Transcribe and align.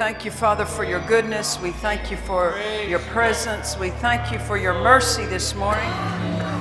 Thank 0.00 0.24
you, 0.24 0.30
Father, 0.30 0.64
for 0.64 0.82
your 0.82 1.06
goodness. 1.06 1.60
We 1.60 1.72
thank 1.72 2.10
you 2.10 2.16
for 2.16 2.58
your 2.88 3.00
presence. 3.00 3.76
We 3.76 3.90
thank 3.90 4.32
you 4.32 4.38
for 4.38 4.56
your 4.56 4.72
mercy 4.72 5.26
this 5.26 5.54
morning. 5.54 5.92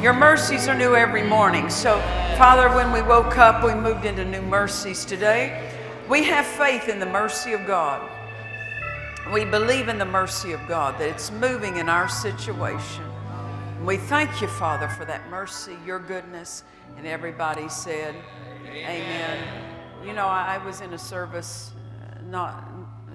Your 0.03 0.11
mercies 0.11 0.67
are 0.67 0.77
new 0.77 0.93
every 0.93 1.23
morning. 1.23 1.69
So, 1.69 2.01
Father, 2.37 2.67
when 2.75 2.91
we 2.91 3.01
woke 3.01 3.37
up, 3.37 3.63
we 3.63 3.73
moved 3.73 4.03
into 4.03 4.25
new 4.25 4.41
mercies 4.41 5.05
today. 5.05 5.73
We 6.09 6.25
have 6.25 6.45
faith 6.45 6.89
in 6.89 6.99
the 6.99 7.05
mercy 7.05 7.53
of 7.53 7.65
God. 7.65 8.11
We 9.33 9.45
believe 9.45 9.87
in 9.87 9.97
the 9.97 10.05
mercy 10.05 10.51
of 10.51 10.59
God, 10.67 10.99
that 10.99 11.07
it's 11.07 11.31
moving 11.31 11.77
in 11.77 11.87
our 11.87 12.09
situation. 12.09 13.05
We 13.85 13.95
thank 13.95 14.41
you, 14.41 14.49
Father, 14.49 14.89
for 14.89 15.05
that 15.05 15.29
mercy, 15.29 15.77
your 15.85 15.99
goodness. 15.99 16.65
And 16.97 17.07
everybody 17.07 17.69
said, 17.69 18.15
Amen. 18.65 18.83
Amen. 18.83 20.05
You 20.05 20.11
know, 20.11 20.27
I 20.27 20.57
was 20.65 20.81
in 20.81 20.91
a 20.91 20.99
service 20.99 21.71
uh, 22.03 22.19
not 22.29 22.68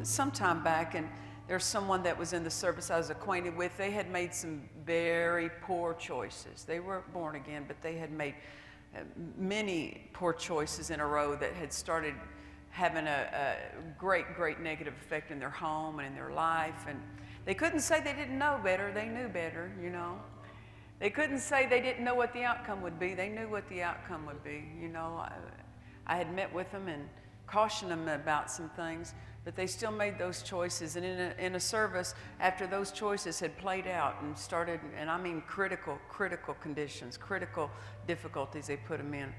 some 0.06 0.30
time 0.30 0.62
back, 0.62 0.94
and 0.94 1.08
there's 1.46 1.64
someone 1.64 2.02
that 2.04 2.18
was 2.18 2.32
in 2.32 2.42
the 2.42 2.50
service 2.50 2.90
I 2.90 2.96
was 2.96 3.10
acquainted 3.10 3.56
with. 3.56 3.76
They 3.76 3.90
had 3.90 4.10
made 4.10 4.34
some 4.34 4.62
very 4.86 5.50
poor 5.60 5.94
choices. 5.94 6.64
They 6.64 6.80
were 6.80 7.02
born 7.12 7.36
again, 7.36 7.64
but 7.66 7.80
they 7.82 7.96
had 7.96 8.10
made 8.10 8.34
uh, 8.96 9.00
many 9.36 10.08
poor 10.12 10.32
choices 10.32 10.90
in 10.90 11.00
a 11.00 11.06
row 11.06 11.36
that 11.36 11.52
had 11.54 11.72
started 11.72 12.14
having 12.70 13.06
a, 13.06 13.28
a 13.32 13.92
great, 13.98 14.34
great 14.34 14.60
negative 14.60 14.94
effect 15.00 15.30
in 15.30 15.38
their 15.38 15.50
home 15.50 15.98
and 15.98 16.08
in 16.08 16.14
their 16.14 16.32
life. 16.32 16.86
And 16.88 17.00
they 17.44 17.54
couldn't 17.54 17.80
say 17.80 18.00
they 18.00 18.14
didn't 18.14 18.38
know 18.38 18.58
better, 18.64 18.90
they 18.92 19.06
knew 19.06 19.28
better, 19.28 19.70
you 19.80 19.90
know. 19.90 20.18
They 20.98 21.10
couldn't 21.10 21.40
say 21.40 21.66
they 21.66 21.80
didn't 21.80 22.04
know 22.04 22.14
what 22.14 22.32
the 22.32 22.44
outcome 22.44 22.80
would 22.82 22.98
be. 22.98 23.14
They 23.14 23.28
knew 23.28 23.48
what 23.48 23.68
the 23.68 23.82
outcome 23.82 24.26
would 24.26 24.42
be. 24.42 24.64
You 24.80 24.88
know, 24.88 25.18
I, 25.18 25.32
I 26.06 26.16
had 26.16 26.34
met 26.34 26.52
with 26.54 26.70
them 26.72 26.88
and 26.88 27.08
cautioned 27.46 27.90
them 27.90 28.08
about 28.08 28.50
some 28.50 28.70
things 28.70 29.12
but 29.44 29.54
they 29.54 29.66
still 29.66 29.90
made 29.90 30.18
those 30.18 30.42
choices. 30.42 30.96
And 30.96 31.04
in 31.04 31.18
a, 31.18 31.34
in 31.38 31.54
a 31.54 31.60
service, 31.60 32.14
after 32.40 32.66
those 32.66 32.90
choices 32.90 33.38
had 33.38 33.56
played 33.58 33.86
out 33.86 34.16
and 34.22 34.36
started, 34.36 34.80
and 34.98 35.10
I 35.10 35.18
mean 35.18 35.42
critical, 35.42 35.98
critical 36.08 36.54
conditions, 36.54 37.16
critical 37.16 37.70
difficulties 38.06 38.66
they 38.66 38.76
put 38.76 38.98
them 38.98 39.12
in. 39.12 39.32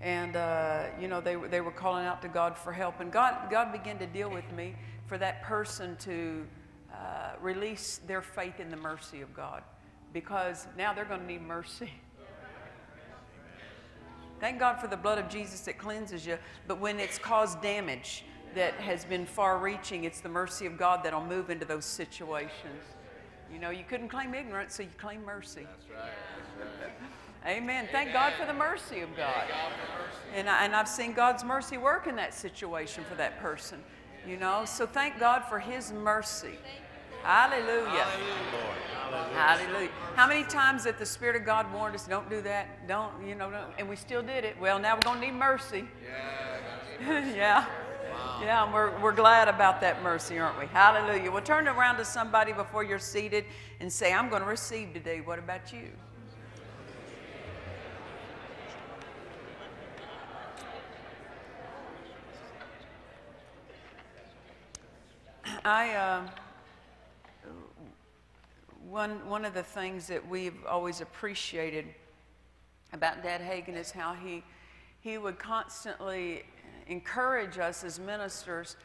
And, 0.00 0.36
uh, 0.36 0.86
you 1.00 1.06
know, 1.06 1.20
they, 1.20 1.36
they 1.36 1.60
were 1.60 1.70
calling 1.70 2.06
out 2.06 2.22
to 2.22 2.28
God 2.28 2.56
for 2.56 2.72
help. 2.72 3.00
And 3.00 3.12
God, 3.12 3.50
God 3.50 3.70
began 3.70 3.98
to 3.98 4.06
deal 4.06 4.30
with 4.30 4.50
me 4.52 4.74
for 5.06 5.18
that 5.18 5.42
person 5.42 5.96
to 6.00 6.44
uh, 6.92 7.32
release 7.40 8.00
their 8.06 8.22
faith 8.22 8.58
in 8.58 8.70
the 8.70 8.76
mercy 8.76 9.20
of 9.20 9.34
God 9.34 9.62
because 10.12 10.66
now 10.76 10.92
they're 10.92 11.04
going 11.04 11.20
to 11.20 11.26
need 11.26 11.42
mercy. 11.42 11.90
Thank 14.40 14.58
God 14.58 14.80
for 14.80 14.88
the 14.88 14.96
blood 14.96 15.18
of 15.18 15.28
Jesus 15.28 15.60
that 15.60 15.78
cleanses 15.78 16.26
you, 16.26 16.36
but 16.66 16.80
when 16.80 16.98
it's 16.98 17.16
caused 17.16 17.62
damage, 17.62 18.24
that 18.54 18.74
has 18.74 19.04
been 19.04 19.26
far 19.26 19.58
reaching, 19.58 20.04
it's 20.04 20.20
the 20.20 20.28
mercy 20.28 20.66
of 20.66 20.76
God 20.76 21.02
that'll 21.04 21.24
move 21.24 21.50
into 21.50 21.64
those 21.64 21.84
situations. 21.84 22.84
You 23.52 23.58
know, 23.58 23.70
you 23.70 23.84
couldn't 23.88 24.08
claim 24.08 24.34
ignorance, 24.34 24.74
so 24.74 24.82
you 24.82 24.88
claim 24.98 25.24
mercy. 25.24 25.66
That's 25.70 25.90
right. 25.90 26.12
That's 26.58 26.70
right. 26.80 26.90
Amen. 27.44 27.84
Amen. 27.84 27.88
Thank 27.92 28.12
God 28.12 28.32
for 28.34 28.46
the 28.46 28.54
mercy 28.54 29.00
of 29.00 29.14
God. 29.16 29.44
And, 30.34 30.48
I, 30.48 30.64
and 30.64 30.74
I've 30.74 30.88
seen 30.88 31.12
God's 31.12 31.44
mercy 31.44 31.76
work 31.76 32.06
in 32.06 32.16
that 32.16 32.32
situation 32.34 33.04
for 33.04 33.14
that 33.16 33.40
person. 33.40 33.78
You 34.26 34.36
know, 34.36 34.64
so 34.64 34.86
thank 34.86 35.18
God 35.18 35.42
for 35.48 35.58
His 35.58 35.92
mercy. 35.92 36.58
Hallelujah. 37.22 38.06
Hallelujah. 38.06 39.34
Hallelujah. 39.34 39.90
How 40.14 40.26
many 40.26 40.44
times 40.44 40.84
that 40.84 40.98
the 40.98 41.06
Spirit 41.06 41.36
of 41.36 41.44
God 41.44 41.72
warned 41.72 41.94
us, 41.94 42.06
don't 42.06 42.28
do 42.30 42.40
that, 42.42 42.86
don't, 42.88 43.26
you 43.26 43.34
know, 43.34 43.50
don't, 43.50 43.66
and 43.78 43.88
we 43.88 43.96
still 43.96 44.22
did 44.22 44.44
it. 44.44 44.56
Well, 44.60 44.78
now 44.78 44.94
we're 44.94 45.00
going 45.00 45.20
to 45.20 45.26
need 45.26 45.34
mercy. 45.34 45.84
Yeah. 47.00 47.34
yeah. 47.34 47.66
Yeah, 48.40 48.64
and 48.64 48.72
we're, 48.72 48.98
we're 49.00 49.12
glad 49.12 49.48
about 49.48 49.80
that 49.82 50.02
mercy, 50.02 50.38
aren't 50.38 50.58
we? 50.58 50.66
Hallelujah. 50.66 51.30
Well, 51.30 51.42
turn 51.42 51.68
around 51.68 51.96
to 51.98 52.04
somebody 52.04 52.52
before 52.52 52.82
you're 52.82 52.98
seated 52.98 53.44
and 53.80 53.92
say, 53.92 54.12
I'm 54.12 54.28
going 54.28 54.42
to 54.42 54.48
receive 54.48 54.92
today. 54.92 55.20
What 55.20 55.38
about 55.38 55.72
you? 55.72 55.90
I, 65.64 65.90
uh, 65.94 66.22
one, 68.88 69.28
one 69.28 69.44
of 69.44 69.54
the 69.54 69.62
things 69.62 70.08
that 70.08 70.28
we've 70.28 70.66
always 70.66 71.00
appreciated 71.00 71.86
about 72.92 73.22
Dad 73.22 73.40
Hagin 73.40 73.76
is 73.76 73.92
how 73.92 74.14
he, 74.14 74.42
he 75.00 75.18
would 75.18 75.38
constantly 75.38 76.42
encourage 76.92 77.58
us 77.58 77.82
as 77.82 77.98
ministers 77.98 78.76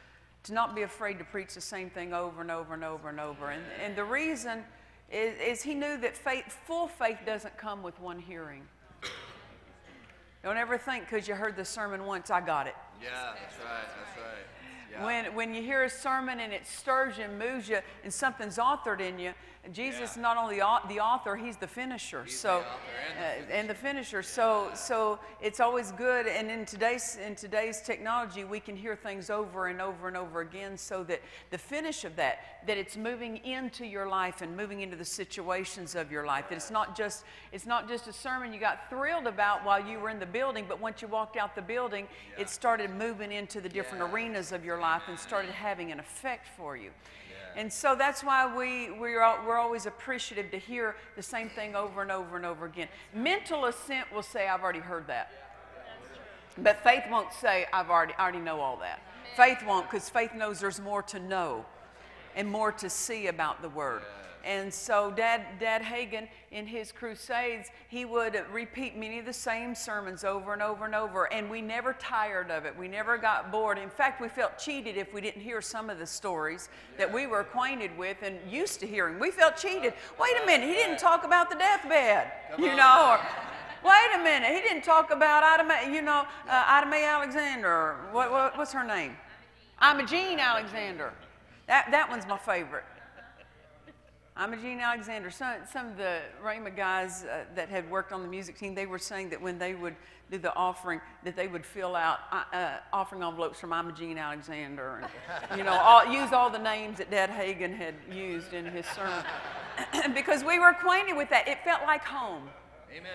to 0.43 0.53
not 0.53 0.75
be 0.75 0.81
afraid 0.83 1.19
to 1.19 1.25
preach 1.25 1.53
the 1.53 1.61
same 1.61 1.89
thing 1.89 2.13
over 2.13 2.41
and 2.41 2.49
over 2.49 2.73
and 2.73 2.83
over 2.83 3.09
and 3.09 3.19
over. 3.19 3.51
And, 3.51 3.61
and 3.83 3.95
the 3.95 4.03
reason 4.03 4.63
is, 5.11 5.35
is 5.39 5.61
he 5.61 5.75
knew 5.75 5.97
that 5.97 6.17
faith, 6.17 6.57
full 6.65 6.87
faith 6.87 7.19
doesn't 7.25 7.57
come 7.57 7.83
with 7.83 7.99
one 7.99 8.19
hearing. 8.19 8.63
Don't 10.43 10.57
ever 10.57 10.77
think 10.77 11.09
because 11.09 11.27
you 11.27 11.35
heard 11.35 11.55
the 11.55 11.65
sermon 11.65 12.05
once, 12.05 12.29
I 12.31 12.39
got 12.39 12.67
it. 12.67 12.75
Yeah, 13.03 13.33
that's 13.39 13.57
right. 13.59 13.83
That's 13.83 14.17
right. 14.17 14.56
Yeah. 14.91 15.05
When, 15.05 15.25
when 15.35 15.53
you 15.53 15.61
hear 15.61 15.83
a 15.83 15.89
sermon 15.89 16.39
and 16.39 16.53
it 16.53 16.65
stirs 16.65 17.17
you, 17.17 17.25
and 17.25 17.37
moves 17.37 17.67
you, 17.69 17.79
and 18.03 18.13
something's 18.13 18.57
authored 18.57 18.99
in 19.01 19.19
you, 19.19 19.33
Jesus 19.73 20.15
Yeah. 20.15 20.21
not 20.21 20.37
only 20.37 20.55
the 20.59 20.99
author, 21.01 21.35
he's 21.35 21.57
the 21.57 21.67
finisher. 21.67 22.23
He's 22.23 22.39
so, 22.39 22.63
the 22.63 23.21
and 23.21 23.47
the 23.49 23.53
uh, 23.53 23.57
and 23.57 23.69
the 23.69 23.73
finisher. 23.73 24.23
So, 24.23 24.69
so 24.73 25.19
it's 25.41 25.59
always 25.59 25.91
good. 25.91 26.25
And 26.25 26.49
in 26.49 26.65
today's 26.65 27.17
in 27.17 27.35
today's 27.35 27.81
technology, 27.81 28.45
we 28.45 28.61
can 28.61 28.77
hear 28.77 28.95
things 28.95 29.29
over 29.29 29.67
and 29.67 29.81
over 29.81 30.07
and 30.07 30.15
over 30.15 30.39
again. 30.39 30.77
So 30.77 31.03
that 31.05 31.21
the 31.49 31.57
finish 31.57 32.05
of 32.05 32.15
that, 32.15 32.61
that 32.65 32.77
it's 32.77 32.95
moving 32.95 33.37
into 33.43 33.85
your 33.85 34.07
life 34.07 34.41
and 34.41 34.55
moving 34.55 34.79
into 34.81 34.95
the 34.95 35.03
situations 35.03 35.95
of 35.95 36.13
your 36.13 36.25
life. 36.25 36.45
That 36.47 36.55
it's 36.55 36.71
not 36.71 36.95
just 36.95 37.25
it's 37.51 37.65
not 37.65 37.89
just 37.89 38.07
a 38.07 38.13
sermon 38.13 38.53
you 38.53 38.61
got 38.61 38.89
thrilled 38.89 39.27
about 39.27 39.65
while 39.65 39.85
you 39.85 39.99
were 39.99 40.09
in 40.09 40.19
the 40.19 40.25
building, 40.25 40.63
but 40.65 40.79
once 40.79 41.01
you 41.01 41.09
walked 41.09 41.35
out 41.35 41.55
the 41.55 41.61
building, 41.61 42.07
Yeah. 42.37 42.43
it 42.43 42.49
started 42.49 42.89
moving 42.91 43.33
into 43.33 43.59
the 43.59 43.67
different 43.69 44.01
arenas 44.01 44.53
of 44.53 44.63
your 44.63 44.76
life 44.79 45.03
and 45.07 45.17
started 45.17 45.51
having 45.51 45.91
an 45.91 45.99
effect 45.99 46.47
for 46.57 46.77
you. 46.77 46.89
Yeah. 47.29 47.61
And 47.61 47.71
so 47.71 47.95
that's 47.95 48.23
why 48.23 48.53
we, 48.55 48.91
we're, 48.91 49.21
al- 49.21 49.45
we're 49.45 49.57
always 49.57 49.85
appreciative 49.85 50.51
to 50.51 50.57
hear 50.57 50.95
the 51.15 51.23
same 51.23 51.49
thing 51.49 51.75
over 51.75 52.01
and 52.01 52.11
over 52.11 52.35
and 52.35 52.45
over 52.45 52.65
again. 52.65 52.87
Mental 53.13 53.65
assent 53.65 54.11
will 54.13 54.23
say, 54.23 54.47
I've 54.47 54.61
already 54.61 54.79
heard 54.79 55.07
that. 55.07 55.31
But 56.57 56.83
faith 56.83 57.03
won't 57.09 57.31
say, 57.33 57.67
I've 57.71 57.89
already, 57.89 58.13
I 58.17 58.23
already 58.23 58.39
know 58.39 58.59
all 58.59 58.77
that. 58.77 59.01
Faith 59.35 59.59
won't, 59.65 59.89
because 59.89 60.09
faith 60.09 60.33
knows 60.33 60.59
there's 60.59 60.79
more 60.79 61.03
to 61.03 61.19
know 61.19 61.65
and 62.35 62.49
more 62.49 62.71
to 62.71 62.89
see 62.89 63.27
about 63.27 63.61
the 63.61 63.69
Word. 63.69 64.01
And 64.47 64.73
so, 64.73 65.11
Dad, 65.11 65.41
Dad 65.59 65.81
Hagin, 65.81 66.29
in 66.51 66.65
his 66.65 66.93
crusades, 66.93 67.69
he 67.89 68.05
would 68.05 68.41
repeat 68.49 68.95
many 68.95 69.19
of 69.19 69.25
the 69.25 69.33
same 69.33 69.75
sermons 69.75 70.23
over 70.23 70.53
and 70.53 70.61
over 70.61 70.85
and 70.85 70.95
over, 70.95 71.31
and 71.33 71.49
we 71.49 71.61
never 71.61 71.91
tired 71.91 72.49
of 72.49 72.63
it. 72.63 72.73
We 72.77 72.87
never 72.87 73.17
got 73.17 73.51
bored. 73.51 73.77
In 73.77 73.89
fact, 73.89 74.21
we 74.21 74.29
felt 74.29 74.57
cheated 74.57 74.95
if 74.95 75.13
we 75.13 75.19
didn't 75.19 75.41
hear 75.41 75.61
some 75.61 75.89
of 75.89 75.99
the 75.99 76.05
stories 76.05 76.69
that 76.97 77.11
we 77.11 77.27
were 77.27 77.41
acquainted 77.41 77.95
with 77.97 78.15
and 78.21 78.37
used 78.49 78.79
to 78.79 78.87
hearing. 78.87 79.19
We 79.19 79.31
felt 79.31 79.57
cheated. 79.57 79.93
Wait 80.17 80.33
a 80.41 80.45
minute, 80.45 80.65
he 80.65 80.75
didn't 80.75 80.99
talk 80.99 81.25
about 81.25 81.49
the 81.49 81.57
deathbed, 81.57 82.31
you 82.57 82.73
know, 82.73 83.17
or 83.17 83.19
wait 83.83 84.15
a 84.15 84.23
minute, 84.23 84.47
he 84.47 84.61
didn't 84.61 84.83
talk 84.83 85.11
about 85.11 85.43
Ida 85.43 85.93
you 85.93 86.01
know, 86.01 86.25
uh, 86.47 86.63
Ida 86.67 86.89
Mae 86.89 87.03
Alexander. 87.03 87.97
What, 88.13 88.31
what, 88.31 88.57
what's 88.57 88.71
her 88.71 88.85
name? 88.85 89.17
Imogene 89.81 90.39
Alexander. 90.39 91.11
That, 91.67 91.91
that 91.91 92.09
one's 92.09 92.25
my 92.25 92.37
favorite. 92.37 92.85
Imogene 94.43 94.79
Alexander. 94.79 95.29
Some, 95.31 95.55
some 95.71 95.87
of 95.87 95.97
the 95.97 96.19
Rhema 96.43 96.75
guys 96.75 97.23
uh, 97.23 97.45
that 97.55 97.69
had 97.69 97.89
worked 97.89 98.11
on 98.11 98.21
the 98.21 98.27
music 98.27 98.57
team, 98.57 98.75
they 98.75 98.85
were 98.85 98.99
saying 98.99 99.29
that 99.29 99.41
when 99.41 99.57
they 99.57 99.73
would 99.73 99.95
do 100.29 100.37
the 100.37 100.53
offering, 100.55 101.01
that 101.23 101.35
they 101.35 101.47
would 101.47 101.65
fill 101.65 101.95
out 101.95 102.19
uh, 102.31 102.43
uh, 102.53 102.77
offering 102.93 103.23
envelopes 103.23 103.59
from 103.59 103.71
Imogene 103.71 104.17
Alexander 104.17 105.01
and, 105.49 105.57
you 105.57 105.63
know, 105.63 105.71
all, 105.71 106.05
use 106.05 106.33
all 106.33 106.49
the 106.49 106.59
names 106.59 106.97
that 106.97 107.09
Dad 107.09 107.29
Hagin 107.29 107.75
had 107.75 107.95
used 108.11 108.53
in 108.53 108.65
his 108.65 108.85
sermon. 108.87 109.23
because 110.13 110.43
we 110.43 110.59
were 110.59 110.69
acquainted 110.69 111.15
with 111.15 111.29
that. 111.29 111.47
It 111.47 111.59
felt 111.63 111.81
like 111.83 112.03
home. 112.03 112.43
Amen. 112.91 113.11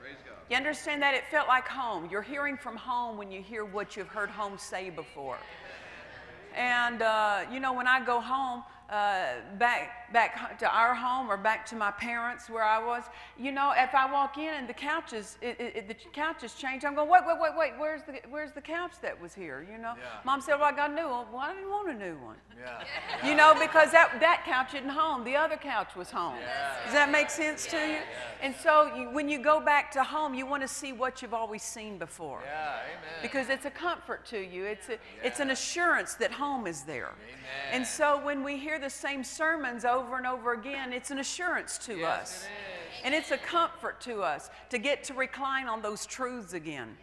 Praise 0.00 0.16
God. 0.24 0.36
You 0.50 0.56
understand 0.56 1.02
that? 1.02 1.14
It 1.14 1.24
felt 1.30 1.48
like 1.48 1.66
home. 1.66 2.08
You're 2.10 2.22
hearing 2.22 2.56
from 2.56 2.76
home 2.76 3.16
when 3.16 3.30
you 3.30 3.42
hear 3.42 3.64
what 3.64 3.96
you've 3.96 4.08
heard 4.08 4.30
home 4.30 4.58
say 4.58 4.90
before. 4.90 5.38
And, 6.54 7.02
uh, 7.02 7.42
you 7.50 7.60
know, 7.60 7.72
when 7.72 7.86
I 7.86 8.04
go 8.04 8.20
home, 8.20 8.62
uh, 8.90 9.40
back 9.58 10.12
back 10.12 10.58
to 10.58 10.68
our 10.70 10.94
home 10.94 11.30
or 11.30 11.38
back 11.38 11.64
to 11.64 11.74
my 11.74 11.90
parents 11.90 12.50
where 12.50 12.62
I 12.62 12.84
was, 12.84 13.04
you 13.38 13.50
know, 13.50 13.72
if 13.74 13.94
I 13.94 14.12
walk 14.12 14.36
in 14.36 14.52
and 14.52 14.68
the 14.68 14.74
couches, 14.74 15.38
it, 15.40 15.58
it, 15.58 15.88
the 15.88 15.94
couches 16.12 16.52
change, 16.54 16.84
I'm 16.84 16.94
going, 16.94 17.08
wait, 17.08 17.22
wait, 17.26 17.38
wait, 17.40 17.52
wait, 17.56 17.72
where's 17.78 18.02
the 18.02 18.20
where's 18.28 18.52
the 18.52 18.60
couch 18.60 18.92
that 19.00 19.18
was 19.18 19.32
here? 19.34 19.66
You 19.70 19.78
know, 19.78 19.94
Yeah. 19.96 20.20
Mom 20.24 20.40
said, 20.42 20.56
well, 20.56 20.64
I 20.64 20.72
got 20.72 20.90
a 20.90 20.94
new 20.94 21.08
one. 21.08 21.26
Well, 21.32 21.40
I 21.40 21.54
didn't 21.54 21.70
want 21.70 21.88
a 21.90 21.94
new 21.94 22.16
one. 22.18 22.36
Yeah. 22.58 22.84
You 23.28 23.36
know, 23.36 23.54
because 23.58 23.92
that, 23.92 24.18
that 24.20 24.42
couch 24.44 24.74
isn't 24.74 24.88
home. 24.88 25.22
The 25.24 25.36
other 25.36 25.56
couch 25.56 25.94
was 25.94 26.10
home. 26.10 26.34
Yeah. 26.40 26.74
Does 26.84 26.92
that 26.92 27.10
make 27.10 27.30
sense 27.30 27.66
to 27.66 27.76
you? 27.76 27.98
And 28.42 28.54
so 28.62 28.92
you, 28.96 29.10
when 29.10 29.28
you 29.28 29.38
go 29.38 29.60
back 29.60 29.92
to 29.92 30.02
home, 30.02 30.34
you 30.34 30.44
want 30.44 30.62
to 30.62 30.68
see 30.68 30.92
what 30.92 31.22
you've 31.22 31.34
always 31.34 31.62
seen 31.62 31.98
before. 31.98 32.40
Yeah. 32.44 32.72
Amen. 32.74 33.22
Because 33.22 33.48
it's 33.48 33.64
a 33.64 33.70
comfort 33.70 34.26
to 34.26 34.38
you. 34.40 34.64
It's, 34.64 34.88
a, 34.88 34.98
it's 35.22 35.38
an 35.40 35.50
assurance 35.50 36.14
that 36.14 36.32
home 36.32 36.66
is 36.66 36.82
there. 36.82 37.12
Amen. 37.12 37.72
And 37.72 37.86
so 37.86 38.20
when 38.24 38.42
we 38.42 38.56
hear 38.56 38.71
the 38.78 38.90
same 38.90 39.22
sermons 39.24 39.84
over 39.84 40.16
and 40.16 40.26
over 40.26 40.52
again, 40.52 40.92
it's 40.92 41.10
an 41.10 41.18
assurance 41.18 41.78
to 41.78 41.96
Yes, 41.98 42.20
us. 42.20 42.44
it. 42.44 42.48
And 43.04 43.14
it's 43.14 43.30
a 43.30 43.38
comfort 43.38 44.00
to 44.02 44.22
us 44.22 44.50
to 44.70 44.78
get 44.78 45.02
to 45.04 45.14
recline 45.14 45.66
on 45.66 45.82
those 45.82 46.06
truths 46.06 46.52
again 46.52 46.96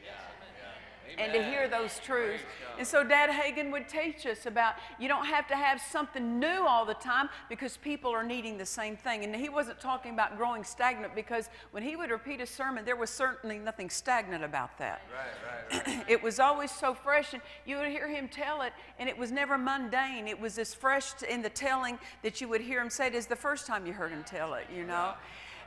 and 1.17 1.33
to 1.33 1.43
hear 1.43 1.67
those 1.67 1.99
truths. 1.99 2.43
And 2.77 2.87
so 2.87 3.03
Dad 3.03 3.29
Hagin 3.29 3.71
would 3.71 3.87
teach 3.87 4.25
us 4.25 4.45
about 4.45 4.75
you 4.99 5.07
don't 5.07 5.25
have 5.25 5.47
to 5.47 5.55
have 5.55 5.81
something 5.81 6.39
new 6.39 6.65
all 6.65 6.85
the 6.85 6.93
time 6.93 7.29
because 7.49 7.77
people 7.77 8.11
are 8.11 8.23
needing 8.23 8.57
the 8.57 8.65
same 8.65 8.95
thing. 8.95 9.23
And 9.23 9.35
he 9.35 9.49
wasn't 9.49 9.79
talking 9.79 10.13
about 10.13 10.37
growing 10.37 10.63
stagnant 10.63 11.15
because 11.15 11.49
when 11.71 11.83
he 11.83 11.95
would 11.95 12.11
repeat 12.11 12.41
a 12.41 12.45
sermon, 12.45 12.85
there 12.85 12.95
was 12.95 13.09
certainly 13.09 13.59
nothing 13.59 13.89
stagnant 13.89 14.43
about 14.43 14.77
that. 14.77 15.01
Right. 15.11 15.29
Right. 15.73 15.87
Right. 15.87 16.05
it 16.07 16.21
was 16.21 16.39
always 16.39 16.71
so 16.71 16.93
fresh, 16.93 17.33
and 17.33 17.41
you 17.65 17.77
would 17.77 17.89
hear 17.89 18.07
him 18.07 18.27
tell 18.27 18.61
it, 18.61 18.73
and 18.97 19.07
it 19.07 19.17
was 19.17 19.31
never 19.31 19.57
mundane. 19.57 20.27
It 20.27 20.39
was 20.39 20.57
as 20.57 20.73
fresh 20.73 21.21
in 21.27 21.41
the 21.41 21.49
telling 21.49 21.99
that 22.23 22.41
you 22.41 22.47
would 22.47 22.61
hear 22.61 22.81
him 22.81 22.89
say 22.89 23.07
it 23.07 23.15
as 23.15 23.27
the 23.27 23.35
first 23.35 23.67
time 23.67 23.85
you 23.85 23.93
heard 23.93 24.11
him 24.11 24.23
tell 24.23 24.53
it, 24.55 24.65
you 24.73 24.83
know. 24.83 25.13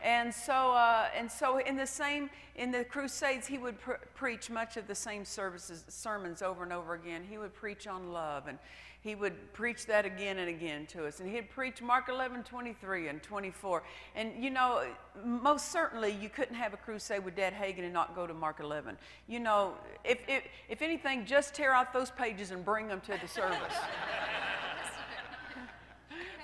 And 0.02 0.34
so, 0.34 0.72
uh, 0.72 1.06
and 1.16 1.30
so 1.30 1.58
in 1.58 1.76
the 1.76 1.86
same, 1.86 2.28
in 2.56 2.72
the 2.72 2.84
Crusades, 2.84 3.46
he 3.46 3.56
would 3.56 3.80
pr- 3.80 3.92
preach 4.14 4.50
much 4.50 4.76
of 4.76 4.88
the 4.88 4.94
same 4.94 5.24
services, 5.24 5.84
sermons 5.88 6.42
over 6.42 6.64
and 6.64 6.72
over 6.72 6.94
again. 6.94 7.22
He 7.28 7.38
would 7.38 7.54
preach 7.54 7.86
on 7.86 8.12
love, 8.12 8.48
and 8.48 8.58
he 9.02 9.14
would 9.14 9.52
preach 9.52 9.86
that 9.86 10.04
again 10.04 10.38
and 10.38 10.48
again 10.48 10.86
to 10.86 11.06
us. 11.06 11.20
And 11.20 11.28
he'd 11.28 11.50
preach 11.50 11.80
Mark 11.80 12.08
11, 12.08 12.42
23 12.42 13.08
and 13.08 13.22
24. 13.22 13.82
And 14.14 14.42
you 14.42 14.50
know, 14.50 14.84
most 15.24 15.70
certainly 15.70 16.16
you 16.20 16.28
couldn't 16.28 16.54
have 16.54 16.74
a 16.74 16.76
crusade 16.76 17.24
with 17.24 17.36
Dad 17.36 17.52
Hagin 17.52 17.84
and 17.84 17.92
not 17.92 18.14
go 18.14 18.26
to 18.26 18.34
Mark 18.34 18.60
11. 18.60 18.96
You 19.28 19.40
know, 19.40 19.74
if, 20.04 20.18
if, 20.28 20.42
if 20.68 20.82
anything, 20.82 21.26
just 21.26 21.54
tear 21.54 21.72
out 21.72 21.92
those 21.92 22.10
pages 22.10 22.50
and 22.50 22.64
bring 22.64 22.88
them 22.88 23.00
to 23.02 23.18
the 23.20 23.28
service. 23.28 23.74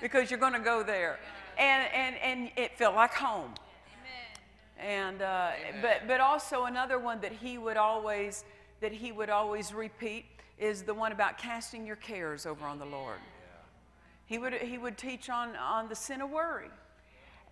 because 0.00 0.30
you're 0.30 0.40
going 0.40 0.52
to 0.52 0.58
go 0.58 0.82
there. 0.82 1.18
And, 1.58 1.88
and, 1.92 2.16
and 2.16 2.50
it 2.56 2.78
felt 2.78 2.94
like 2.94 3.12
home. 3.12 3.52
Amen. 4.80 4.88
And, 4.88 5.22
uh, 5.22 5.50
but, 5.82 6.06
but 6.06 6.20
also 6.20 6.64
another 6.64 6.98
one 6.98 7.20
that 7.20 7.32
he 7.32 7.58
would 7.58 7.76
always, 7.76 8.44
that 8.80 8.92
he 8.92 9.10
would 9.10 9.28
always 9.28 9.74
repeat 9.74 10.24
is 10.58 10.82
the 10.82 10.94
one 10.94 11.12
about 11.12 11.36
casting 11.36 11.84
your 11.84 11.96
cares 11.96 12.46
over 12.46 12.64
on 12.64 12.78
the 12.78 12.86
Lord. 12.86 13.18
He 14.26 14.38
would, 14.38 14.54
he 14.54 14.76
would 14.78 14.98
teach 14.98 15.30
on, 15.30 15.56
on 15.56 15.88
the 15.88 15.94
sin 15.94 16.20
of 16.20 16.30
worry. 16.30 16.68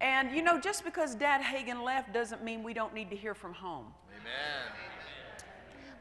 And 0.00 0.30
you 0.32 0.42
know, 0.42 0.60
just 0.60 0.84
because 0.84 1.14
Dad 1.14 1.40
Hagin 1.40 1.82
left 1.82 2.12
doesn't 2.12 2.44
mean 2.44 2.62
we 2.62 2.74
don't 2.74 2.92
need 2.92 3.08
to 3.10 3.16
hear 3.16 3.34
from 3.34 3.54
home. 3.54 3.86
Amen. 4.20 4.65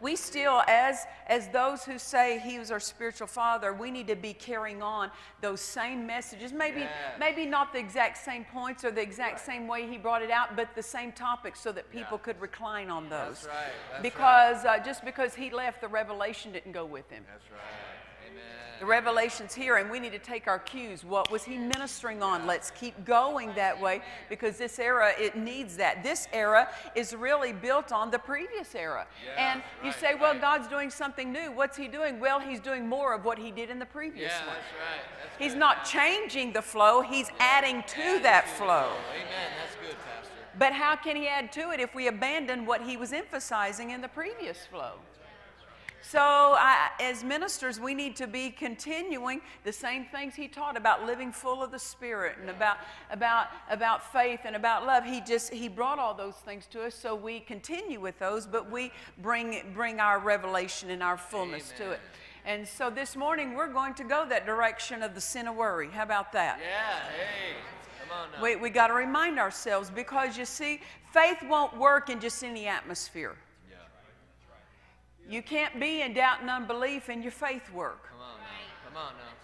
We 0.02 0.16
still, 0.16 0.62
as, 0.68 1.06
as 1.28 1.48
those 1.50 1.84
who 1.86 1.98
say 1.98 2.40
he 2.40 2.60
was 2.60 2.72
our 2.72 2.80
spiritual 2.80 3.28
father, 3.28 3.74
we 3.74 3.92
need 3.92 4.08
to 4.08 4.16
be 4.16 4.34
carrying 4.34 4.82
on 4.82 5.10
those 5.42 5.62
same 5.62 6.06
messages. 6.06 6.52
Maybe, 6.52 6.82
Yes. 6.82 6.92
maybe 7.20 7.46
not 7.46 7.74
the 7.74 7.80
exact 7.80 8.18
same 8.18 8.46
points 8.46 8.84
or 8.84 8.92
the 8.92 9.02
exact 9.02 9.40
same 9.40 9.68
way 9.68 9.88
he 9.88 9.98
brought 9.98 10.22
it 10.22 10.32
out, 10.32 10.56
but 10.56 10.76
the 10.76 10.84
same 10.84 11.12
topics 11.12 11.60
so 11.60 11.72
that 11.72 11.90
people 11.92 12.18
Yeah. 12.18 12.26
could 12.26 12.42
recline 12.42 12.90
on 12.90 13.10
those. 13.10 13.42
That's 13.42 13.46
right. 13.48 13.74
That's 13.92 14.02
because 14.04 14.66
uh, 14.66 14.78
just 14.80 15.04
because 15.06 15.34
he 15.36 15.50
left, 15.50 15.82
the 15.82 15.88
revelation 15.88 16.52
didn't 16.52 16.74
go 16.74 16.86
with 16.86 17.10
him. 17.10 17.26
That's 17.32 17.50
right. 17.52 17.62
The 18.80 18.86
revelation's 18.86 19.54
here, 19.56 19.78
and 19.78 19.90
we 19.90 20.02
need 20.02 20.12
to 20.12 20.20
take 20.20 20.48
our 20.48 20.60
cues. 20.60 21.06
What 21.06 21.32
was 21.32 21.46
he 21.46 21.58
ministering 21.58 22.22
on? 22.22 22.46
Let's 22.46 22.72
keep 22.72 23.06
going 23.06 23.54
that 23.56 23.80
way 23.80 24.02
because 24.28 24.58
this 24.58 24.80
era, 24.80 25.14
it 25.18 25.38
needs 25.38 25.78
that. 25.78 26.04
This 26.04 26.28
era 26.34 26.68
is 26.94 27.16
really 27.16 27.54
built 27.54 27.94
on 27.94 28.12
the 28.12 28.20
previous 28.20 28.76
era. 28.76 29.08
Yeah, 29.26 29.54
and 29.54 29.64
you 29.82 29.92
right, 29.92 30.00
say, 30.00 30.16
well, 30.16 30.34
right. 30.34 30.42
God's 30.42 30.68
doing 30.68 30.90
something 30.90 31.32
new. 31.32 31.54
What's 31.54 31.78
he 31.78 31.88
doing? 31.88 32.20
Well, 32.20 32.42
he's 32.42 32.60
doing 32.60 32.86
more 32.86 33.14
of 33.14 33.24
what 33.24 33.38
he 33.40 33.50
did 33.50 33.70
in 33.70 33.80
the 33.80 33.86
previous 33.86 34.34
Yeah, 34.34 34.46
one. 34.46 34.56
that's 34.56 34.74
right. 34.74 35.02
That's 35.24 35.38
He's 35.42 35.54
good. 35.54 35.60
not 35.60 35.86
changing 35.86 36.52
the 36.52 36.62
flow, 36.62 37.00
he's 37.02 37.30
adding 37.40 37.82
to 37.88 38.20
that 38.24 38.46
flow. 38.58 38.92
Amen. 39.14 39.52
That's 39.62 39.76
good, 39.88 39.96
Pastor. 40.06 40.34
But 40.60 40.74
how 40.74 40.98
can 40.98 41.16
he 41.16 41.30
add 41.30 41.52
to 41.54 41.72
it 41.72 41.80
if 41.80 41.96
we 41.96 42.08
abandon 42.08 42.66
what 42.66 42.82
he 42.82 42.98
was 42.98 43.14
emphasizing 43.14 43.92
in 43.92 44.02
the 44.02 44.10
previous 44.10 44.66
flow? 44.66 44.94
So, 46.12 46.20
I, 46.20 46.92
as 47.00 47.24
ministers, 47.24 47.80
we 47.80 47.96
need 47.96 48.16
to 48.18 48.28
be 48.28 48.52
continuing 48.52 49.42
the 49.64 49.74
same 49.74 50.06
things 50.06 50.36
he 50.36 50.48
taught 50.48 50.78
about 50.78 51.06
living 51.08 51.32
full 51.32 51.64
of 51.64 51.72
the 51.72 51.80
Spirit 51.80 52.38
and 52.40 52.50
about, 52.50 52.78
about, 53.10 53.48
about 53.72 54.12
faith 54.14 54.42
and 54.46 54.56
about 54.56 54.86
love. 54.86 55.04
He 55.04 55.20
just 55.22 55.52
he 55.52 55.68
brought 55.68 55.98
all 55.98 56.14
those 56.14 56.36
things 56.36 56.68
to 56.68 56.84
us, 56.84 56.94
so 56.94 57.16
we 57.16 57.40
continue 57.40 58.00
with 58.00 58.20
those, 58.20 58.46
but 58.46 58.70
we 58.70 58.92
bring 59.18 59.64
bring 59.74 60.00
our 60.00 60.20
revelation 60.20 60.92
and 60.92 61.02
our 61.02 61.18
fullness 61.18 61.74
to 61.78 61.92
it. 61.92 62.00
And 62.46 62.68
so 62.68 62.92
this 62.92 63.16
morning 63.16 63.56
we're 63.56 63.74
going 63.74 63.96
to 63.96 64.04
go 64.04 64.28
that 64.30 64.46
direction 64.46 65.02
of 65.02 65.16
the 65.16 65.22
sin 65.22 65.48
of 65.48 65.56
worry. 65.56 65.90
How 65.90 66.04
about 66.04 66.32
that? 66.34 66.60
Yeah. 66.62 67.00
Hey. 67.10 67.56
Come 68.08 68.18
on 68.18 68.32
now. 68.32 68.44
We, 68.44 68.56
we 68.56 68.70
got 68.70 68.88
to 68.88 68.94
remind 68.94 69.40
ourselves 69.40 69.90
because 69.90 70.38
you 70.38 70.46
see, 70.46 70.82
faith 71.12 71.40
won't 71.50 71.76
work 71.76 72.10
in 72.10 72.20
just 72.20 72.44
any 72.44 72.68
atmosphere. 72.68 73.36
Yeah. 75.28 75.36
You 75.36 75.42
can't 75.42 75.80
be 75.80 76.02
in 76.02 76.14
doubt 76.14 76.42
and 76.42 76.50
unbelief 76.50 77.10
in 77.10 77.22
your 77.22 77.32
faith 77.32 77.72
work. 77.74 78.10
Come 78.10 78.22
on 78.22 78.38
now. 78.40 78.90
Come 78.90 78.98
on 78.98 79.14
now. 79.18 79.36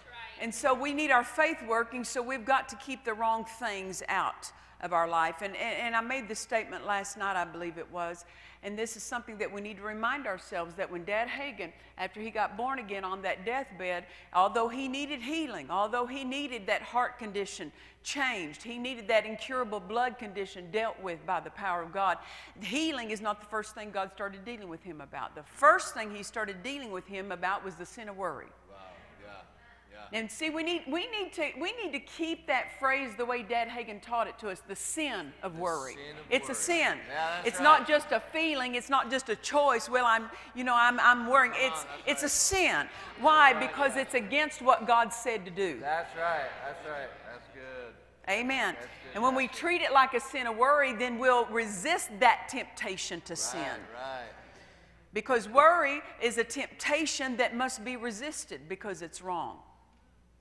And 0.42 0.52
so 0.52 0.74
we 0.74 0.92
need 0.92 1.12
our 1.12 1.22
faith 1.22 1.58
working, 1.68 2.02
so 2.02 2.20
we've 2.20 2.44
got 2.44 2.68
to 2.70 2.76
keep 2.76 3.04
the 3.04 3.14
wrong 3.14 3.44
things 3.44 4.02
out 4.08 4.50
of 4.80 4.92
our 4.92 5.08
life. 5.08 5.36
And, 5.40 5.54
and, 5.54 5.78
and 5.78 5.96
I 5.96 6.00
made 6.00 6.26
this 6.26 6.40
statement 6.40 6.84
last 6.84 7.16
night, 7.16 7.36
I 7.36 7.44
believe 7.44 7.78
it 7.78 7.88
was. 7.92 8.24
And 8.64 8.78
this 8.78 8.96
is 8.96 9.02
something 9.02 9.38
that 9.38 9.52
we 9.52 9.60
need 9.60 9.78
to 9.78 9.82
remind 9.82 10.26
ourselves 10.26 10.74
that 10.74 10.90
when 10.90 11.04
Dad 11.04 11.26
Hagin, 11.26 11.72
after 11.98 12.20
he 12.20 12.30
got 12.30 12.56
born 12.56 12.78
again 12.78 13.04
on 13.04 13.22
that 13.22 13.44
deathbed, 13.44 14.04
although 14.32 14.68
he 14.68 14.86
needed 14.86 15.20
healing, 15.20 15.68
although 15.68 16.06
he 16.06 16.22
needed 16.22 16.66
that 16.68 16.80
heart 16.80 17.18
condition 17.18 17.72
changed, 18.04 18.62
he 18.62 18.78
needed 18.78 19.08
that 19.08 19.26
incurable 19.26 19.80
blood 19.80 20.16
condition 20.16 20.70
dealt 20.70 21.00
with 21.02 21.24
by 21.26 21.40
the 21.40 21.50
power 21.50 21.82
of 21.82 21.92
God, 21.92 22.18
healing 22.60 23.10
is 23.10 23.20
not 23.20 23.40
the 23.40 23.46
first 23.46 23.74
thing 23.74 23.90
God 23.90 24.12
started 24.14 24.44
dealing 24.44 24.68
with 24.68 24.82
him 24.84 25.00
about. 25.00 25.34
The 25.34 25.42
first 25.42 25.94
thing 25.94 26.14
he 26.14 26.22
started 26.22 26.62
dealing 26.62 26.92
with 26.92 27.06
him 27.06 27.32
about 27.32 27.64
was 27.64 27.74
the 27.74 27.86
sin 27.86 28.08
of 28.08 28.16
worry. 28.16 28.46
Yeah. 30.12 30.18
Yeah. 30.18 30.20
And 30.20 30.30
see, 30.30 30.50
we 30.50 30.62
need, 30.62 30.82
we, 30.86 31.08
need 31.10 31.32
to, 31.34 31.50
we 31.58 31.72
need 31.82 31.92
to 31.92 32.00
keep 32.00 32.46
that 32.46 32.78
phrase 32.78 33.12
the 33.16 33.24
way 33.24 33.42
Dad 33.42 33.68
Hagin 33.68 34.00
taught 34.00 34.26
it 34.26 34.38
to 34.40 34.50
us 34.50 34.62
the 34.66 34.76
sin 34.76 35.32
of 35.42 35.58
worry. 35.58 35.94
sin 35.94 36.16
of 36.18 36.24
it's 36.30 36.48
a 36.48 36.54
sin. 36.54 36.98
Yeah, 37.08 37.42
it's 37.44 37.58
right. 37.58 37.64
not 37.64 37.88
just 37.88 38.12
a 38.12 38.20
feeling, 38.32 38.74
it's 38.74 38.90
not 38.90 39.10
just 39.10 39.28
a 39.28 39.36
choice. 39.36 39.88
Well, 39.88 40.04
I'm, 40.06 40.30
you 40.54 40.64
know, 40.64 40.74
I'm, 40.74 41.00
I'm 41.00 41.28
worrying. 41.28 41.54
It's, 41.56 41.84
that's 41.84 42.02
it's 42.06 42.22
a 42.24 42.28
sin. 42.28 42.86
Why? 43.20 43.54
Because 43.54 43.96
it's 43.96 44.14
against 44.14 44.62
what 44.62 44.86
God 44.86 45.12
said 45.12 45.44
to 45.44 45.50
do. 45.50 45.78
That's 45.80 46.14
right. 46.16 46.50
That's 46.64 46.86
right. 46.86 47.08
That's 47.30 47.48
good. 47.54 47.94
Amen. 48.30 48.74
That's 48.74 48.86
good, 48.86 49.14
And 49.14 49.22
when 49.22 49.34
we 49.34 49.48
treat 49.48 49.82
it 49.82 49.92
like 49.92 50.14
a 50.14 50.20
sin 50.20 50.46
of 50.46 50.56
worry, 50.56 50.94
then 50.94 51.18
we'll 51.18 51.46
resist 51.46 52.10
that 52.20 52.48
temptation 52.48 53.20
to 53.22 53.34
sin. 53.34 53.60
Right. 53.60 53.78
Right. 53.94 54.28
Because 55.14 55.48
worry 55.48 56.00
is 56.22 56.38
a 56.38 56.44
temptation 56.44 57.36
that 57.36 57.54
must 57.54 57.84
be 57.84 57.96
resisted 57.96 58.68
because 58.68 59.02
it's 59.02 59.20
wrong. 59.20 59.58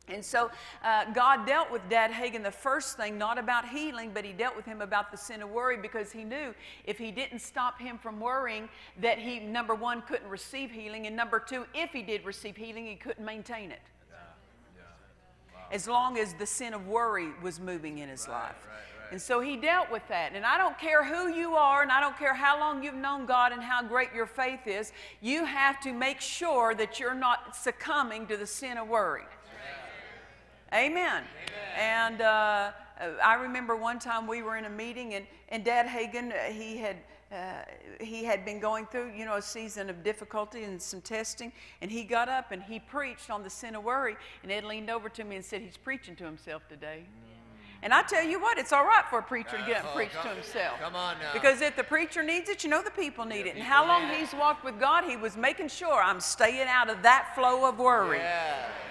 And 0.07 0.25
so 0.25 0.51
uh, 0.83 1.05
God 1.13 1.45
dealt 1.45 1.71
with 1.71 1.87
Dad 1.89 2.11
Hagin 2.11 2.43
the 2.43 2.51
first 2.51 2.97
thing, 2.97 3.17
not 3.17 3.37
about 3.37 3.69
healing, 3.69 4.11
but 4.13 4.25
He 4.25 4.33
dealt 4.33 4.55
with 4.55 4.65
him 4.65 4.81
about 4.81 5.11
the 5.11 5.17
sin 5.17 5.41
of 5.41 5.49
worry 5.49 5.77
because 5.77 6.11
He 6.11 6.23
knew 6.23 6.53
if 6.85 6.97
He 6.97 7.11
didn't 7.11 7.39
stop 7.39 7.79
him 7.81 7.97
from 7.97 8.19
worrying, 8.19 8.69
that 9.01 9.17
he, 9.17 9.39
number 9.39 9.75
one, 9.75 10.01
couldn't 10.03 10.29
receive 10.29 10.71
healing, 10.71 11.07
and 11.07 11.15
number 11.15 11.39
two, 11.39 11.65
if 11.73 11.91
he 11.91 12.01
did 12.01 12.25
receive 12.25 12.55
healing, 12.55 12.85
he 12.85 12.95
couldn't 12.95 13.25
maintain 13.25 13.71
it. 13.71 13.81
As 15.71 15.87
long 15.87 16.17
as 16.17 16.33
the 16.33 16.45
sin 16.45 16.73
of 16.73 16.87
worry 16.87 17.29
was 17.41 17.59
moving 17.59 17.99
in 17.99 18.09
his 18.09 18.27
life. 18.27 18.55
right, 18.67 18.73
right. 18.73 19.11
And 19.11 19.21
so 19.21 19.39
he 19.39 19.55
dealt 19.55 19.89
with 19.89 20.05
that. 20.09 20.33
And 20.35 20.45
I 20.45 20.57
don't 20.57 20.77
care 20.77 21.01
who 21.03 21.29
you 21.33 21.53
are, 21.53 21.81
and 21.81 21.91
I 21.91 22.01
don't 22.01 22.17
care 22.17 22.33
how 22.33 22.59
long 22.59 22.83
you've 22.83 22.93
known 22.93 23.25
God 23.25 23.53
and 23.53 23.61
how 23.61 23.81
great 23.81 24.09
your 24.13 24.25
faith 24.25 24.67
is, 24.67 24.91
you 25.21 25.45
have 25.45 25.79
to 25.81 25.93
make 25.93 26.19
sure 26.19 26.75
that 26.75 26.99
you're 26.99 27.13
not 27.13 27.55
succumbing 27.55 28.27
to 28.27 28.37
the 28.37 28.47
sin 28.47 28.77
of 28.77 28.89
worry. 28.89 29.23
Amen. 30.73 31.23
And 31.77 32.21
uh, 32.21 32.71
I 33.23 33.33
remember 33.35 33.75
one 33.75 33.99
time 33.99 34.25
we 34.25 34.41
were 34.41 34.55
in 34.57 34.65
a 34.65 34.69
meeting, 34.69 35.15
and, 35.15 35.25
and 35.49 35.65
Dad 35.65 35.85
Hagin, 35.85 36.31
uh, 36.31 36.51
he 36.51 36.77
had 36.77 36.97
uh, 37.31 37.63
he 38.01 38.25
had 38.25 38.43
been 38.43 38.59
going 38.59 38.85
through, 38.85 39.09
you 39.15 39.23
know, 39.23 39.35
a 39.35 39.41
season 39.41 39.89
of 39.89 40.03
difficulty 40.03 40.63
and 40.63 40.81
some 40.81 40.99
testing, 40.99 41.53
and 41.81 41.89
he 41.89 42.03
got 42.03 42.27
up 42.27 42.51
and 42.51 42.61
he 42.61 42.77
preached 42.77 43.29
on 43.29 43.41
the 43.41 43.49
sin 43.49 43.73
of 43.75 43.85
worry. 43.85 44.17
And 44.43 44.51
Ed 44.51 44.65
leaned 44.65 44.89
over 44.89 45.07
to 45.07 45.23
me 45.23 45.37
and 45.37 45.45
said, 45.45 45.61
He's 45.61 45.77
preaching 45.77 46.15
to 46.17 46.25
himself 46.25 46.67
today. 46.67 47.03
And 47.83 47.93
I 47.93 48.03
tell 48.03 48.23
you 48.23 48.39
what, 48.39 48.59
it's 48.59 48.71
all 48.71 48.85
right 48.85 49.03
for 49.09 49.19
a 49.19 49.23
preacher 49.23 49.57
to 49.57 49.65
get 49.65 49.77
up 49.77 49.83
and 49.83 49.87
Oh, 49.91 49.95
preach 49.95 50.11
to 50.11 50.29
himself. 50.29 50.79
Come 50.79 50.95
on 50.95 51.17
now. 51.19 51.33
Because 51.33 51.61
if 51.61 51.75
the 51.75 51.83
preacher 51.83 52.21
needs 52.21 52.47
it, 52.47 52.63
you 52.63 52.69
know 52.69 52.83
the 52.83 52.91
people 52.91 53.25
need 53.25 53.47
it. 53.47 53.55
And 53.55 53.63
how 53.63 53.87
long 53.87 54.07
he's 54.13 54.33
walked 54.33 54.63
with 54.63 54.79
God, 54.79 55.03
he 55.03 55.17
was 55.17 55.35
making 55.35 55.69
sure 55.69 56.01
I'm 56.01 56.19
staying 56.19 56.67
out 56.67 56.89
of 56.91 57.01
that 57.01 57.33
flow 57.33 57.67
of 57.67 57.79
worry. 57.79 58.19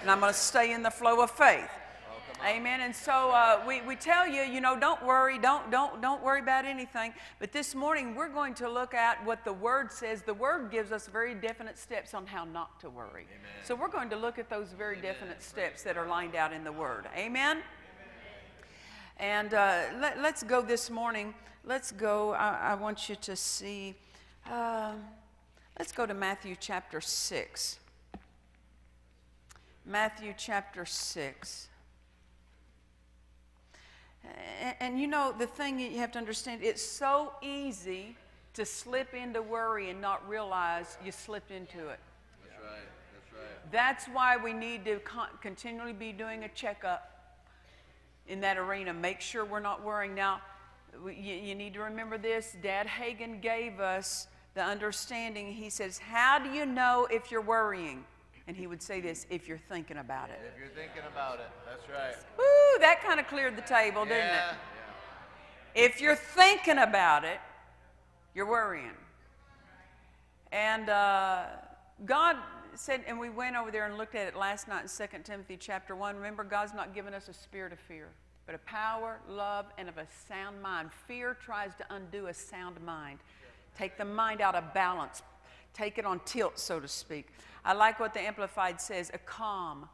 And 0.03 0.11
I'm 0.11 0.19
going 0.19 0.33
to 0.33 0.39
stay 0.39 0.73
in 0.73 0.83
the 0.83 0.91
flow 0.91 1.23
of 1.23 1.31
faith. 1.31 1.69
Oh. 2.11 2.47
Amen. 2.47 2.81
And 2.81 2.95
so 2.97 3.31
uh, 3.31 3.63
we, 3.65 3.81
we 3.83 3.95
tell 3.95 4.27
you, 4.27 4.43
you 4.43 4.61
know, 4.61 4.77
don't 4.79 5.01
worry, 5.05 5.39
don't, 5.39 5.71
don't, 5.71 6.03
don't 6.03 6.21
worry 6.21 6.41
about 6.41 6.65
anything. 6.65 7.15
But 7.39 7.53
this 7.53 7.77
morning 7.77 8.17
we're 8.17 8.29
going 8.29 8.55
to 8.55 8.69
look 8.69 8.93
at 8.93 9.25
what 9.25 9.45
the 9.45 9.53
Word 9.53 9.93
says. 9.93 10.23
The 10.23 10.35
Word 10.35 10.73
gives 10.73 10.91
us 10.91 11.07
very 11.07 11.35
definite 11.35 11.79
steps 11.79 12.13
on 12.13 12.27
how 12.27 12.45
not 12.45 12.81
to 12.81 12.91
worry. 12.91 13.27
So 13.63 13.77
we're 13.77 13.89
going 13.89 14.11
to 14.11 14.17
look 14.17 14.37
at 14.41 14.51
those 14.51 14.73
very 14.77 15.01
definite 15.01 15.43
steps 15.45 15.85
that 15.85 15.97
are 15.97 16.09
lined 16.09 16.35
out 16.35 16.53
in 16.53 16.65
the 16.65 16.73
Word. 16.73 17.07
Amen. 17.17 17.63
And 19.21 19.53
uh, 19.53 19.83
let, 20.01 20.17
us 20.17 20.43
go 20.43 20.63
this 20.63 20.89
morning. 20.89 21.35
Let's 21.67 21.93
go. 21.93 22.33
I, 22.33 22.71
I 22.71 22.75
want 22.75 23.11
you 23.11 23.17
to 23.17 23.37
see. 23.37 23.95
Uh, 24.51 24.95
let's 25.79 25.93
go 25.93 26.07
to 26.07 26.15
Matthew 26.15 26.57
chapter 26.59 27.03
6. 27.03 27.79
Matthew 29.85 30.33
chapter 30.39 30.87
6. 30.87 31.69
And, 34.25 34.75
and 34.81 34.99
you 34.99 35.07
know, 35.07 35.35
the 35.39 35.47
thing 35.47 35.79
you 35.79 35.99
have 35.99 36.13
to 36.13 36.19
understand, 36.19 36.63
it's 36.63 36.81
so 36.83 37.33
easy 37.43 38.17
to 38.55 38.65
slip 38.65 39.13
into 39.13 39.43
worry 39.43 39.91
and 39.91 40.01
not 40.01 40.27
realize 40.27 40.97
you 41.05 41.13
slipped 41.13 41.51
into 41.51 41.91
it. 41.91 42.01
That's 42.43 42.63
right. 42.63 42.89
That's 43.13 43.33
right. 43.35 43.71
That's 43.71 44.07
why 44.07 44.39
we 44.39 44.55
need 44.55 44.87
to 44.87 44.99
con- 45.01 45.29
continually 45.43 45.93
be 45.93 46.11
doing 46.11 46.45
a 46.45 46.49
checkup 46.49 47.20
in 48.31 48.41
that 48.41 48.57
arena. 48.57 48.95
Make 48.95 49.21
sure 49.21 49.45
we're 49.45 49.61
not 49.61 49.85
worrying. 49.85 50.15
Now, 50.15 50.41
you, 51.05 51.35
you 51.35 51.55
need 51.55 51.75
to 51.75 51.81
remember 51.81 52.17
this. 52.17 52.57
Dad 52.63 52.87
Hagin 52.87 53.43
gave 53.43 53.81
us 53.81 54.29
the 54.55 54.63
understanding. 54.63 55.53
He 55.53 55.69
says, 55.69 55.99
How 55.99 56.39
do 56.39 56.49
you 56.49 56.65
know 56.65 57.09
if 57.11 57.31
you're 57.31 57.43
worrying? 57.43 58.05
And 58.47 58.57
he 58.57 58.67
would 58.67 58.83
say 58.83 59.01
this 59.01 59.27
if 59.31 59.47
you're 59.47 59.61
thinking 59.69 59.99
about 59.99 60.31
it. 60.31 60.41
If 60.53 60.59
you're 60.59 60.69
thinking 60.69 61.03
about 61.13 61.41
it, 61.41 61.51
that's 61.69 61.89
right. 61.89 62.17
Woo, 62.39 62.81
that 62.81 63.03
kind 63.05 63.21
of 63.21 63.27
cleared 63.27 63.57
the 63.57 63.63
table, 63.63 64.05
didn't 64.05 64.27
yeah. 64.27 64.51
it? 64.51 64.57
If 65.75 66.01
you're 66.01 66.17
thinking 66.17 66.79
about 66.79 67.25
it, 67.25 67.39
you're 68.35 68.49
worrying. 68.49 68.91
And 70.53 70.89
uh, 70.89 71.45
God 72.05 72.37
said, 72.75 73.03
and 73.07 73.19
we 73.19 73.31
went 73.31 73.57
over 73.57 73.71
there 73.71 73.87
and 73.87 73.97
looked 73.97 74.15
at 74.15 74.27
it 74.27 74.37
last 74.37 74.69
night 74.69 74.83
in 74.83 75.09
2 75.09 75.19
Timothy 75.25 75.57
chapter 75.59 75.95
1. 75.97 76.17
Remember, 76.17 76.45
God's 76.45 76.75
not 76.75 76.95
given 76.95 77.15
us 77.15 77.29
a 77.29 77.33
spirit 77.33 77.73
of 77.73 77.79
fear, 77.79 78.09
but 78.47 78.55
a 78.55 78.59
power, 78.59 79.21
love, 79.29 79.67
and 79.79 79.89
of 79.89 79.99
a 79.99 80.07
sound 80.29 80.61
mind. 80.63 80.91
Fear 81.07 81.37
tries 81.45 81.75
to 81.77 81.85
undo 81.91 82.27
a 82.27 82.35
sound 82.35 82.81
mind, 82.83 83.19
take 83.77 83.97
the 83.97 84.05
mind 84.05 84.41
out 84.41 84.55
of 84.55 84.73
balance, 84.75 85.23
take 85.75 85.99
it 85.99 86.05
on 86.05 86.21
tilt, 86.25 86.59
so 86.59 86.81
to 86.81 86.89
speak. 86.89 87.29
I 87.65 87.73
like 87.73 88.01
what 88.01 88.15
the 88.15 88.21
Amplified 88.21 88.81
says 88.81 89.11
a 89.13 89.19
calm, 89.19 89.89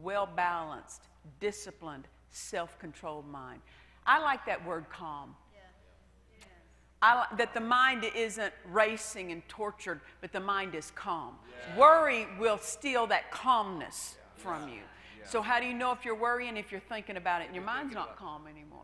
well 0.00 0.26
balanced, 0.26 1.02
disciplined, 1.40 2.08
self 2.30 2.78
controlled 2.78 3.28
mind. 3.28 3.60
I 4.06 4.18
like 4.20 4.44
that 4.46 4.64
word 4.64 4.86
calm. 4.90 5.36
I, 7.02 7.26
that 7.36 7.52
the 7.52 7.60
mind 7.60 8.04
isn't 8.14 8.52
racing 8.70 9.32
and 9.32 9.46
tortured, 9.48 10.00
but 10.20 10.32
the 10.32 10.40
mind 10.40 10.74
is 10.74 10.92
calm. 10.92 11.34
Worry 11.76 12.26
will 12.38 12.58
steal 12.58 13.06
that 13.08 13.30
calmness 13.30 14.16
from 14.36 14.68
you. 14.68 14.80
So, 15.24 15.42
how 15.42 15.60
do 15.60 15.66
you 15.66 15.74
know 15.74 15.92
if 15.92 16.04
you're 16.04 16.14
worrying 16.14 16.56
if 16.56 16.70
you're 16.72 16.80
thinking 16.80 17.16
about 17.16 17.42
it 17.42 17.46
and 17.46 17.54
your 17.54 17.64
mind's 17.64 17.94
not 17.94 18.16
calm 18.16 18.46
anymore? 18.46 18.80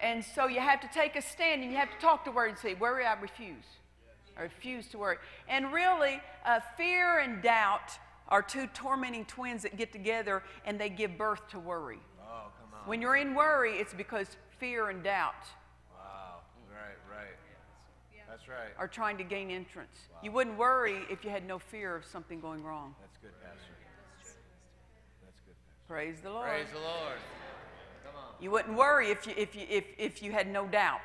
And 0.00 0.24
so 0.24 0.48
you 0.48 0.58
have 0.58 0.80
to 0.80 0.88
take 0.92 1.14
a 1.14 1.22
stand 1.22 1.62
and 1.62 1.70
you 1.70 1.78
have 1.78 1.90
to 1.90 1.98
talk 1.98 2.24
to 2.24 2.32
worry 2.32 2.50
and 2.50 2.58
say, 2.58 2.74
Worry, 2.74 3.06
I 3.06 3.18
refuse. 3.20 3.64
I 4.36 4.42
refuse 4.42 4.88
to 4.88 4.98
worry. 4.98 5.18
And 5.48 5.72
really, 5.72 6.20
uh, 6.44 6.60
fear 6.76 7.20
and 7.20 7.42
doubt 7.42 7.98
are 8.28 8.42
two 8.42 8.66
tormenting 8.68 9.26
twins 9.26 9.62
that 9.62 9.76
get 9.76 9.92
together 9.92 10.42
and 10.64 10.80
they 10.80 10.88
give 10.88 11.16
birth 11.16 11.48
to 11.50 11.58
worry. 11.58 12.00
Oh, 12.20 12.48
come 12.58 12.80
on. 12.80 12.88
When 12.88 13.00
you're 13.00 13.16
in 13.16 13.34
worry, 13.34 13.76
it's 13.76 13.94
because 13.94 14.26
fear 14.58 14.88
and 14.88 15.04
doubt. 15.04 15.34
Right, 15.34 15.44
right. 15.44 15.61
That's 18.32 18.48
right. 18.48 18.72
are 18.78 18.88
trying 18.88 19.18
to 19.18 19.24
gain 19.24 19.50
entrance. 19.50 20.08
You 20.22 20.32
wouldn't 20.32 20.56
worry 20.56 21.02
if 21.10 21.22
you 21.22 21.28
had 21.28 21.46
no 21.46 21.58
fear 21.58 21.94
of 21.94 22.06
something 22.06 22.40
going 22.40 22.64
wrong. 22.64 22.94
That's 22.98 23.18
good, 23.18 23.32
Pastor. 23.42 23.74
That's 25.22 25.40
good, 25.44 25.54
Pastor. 25.68 25.86
Praise 25.86 26.16
the 26.22 26.30
Lord. 26.30 26.48
Praise 26.48 26.68
the 26.72 26.78
Lord. 26.78 27.18
Come 28.06 28.14
on. 28.16 28.42
You 28.42 28.50
wouldn't 28.50 28.74
worry 28.74 29.10
if 29.10 29.26
you, 29.26 29.34
if, 29.36 29.54
you, 29.54 29.66
if, 29.68 29.84
if 29.98 30.22
you 30.22 30.32
had 30.32 30.50
no 30.50 30.66
doubt. 30.66 31.00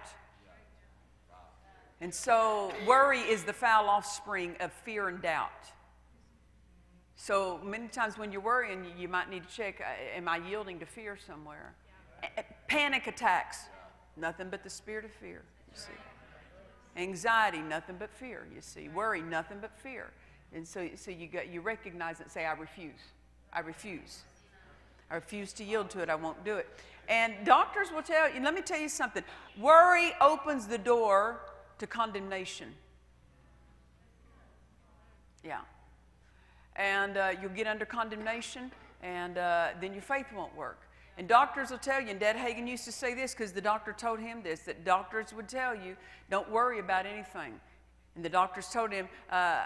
And 1.99 2.13
so, 2.13 2.71
worry 2.87 3.19
is 3.19 3.43
the 3.43 3.51
foul 3.51 3.89
offspring 3.89 4.55
of 4.61 4.71
fear 4.71 5.09
and 5.09 5.21
doubt. 5.21 5.49
So, 7.17 7.59
many 7.61 7.89
times 7.89 8.17
when 8.17 8.31
you're 8.31 8.39
worrying, 8.39 8.85
you, 8.85 8.91
you 9.01 9.07
might 9.09 9.29
need 9.29 9.45
to 9.49 9.53
check 9.53 9.81
uh, 9.81 10.15
am 10.15 10.29
I 10.29 10.37
yielding 10.37 10.79
to 10.79 10.85
fear 10.85 11.17
somewhere? 11.17 11.73
A- 12.37 12.43
Panic 12.67 13.07
attacks, 13.07 13.65
nothing 14.15 14.47
but 14.49 14.63
the 14.63 14.69
spirit 14.69 15.03
of 15.03 15.11
fear, 15.11 15.41
you 15.73 15.77
see. 15.77 15.91
Anxiety, 16.97 17.59
nothing 17.59 17.95
but 17.99 18.09
fear, 18.09 18.47
you 18.53 18.61
see. 18.61 18.89
Worry, 18.89 19.21
nothing 19.21 19.59
but 19.61 19.71
fear. 19.77 20.09
And 20.53 20.67
so, 20.67 20.89
so 20.95 21.11
you, 21.11 21.27
got, 21.27 21.49
you 21.49 21.61
recognize 21.61 22.19
it 22.19 22.23
and 22.23 22.31
say, 22.31 22.45
I 22.45 22.53
refuse. 22.53 22.99
I 23.53 23.59
refuse. 23.59 24.21
I 25.11 25.15
refuse 25.15 25.53
to 25.53 25.63
yield 25.63 25.89
to 25.91 25.99
it. 25.99 26.09
I 26.09 26.15
won't 26.15 26.43
do 26.43 26.55
it. 26.55 26.67
And 27.07 27.33
doctors 27.45 27.91
will 27.91 28.01
tell 28.01 28.33
you, 28.33 28.41
let 28.41 28.53
me 28.53 28.61
tell 28.61 28.79
you 28.79 28.89
something 28.89 29.23
worry 29.59 30.11
opens 30.19 30.67
the 30.67 30.77
door 30.77 31.39
to 31.79 31.87
condemnation. 31.87 32.73
Yeah. 35.43 35.61
And 36.75 37.17
uh, 37.17 37.33
you'll 37.41 37.51
get 37.51 37.67
under 37.67 37.85
condemnation, 37.85 38.71
and 39.01 39.37
uh, 39.37 39.69
then 39.79 39.93
your 39.93 40.01
faith 40.01 40.27
won't 40.35 40.55
work. 40.55 40.86
And 41.17 41.27
doctors 41.27 41.71
will 41.71 41.79
tell 41.79 41.99
you, 41.99 42.09
and 42.09 42.19
Dad 42.19 42.35
Hagin 42.35 42.67
used 42.67 42.85
to 42.85 42.91
say 42.91 43.15
this 43.15 43.33
because 43.33 43.51
the 43.51 43.61
doctor 43.61 43.91
told 43.91 44.19
him 44.19 44.43
this 44.43 44.61
that 44.61 44.85
doctors 44.85 45.33
would 45.33 45.49
tell 45.49 45.75
you, 45.75 45.97
don't 46.29 46.49
worry 46.51 46.79
about 46.79 47.05
anything. 47.07 47.59
And 48.15 48.23
the 48.23 48.29
doctors 48.29 48.67
told 48.69 48.91
him, 48.91 49.07
uh, 49.31 49.63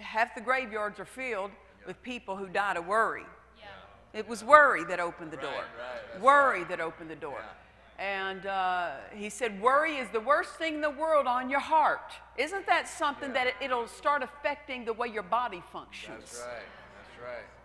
half 0.00 0.34
the 0.34 0.40
graveyards 0.40 0.98
are 0.98 1.04
filled 1.04 1.50
with 1.86 2.02
people 2.02 2.36
who 2.36 2.48
died 2.48 2.76
of 2.76 2.86
worry. 2.86 3.24
Yeah. 3.58 4.18
It 4.18 4.26
was 4.26 4.42
worry 4.42 4.84
that 4.84 4.98
opened 4.98 5.30
the 5.30 5.36
door. 5.36 5.50
right, 5.50 5.64
that's 6.12 6.22
worry 6.22 6.64
that 6.64 6.80
opened 6.80 7.10
the 7.10 7.16
door. 7.16 7.42
And 7.98 8.44
uh, 8.44 8.90
he 9.14 9.30
said, 9.30 9.60
Worry 9.60 9.96
is 9.96 10.08
the 10.10 10.20
worst 10.20 10.56
thing 10.56 10.74
in 10.74 10.80
the 10.82 10.90
world 10.90 11.26
on 11.26 11.48
your 11.48 11.60
heart. 11.60 12.12
Isn't 12.36 12.66
that 12.66 12.88
something 12.88 13.32
that 13.32 13.54
it, 13.60 13.70
will 13.70 13.86
start 13.86 14.22
affecting 14.22 14.84
the 14.84 14.92
way 14.92 15.08
your 15.08 15.22
body 15.22 15.62
functions? 15.72 16.18
That's 16.18 16.40
right. 16.40 16.66
That's 16.98 17.24
right. 17.24 17.55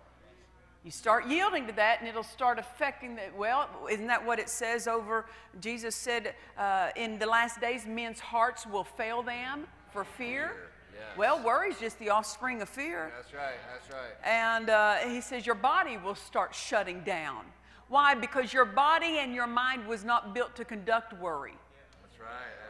You 0.84 0.90
start 0.90 1.28
yielding 1.28 1.68
to 1.68 1.74
that, 1.74 2.00
and 2.00 2.08
it'll 2.10 2.24
start 2.24 2.58
affecting 2.58 3.16
the. 3.16 3.22
Well, 3.38 3.70
isn't 3.90 4.08
that 4.08 4.26
what 4.26 4.40
it 4.40 4.50
says 4.50 4.88
over? 4.88 5.26
Jesus 5.60 5.96
said, 5.96 6.34
uh, 6.58 6.90
In 6.96 7.20
the 7.20 7.28
last 7.28 7.62
days, 7.62 7.86
men's 7.86 8.20
hearts 8.20 8.66
will 8.66 8.84
fail 8.84 9.22
them 9.22 9.68
for 9.94 10.04
fear. 10.04 10.56
yes. 10.92 11.04
Well, 11.16 11.44
worry's 11.44 11.80
just 11.80 12.00
the 12.00 12.10
offspring 12.10 12.64
of 12.64 12.70
fear. 12.70 13.12
That's 13.16 13.32
right. 13.34 13.60
That's 13.72 13.94
right. 13.94 14.28
And 14.28 14.70
uh, 14.72 14.96
he 15.08 15.22
says 15.22 15.46
your 15.46 15.56
body 15.56 15.98
will 15.98 16.16
start 16.16 16.56
shutting 16.56 17.02
down. 17.02 17.46
Why? 17.88 18.16
Because 18.16 18.52
your 18.52 18.66
body 18.66 19.20
and 19.20 19.36
your 19.36 19.48
mind 19.48 19.86
was 19.86 20.04
not 20.04 20.34
built 20.34 20.56
to 20.56 20.66
conduct 20.66 21.14
worry. 21.20 21.54
That's 22.02 22.20
right. 22.20 22.61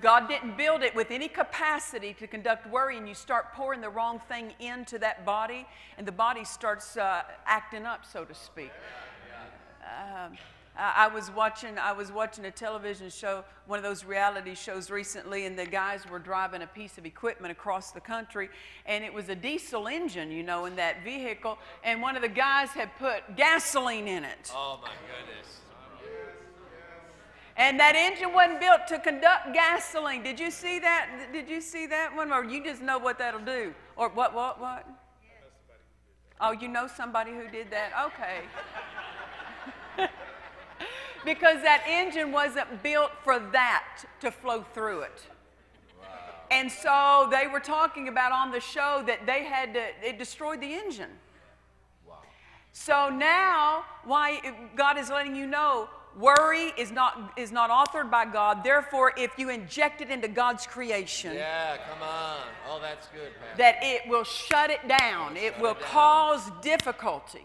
God 0.00 0.28
didn't 0.28 0.56
build 0.56 0.82
it 0.82 0.94
with 0.94 1.10
any 1.10 1.28
capacity 1.28 2.14
to 2.14 2.26
conduct 2.26 2.68
worry, 2.68 2.98
and 2.98 3.08
you 3.08 3.14
start 3.14 3.52
pouring 3.52 3.80
the 3.80 3.88
wrong 3.88 4.20
thing 4.28 4.52
into 4.58 4.98
that 4.98 5.24
body, 5.24 5.66
and 5.98 6.06
the 6.06 6.12
body 6.12 6.44
starts 6.44 6.96
uh, 6.96 7.22
acting 7.46 7.86
up, 7.86 8.04
so 8.04 8.24
to 8.24 8.34
speak. 8.34 8.70
Um, 9.82 10.36
I 10.76 11.06
was 11.06 11.30
watching. 11.30 11.78
I 11.78 11.92
was 11.92 12.10
watching 12.10 12.44
a 12.46 12.50
television 12.50 13.08
show, 13.08 13.44
one 13.66 13.78
of 13.78 13.84
those 13.84 14.04
reality 14.04 14.56
shows 14.56 14.90
recently, 14.90 15.46
and 15.46 15.56
the 15.56 15.66
guys 15.66 16.04
were 16.10 16.18
driving 16.18 16.62
a 16.62 16.66
piece 16.66 16.98
of 16.98 17.06
equipment 17.06 17.52
across 17.52 17.92
the 17.92 18.00
country, 18.00 18.48
and 18.86 19.04
it 19.04 19.14
was 19.14 19.28
a 19.28 19.36
diesel 19.36 19.86
engine, 19.86 20.32
you 20.32 20.42
know, 20.42 20.64
in 20.64 20.74
that 20.74 21.04
vehicle, 21.04 21.58
and 21.84 22.02
one 22.02 22.16
of 22.16 22.22
the 22.22 22.28
guys 22.28 22.70
had 22.70 22.90
put 22.98 23.36
gasoline 23.36 24.08
in 24.08 24.24
it. 24.24 24.50
Oh 24.52 24.80
my 24.82 24.90
goodness. 25.06 25.60
And 27.56 27.78
that 27.78 27.94
engine 27.94 28.32
wasn't 28.32 28.60
built 28.60 28.86
to 28.88 28.98
conduct 28.98 29.54
gasoline. 29.54 30.22
Did 30.22 30.40
you 30.40 30.50
see 30.50 30.80
that? 30.80 31.08
Did 31.32 31.48
you 31.48 31.60
see 31.60 31.86
that 31.86 32.14
one? 32.14 32.32
Or 32.32 32.44
you 32.44 32.64
just 32.64 32.82
know 32.82 32.98
what 32.98 33.18
that'll 33.18 33.40
do? 33.40 33.72
Or 33.96 34.08
what, 34.08 34.34
what, 34.34 34.60
what? 34.60 34.86
Oh, 36.40 36.50
you 36.50 36.66
know 36.66 36.88
somebody 36.88 37.30
who 37.30 37.48
did 37.48 37.70
that? 37.70 37.92
Okay. 38.06 38.40
because 41.24 41.62
that 41.62 41.84
engine 41.88 42.32
wasn't 42.32 42.82
built 42.82 43.12
for 43.22 43.38
that 43.52 44.04
to 44.20 44.30
flow 44.30 44.64
through 44.74 45.02
it. 45.02 45.22
And 46.50 46.70
so 46.70 47.28
they 47.30 47.46
were 47.46 47.60
talking 47.60 48.08
about 48.08 48.32
on 48.32 48.50
the 48.50 48.60
show 48.60 49.02
that 49.06 49.26
they 49.26 49.44
had 49.44 49.74
to, 49.74 49.82
it 50.02 50.18
destroyed 50.18 50.60
the 50.60 50.72
engine. 50.74 51.10
Wow. 52.06 52.18
So 52.72 53.08
now, 53.08 53.84
why 54.04 54.54
God 54.76 54.98
is 54.98 55.08
letting 55.08 55.34
you 55.34 55.46
know 55.46 55.88
worry 56.18 56.72
is 56.78 56.90
not, 56.92 57.32
is 57.36 57.50
not 57.52 57.70
authored 57.70 58.10
by 58.10 58.24
God. 58.24 58.62
Therefore, 58.64 59.12
if 59.16 59.38
you 59.38 59.50
inject 59.50 60.00
it 60.00 60.10
into 60.10 60.28
God's 60.28 60.66
creation, 60.66 61.34
Yeah, 61.34 61.76
come 61.88 62.02
on. 62.02 62.40
Oh, 62.68 62.78
that's 62.80 63.06
good, 63.08 63.32
Pastor. 63.40 63.56
that 63.58 63.76
it 63.82 64.02
will 64.08 64.24
shut 64.24 64.70
it 64.70 64.86
down. 64.88 65.36
It 65.36 65.52
Shut 65.54 65.60
will 65.60 65.70
it 65.72 65.80
down. 65.80 65.88
cause 65.88 66.50
difficulty. 66.62 67.44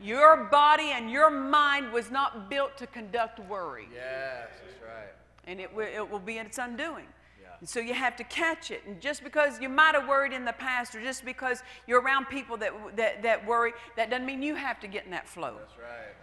Your 0.00 0.44
body 0.50 0.90
and 0.92 1.10
your 1.10 1.30
mind 1.30 1.92
was 1.92 2.10
not 2.10 2.50
built 2.50 2.76
to 2.78 2.86
conduct 2.88 3.38
worry, 3.48 3.86
yes, 3.94 4.48
that's 4.66 4.82
right. 4.82 5.08
and 5.46 5.60
it 5.60 5.72
will, 5.74 5.86
it 5.86 6.10
will 6.10 6.18
be 6.18 6.38
in 6.38 6.46
its 6.46 6.58
undoing. 6.58 7.06
Yeah. 7.40 7.48
And 7.60 7.68
so 7.68 7.78
you 7.80 7.94
have 7.94 8.16
to 8.16 8.24
catch 8.24 8.70
it. 8.72 8.82
And 8.86 9.00
just 9.00 9.22
because 9.22 9.60
you 9.60 9.68
might 9.68 9.94
have 9.94 10.08
worried 10.08 10.32
in 10.32 10.44
the 10.44 10.52
past, 10.52 10.94
or 10.96 11.00
just 11.00 11.24
because 11.24 11.62
you're 11.86 12.00
around 12.00 12.26
people 12.26 12.56
that, 12.58 12.72
that, 12.96 13.22
that 13.22 13.46
worry, 13.46 13.72
that 13.96 14.10
doesn't 14.10 14.26
mean 14.26 14.42
you 14.42 14.56
have 14.56 14.80
to 14.80 14.88
get 14.88 15.04
in 15.04 15.12
that 15.12 15.28
flow. 15.28 15.54
That's 15.58 15.78
right. 15.78 16.14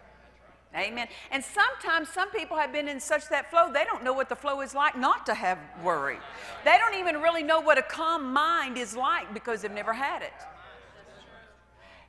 Amen. 0.74 1.06
And 1.30 1.44
sometimes 1.44 2.08
some 2.08 2.30
people 2.30 2.56
have 2.56 2.72
been 2.72 2.88
in 2.88 2.98
such 2.98 3.28
that 3.28 3.50
flow, 3.50 3.70
they 3.70 3.84
don't 3.84 4.02
know 4.02 4.14
what 4.14 4.28
the 4.28 4.36
flow 4.36 4.62
is 4.62 4.74
like 4.74 4.96
not 4.96 5.26
to 5.26 5.34
have 5.34 5.58
worry. 5.84 6.18
They 6.64 6.78
don't 6.78 6.98
even 6.98 7.20
really 7.20 7.42
know 7.42 7.60
what 7.60 7.76
a 7.76 7.82
calm 7.82 8.32
mind 8.32 8.78
is 8.78 8.96
like 8.96 9.34
because 9.34 9.62
they've 9.62 9.70
never 9.70 9.92
had 9.92 10.22
it. 10.22 10.32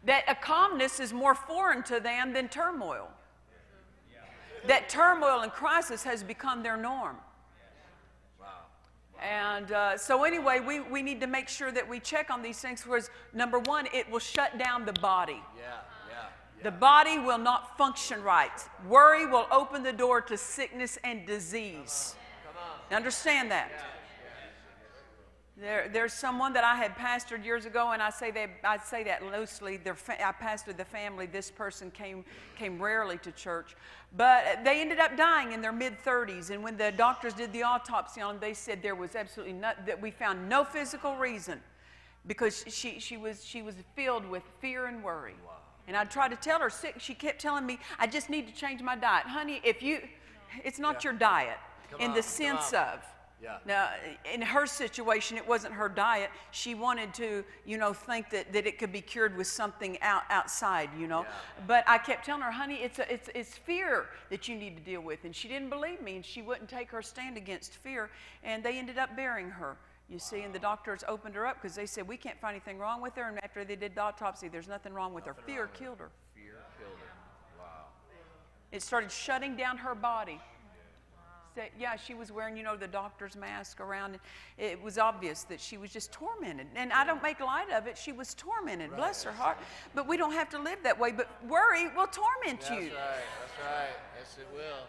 That 0.06 0.24
a 0.28 0.36
calmness 0.36 1.00
is 1.00 1.14
more 1.14 1.36
foreign 1.36 1.84
to 1.84 2.00
them 2.00 2.34
than 2.34 2.48
turmoil. 2.48 3.10
That 4.68 4.88
turmoil 4.88 5.42
and 5.42 5.52
crisis 5.52 6.04
has 6.04 6.24
become 6.24 6.64
their 6.64 6.78
norm. 6.78 7.18
And 9.22 9.72
uh, 9.72 9.98
so, 9.98 10.26
anyway, 10.26 10.60
we, 10.60 10.82
we 10.82 11.02
need 11.02 11.22
to 11.22 11.28
make 11.28 11.48
sure 11.48 11.72
that 11.72 11.88
we 11.88 12.02
check 12.02 12.30
on 12.30 12.42
these 12.42 12.60
things 12.60 12.82
because, 12.82 13.10
number 13.34 13.58
one, 13.58 13.88
it 13.94 14.10
will 14.12 14.20
shut 14.20 14.58
down 14.58 14.86
the 14.86 14.94
body. 14.94 15.42
Yeah. 15.58 15.80
The 16.64 16.72
body 16.72 17.20
will 17.20 17.38
not 17.38 17.78
function 17.78 18.24
right. 18.24 18.52
Worry 18.88 19.26
will 19.26 19.48
open 19.52 19.84
the 19.84 19.92
door 19.92 20.22
to 20.22 20.38
sickness 20.38 20.98
and 21.04 21.26
disease. 21.28 22.16
Understand 22.90 23.52
that? 23.52 23.72
There, 25.56 25.88
there's 25.92 26.14
someone 26.14 26.54
that 26.54 26.64
I 26.64 26.76
had 26.76 26.96
pastored 26.96 27.46
years 27.46 27.66
ago, 27.66 27.92
and 27.92 28.02
I 28.02 28.10
say 28.10 28.32
that 28.32 28.50
I 28.64 28.78
say 28.80 29.04
that 29.04 29.24
loosely. 29.24 29.80
I 29.86 30.32
pastored 30.32 30.78
the 30.78 30.86
family. 30.86 31.28
This 31.28 31.52
person 31.52 31.92
came 31.92 32.26
came 32.58 32.82
rarely 32.82 33.20
to 33.20 33.32
church, 33.32 33.76
but 34.18 34.64
they 34.64 34.82
ended 34.82 34.98
up 34.98 35.16
dying 35.16 35.52
in 35.52 35.62
their 35.62 35.72
mid 35.72 36.02
30s. 36.04 36.50
And 36.50 36.64
when 36.64 36.76
the 36.76 36.92
doctors 36.92 37.34
did 37.34 37.54
the 37.54 37.62
autopsy 37.62 38.20
on 38.20 38.36
them, 38.36 38.42
they 38.42 38.56
said 38.56 38.82
there 38.82 38.96
was 38.96 39.16
absolutely 39.16 39.54
not 39.54 39.86
that 39.86 40.02
we 40.02 40.10
found 40.10 40.50
no 40.50 40.64
physical 40.64 41.16
reason, 41.18 41.62
because 42.26 42.66
she 42.68 43.00
she 43.00 43.18
was 43.18 43.46
she 43.46 43.62
was 43.62 43.76
filled 43.96 44.26
with 44.26 44.44
fear 44.60 44.88
and 44.88 45.04
worry. 45.04 45.36
And 45.88 45.98
I 45.98 46.06
tried 46.06 46.30
to 46.30 46.38
tell 46.38 46.60
her 46.60 46.70
sick. 46.70 46.96
She 46.98 47.14
kept 47.14 47.42
telling 47.42 47.66
me, 47.66 47.80
"I 48.00 48.08
just 48.08 48.30
need 48.30 48.48
to 48.48 48.54
change 48.54 48.82
my 48.82 48.96
diet, 48.96 49.26
honey. 49.26 49.62
If 49.64 49.84
you, 49.84 50.00
it's 50.64 50.80
not 50.80 51.04
your 51.04 51.14
diet 51.14 51.58
Come 51.92 52.02
in 52.02 52.10
on, 52.12 52.16
the 52.16 52.24
sense 52.24 52.74
of." 52.74 53.00
Yeah. 53.44 53.58
Now, 53.66 53.90
in 54.34 54.42
her 54.42 54.66
situation, 54.66 55.36
it 55.36 55.46
wasn't 55.46 55.74
her 55.74 55.90
diet. 55.90 56.30
She 56.52 56.76
wanted 56.76 57.14
to, 57.16 57.44
you 57.66 57.78
know, 57.78 57.92
think 57.92 58.30
that, 58.30 58.54
that 58.54 58.66
it 58.66 58.80
could 58.80 58.94
be 58.94 59.02
cured 59.02 59.36
with 59.36 59.48
something 59.48 60.02
out, 60.02 60.24
outside, 60.30 60.90
you 60.98 61.08
know. 61.08 61.24
Yeah. 61.24 61.66
But 61.68 61.84
I 61.86 61.98
kept 61.98 62.26
telling 62.26 62.42
her, 62.42 62.52
honey, 62.52 62.76
it's, 62.76 63.00
a, 63.00 63.14
it's, 63.14 63.30
it's 63.36 63.58
fear 63.58 64.06
that 64.30 64.48
you 64.48 64.56
need 64.56 64.78
to 64.78 64.82
deal 64.82 65.02
with. 65.02 65.26
And 65.26 65.36
she 65.36 65.50
didn't 65.50 65.70
believe 65.70 66.02
me, 66.02 66.16
and 66.16 66.26
she 66.26 66.42
wouldn't 66.42 66.70
take 66.70 66.90
her 66.92 67.02
stand 67.02 67.36
against 67.36 67.74
fear. 67.74 68.10
And 68.46 68.64
they 68.64 68.80
ended 68.80 68.98
up 68.98 69.14
burying 69.14 69.50
her, 69.50 69.76
you 70.14 70.20
see. 70.20 70.42
And 70.42 70.54
the 70.54 70.60
doctors 70.60 71.04
opened 71.08 71.36
her 71.36 71.46
up 71.46 71.62
because 71.62 71.76
they 71.76 71.88
said, 71.88 72.08
we 72.08 72.16
can't 72.16 72.40
find 72.40 72.54
anything 72.54 72.78
wrong 72.78 73.02
with 73.02 73.16
her. 73.16 73.28
And 73.28 73.44
after 73.44 73.66
they 73.66 73.76
did 73.76 73.96
the 73.96 74.02
autopsy, 74.02 74.48
there's 74.48 74.68
nothing 74.68 74.94
wrong 74.94 75.14
with 75.14 75.26
her. 75.26 75.34
Fear 75.34 75.68
killed 75.68 76.00
her. 76.00 76.12
Fear 76.36 76.60
killed 76.78 77.00
her. 77.00 77.60
Wow. 77.60 77.88
It 78.72 78.84
started 78.84 79.12
shutting 79.12 79.58
down 79.58 79.78
her 79.78 79.96
body. 79.96 80.40
Said- 81.56 81.72
yeah, 81.78 81.96
she 81.96 82.16
was 82.16 82.32
wearing, 82.32 82.58
you 82.58 82.64
know, 82.64 82.76
the 82.76 82.88
doctor's 82.88 83.36
mask 83.36 83.80
around. 83.80 84.18
It 84.58 84.82
was 84.82 84.98
obvious 84.98 85.44
that 85.44 85.60
she 85.60 85.78
was 85.78 85.92
just 85.92 86.12
tormented. 86.12 86.68
And 86.76 86.92
I 86.94 87.04
don't 87.04 87.22
make 87.22 87.40
light 87.40 87.72
of 87.72 87.86
it. 87.86 87.98
She 87.98 88.12
was 88.12 88.34
tormented. 88.34 88.96
Bless 88.96 89.24
her 89.24 89.32
heart. 89.32 89.58
But 89.94 90.08
we 90.08 90.18
don't 90.18 90.34
have 90.34 90.50
to 90.50 90.60
live 90.60 90.80
that 90.84 91.00
way. 91.00 91.12
But 91.12 91.30
worry 91.48 91.90
will 91.90 92.08
torment 92.08 92.62
That's 92.62 92.70
you. 92.72 92.90
That's 92.90 92.94
right. 92.94 93.24
That's 93.42 93.68
right. 93.68 93.96
Yes, 94.18 94.38
it 94.40 94.48
will. 94.56 94.88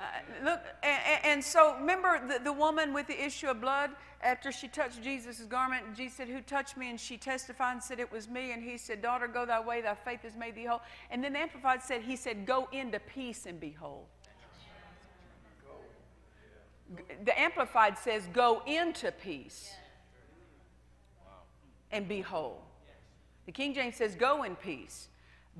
Uh, 0.00 0.04
look, 0.42 0.60
and, 0.82 1.24
and 1.24 1.44
so 1.44 1.76
remember 1.78 2.26
the, 2.26 2.42
the 2.42 2.52
woman 2.52 2.94
with 2.94 3.06
the 3.06 3.22
issue 3.22 3.48
of 3.48 3.60
blood 3.60 3.90
after 4.22 4.50
she 4.50 4.66
touched 4.66 5.02
Jesus' 5.02 5.40
garment, 5.40 5.84
and 5.86 5.94
Jesus 5.94 6.16
said, 6.16 6.28
Who 6.28 6.40
touched 6.40 6.78
me? 6.78 6.88
And 6.88 6.98
she 6.98 7.18
testified 7.18 7.74
and 7.74 7.82
said, 7.82 8.00
It 8.00 8.10
was 8.10 8.26
me. 8.26 8.52
And 8.52 8.62
he 8.62 8.78
said, 8.78 9.02
Daughter, 9.02 9.28
go 9.28 9.44
thy 9.44 9.60
way, 9.60 9.82
thy 9.82 9.94
faith 9.94 10.22
has 10.22 10.36
made 10.36 10.54
thee 10.54 10.64
whole. 10.64 10.80
And 11.10 11.22
then 11.22 11.34
the 11.34 11.38
Amplified 11.38 11.82
said, 11.82 12.00
He 12.00 12.16
said, 12.16 12.46
Go 12.46 12.66
into 12.72 12.98
peace 12.98 13.44
and 13.44 13.60
be 13.60 13.72
whole. 13.72 14.08
The 17.24 17.38
Amplified 17.38 17.98
says, 17.98 18.26
Go 18.32 18.62
into 18.66 19.12
peace 19.12 19.70
and 21.92 22.08
be 22.08 22.22
whole. 22.22 22.62
The 23.44 23.52
King 23.52 23.74
James 23.74 23.96
says, 23.96 24.14
Go 24.14 24.44
in 24.44 24.56
peace. 24.56 25.08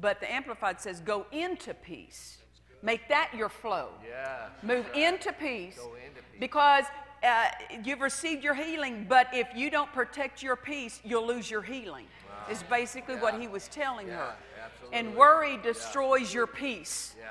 But 0.01 0.21
the 0.21 0.33
Amplified 0.33 0.81
says, 0.81 1.01
Go 1.01 1.27
into 1.31 1.75
peace. 1.75 2.40
Make 2.83 3.09
that 3.09 3.31
your 3.37 3.49
flow. 3.49 3.89
Yeah. 4.09 4.49
Move 4.63 4.87
into 4.95 5.33
peace 5.33 5.77
into 5.77 6.23
peace. 6.23 6.41
because 6.41 6.85
uh, 7.23 7.47
you've 7.85 8.01
received 8.01 8.43
your 8.43 8.55
healing, 8.55 9.05
but 9.09 9.27
if 9.33 9.49
you 9.55 9.71
don't 9.71 9.93
protect 9.93 10.43
your 10.43 10.57
peace, 10.57 11.01
you'll 11.05 11.27
lose 11.27 11.51
your 11.51 11.63
healing. 11.63 12.07
Is 12.51 12.63
basically 12.65 13.17
what 13.17 13.39
he 13.39 13.47
was 13.47 13.69
telling 13.69 14.09
Yeah, 14.09 14.17
her. 14.17 14.35
absolutely. 14.65 14.99
And 14.99 15.15
worry 15.15 15.59
destroys 15.59 16.33
your 16.35 16.47
peace. 16.47 17.15
Yeah. 17.21 17.27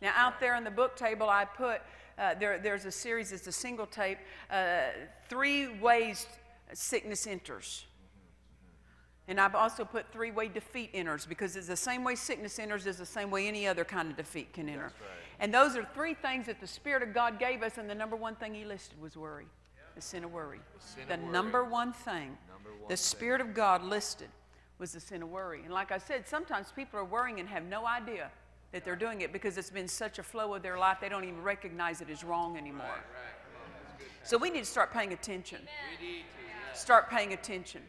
Now, 0.00 0.12
out 0.14 0.38
there 0.40 0.54
on 0.54 0.62
the 0.62 0.70
book 0.70 0.94
table, 0.94 1.28
I 1.28 1.44
put 1.44 1.80
uh, 2.18 2.34
there, 2.34 2.58
there's 2.58 2.84
a 2.84 2.92
series, 2.92 3.32
it's 3.32 3.46
a 3.46 3.52
single 3.52 3.86
tape, 3.86 4.18
uh, 4.50 4.80
three 5.28 5.68
ways 5.80 6.26
sickness 6.74 7.26
enters. 7.26 7.86
And 9.28 9.38
I've 9.38 9.54
also 9.54 9.84
put 9.84 10.10
three 10.10 10.30
way 10.30 10.48
defeat 10.48 10.90
enters 10.94 11.26
because 11.26 11.54
it's 11.54 11.66
the 11.68 11.76
same 11.76 12.02
way 12.02 12.14
sickness 12.14 12.58
enters 12.58 12.86
is 12.86 12.96
the 12.96 13.06
same 13.06 13.30
way 13.30 13.46
any 13.46 13.66
other 13.68 13.84
kind 13.84 14.10
of 14.10 14.16
defeat 14.16 14.52
can 14.54 14.68
enter. 14.68 14.84
right. 14.84 14.92
And 15.38 15.52
those 15.54 15.76
are 15.76 15.86
three 15.94 16.14
things 16.14 16.46
that 16.46 16.60
the 16.60 16.66
Spirit 16.66 17.02
of 17.02 17.12
God 17.14 17.38
gave 17.38 17.62
us, 17.62 17.78
and 17.78 17.88
the 17.88 17.94
number 17.94 18.16
one 18.16 18.34
thing 18.34 18.54
He 18.54 18.64
listed 18.64 19.00
was 19.00 19.16
worry 19.16 19.46
the 19.94 20.02
sin 20.02 20.24
of 20.24 20.32
worry. 20.32 20.60
sin 20.78 21.04
The 21.08 21.14
of 21.14 21.20
worry. 21.20 21.32
number 21.32 21.64
one 21.64 21.92
thing 21.92 22.36
Number 22.52 22.70
one 22.70 22.88
the 22.88 22.96
thing. 22.96 22.96
Spirit 22.96 23.40
of 23.40 23.52
God 23.52 23.82
listed 23.84 24.28
was 24.78 24.92
the 24.92 25.00
sin 25.00 25.22
of 25.22 25.28
worry. 25.28 25.60
And 25.64 25.74
like 25.74 25.90
I 25.92 25.98
said, 25.98 26.26
sometimes 26.26 26.72
people 26.74 26.98
are 27.00 27.04
worrying 27.04 27.40
and 27.40 27.48
have 27.48 27.64
no 27.64 27.84
idea 27.86 28.30
that 28.72 28.84
they're 28.84 28.96
doing 28.96 29.22
it 29.22 29.32
because 29.32 29.58
it's 29.58 29.70
been 29.70 29.88
such 29.88 30.18
a 30.18 30.22
flow 30.22 30.54
of 30.54 30.62
their 30.62 30.78
life, 30.78 30.98
they 31.00 31.08
don't 31.08 31.24
even 31.24 31.42
recognize 31.42 32.00
it 32.00 32.08
as 32.10 32.22
wrong 32.22 32.56
anymore. 32.56 32.86
Right. 32.86 33.98
Good. 33.98 34.06
So 34.22 34.38
we 34.38 34.50
need 34.50 34.60
to 34.60 34.64
start 34.70 34.92
paying 34.92 35.12
attention. 35.12 35.60
We 36.00 36.06
need 36.06 36.12
to. 36.20 36.22
Yeah. 36.46 36.74
Start 36.74 37.10
paying 37.10 37.32
attention. 37.32 37.82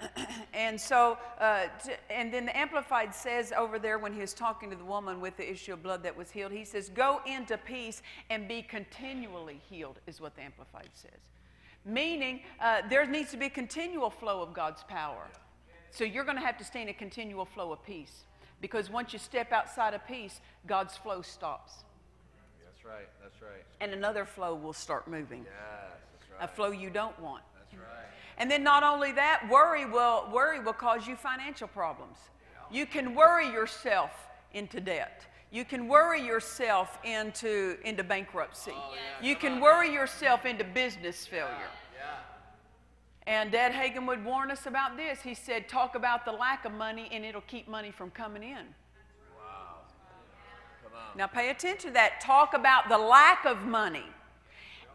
Right. 0.00 0.28
And 0.54 0.80
so, 0.80 1.18
uh, 1.38 1.66
t- 1.84 1.92
and 2.10 2.32
then 2.32 2.46
the 2.46 2.56
Amplified 2.56 3.14
says 3.14 3.52
over 3.56 3.78
there 3.78 3.98
when 3.98 4.12
he 4.12 4.20
was 4.20 4.34
talking 4.34 4.70
to 4.70 4.76
the 4.76 4.84
woman 4.84 5.20
with 5.20 5.36
the 5.36 5.48
issue 5.48 5.72
of 5.72 5.82
blood 5.82 6.02
that 6.02 6.16
was 6.16 6.30
healed, 6.30 6.52
he 6.52 6.64
says, 6.64 6.88
Go 6.88 7.20
into 7.26 7.56
peace 7.58 8.02
and 8.28 8.48
be 8.48 8.62
continually 8.62 9.60
healed, 9.70 9.98
is 10.06 10.20
what 10.20 10.34
the 10.34 10.42
Amplified 10.42 10.90
says. 10.94 11.20
Meaning, 11.84 12.40
uh, 12.60 12.82
there 12.90 13.06
needs 13.06 13.30
to 13.30 13.36
be 13.36 13.46
a 13.46 13.50
continual 13.50 14.10
flow 14.10 14.42
of 14.42 14.52
God's 14.52 14.82
power. 14.84 15.28
So 15.90 16.04
you're 16.04 16.24
going 16.24 16.36
to 16.36 16.42
have 16.42 16.58
to 16.58 16.64
stay 16.64 16.82
in 16.82 16.88
a 16.88 16.94
continual 16.94 17.44
flow 17.44 17.72
of 17.72 17.84
peace. 17.84 18.24
Because 18.60 18.90
once 18.90 19.12
you 19.12 19.18
step 19.18 19.52
outside 19.52 19.94
of 19.94 20.06
peace, 20.06 20.40
God's 20.66 20.96
flow 20.96 21.22
stops. 21.22 21.84
That's 22.64 22.84
right. 22.84 23.08
That's 23.22 23.40
right. 23.40 23.64
And 23.80 23.92
another 23.92 24.24
flow 24.24 24.54
will 24.54 24.72
start 24.72 25.08
moving, 25.08 25.44
Yes. 25.44 25.54
That's 26.40 26.52
a 26.52 26.54
flow 26.54 26.70
you 26.70 26.90
don't 26.90 27.18
want. 27.20 27.42
That's 27.56 27.74
right. 27.74 28.07
And 28.38 28.50
then 28.50 28.62
not 28.62 28.82
only 28.82 29.12
that, 29.12 29.46
worry 29.50 29.84
will 29.84 30.28
worry 30.32 30.60
will 30.60 30.72
cause 30.72 31.06
you 31.06 31.16
financial 31.16 31.68
problems. 31.68 32.16
You 32.70 32.86
can 32.86 33.14
worry 33.14 33.46
yourself 33.46 34.10
into 34.52 34.80
debt. 34.80 35.26
You 35.50 35.64
can 35.64 35.88
worry 35.88 36.24
yourself 36.24 36.98
into, 37.04 37.78
into 37.84 38.04
bankruptcy. 38.04 38.72
Oh, 38.74 38.92
yeah. 38.92 39.26
You 39.26 39.34
can 39.34 39.60
worry 39.60 39.90
yourself 39.90 40.44
into 40.44 40.62
business 40.62 41.26
failure. 41.26 41.70
Yeah. 41.96 43.32
And 43.32 43.50
Dad 43.50 43.72
Hagin 43.72 44.06
would 44.06 44.22
warn 44.24 44.50
us 44.50 44.66
about 44.66 44.98
this. 44.98 45.22
He 45.22 45.34
said, 45.34 45.68
Talk 45.68 45.94
about 45.94 46.26
the 46.26 46.32
lack 46.32 46.66
of 46.66 46.72
money, 46.72 47.08
and 47.10 47.24
it'll 47.24 47.40
keep 47.42 47.66
money 47.66 47.90
from 47.90 48.10
coming 48.10 48.42
in. 48.42 48.66
Wow. 49.38 49.78
Now, 51.16 51.26
pay 51.26 51.48
attention 51.48 51.88
to 51.88 51.94
that. 51.94 52.20
Talk 52.20 52.52
about 52.52 52.90
the 52.90 52.98
lack 52.98 53.46
of 53.46 53.62
money, 53.62 54.04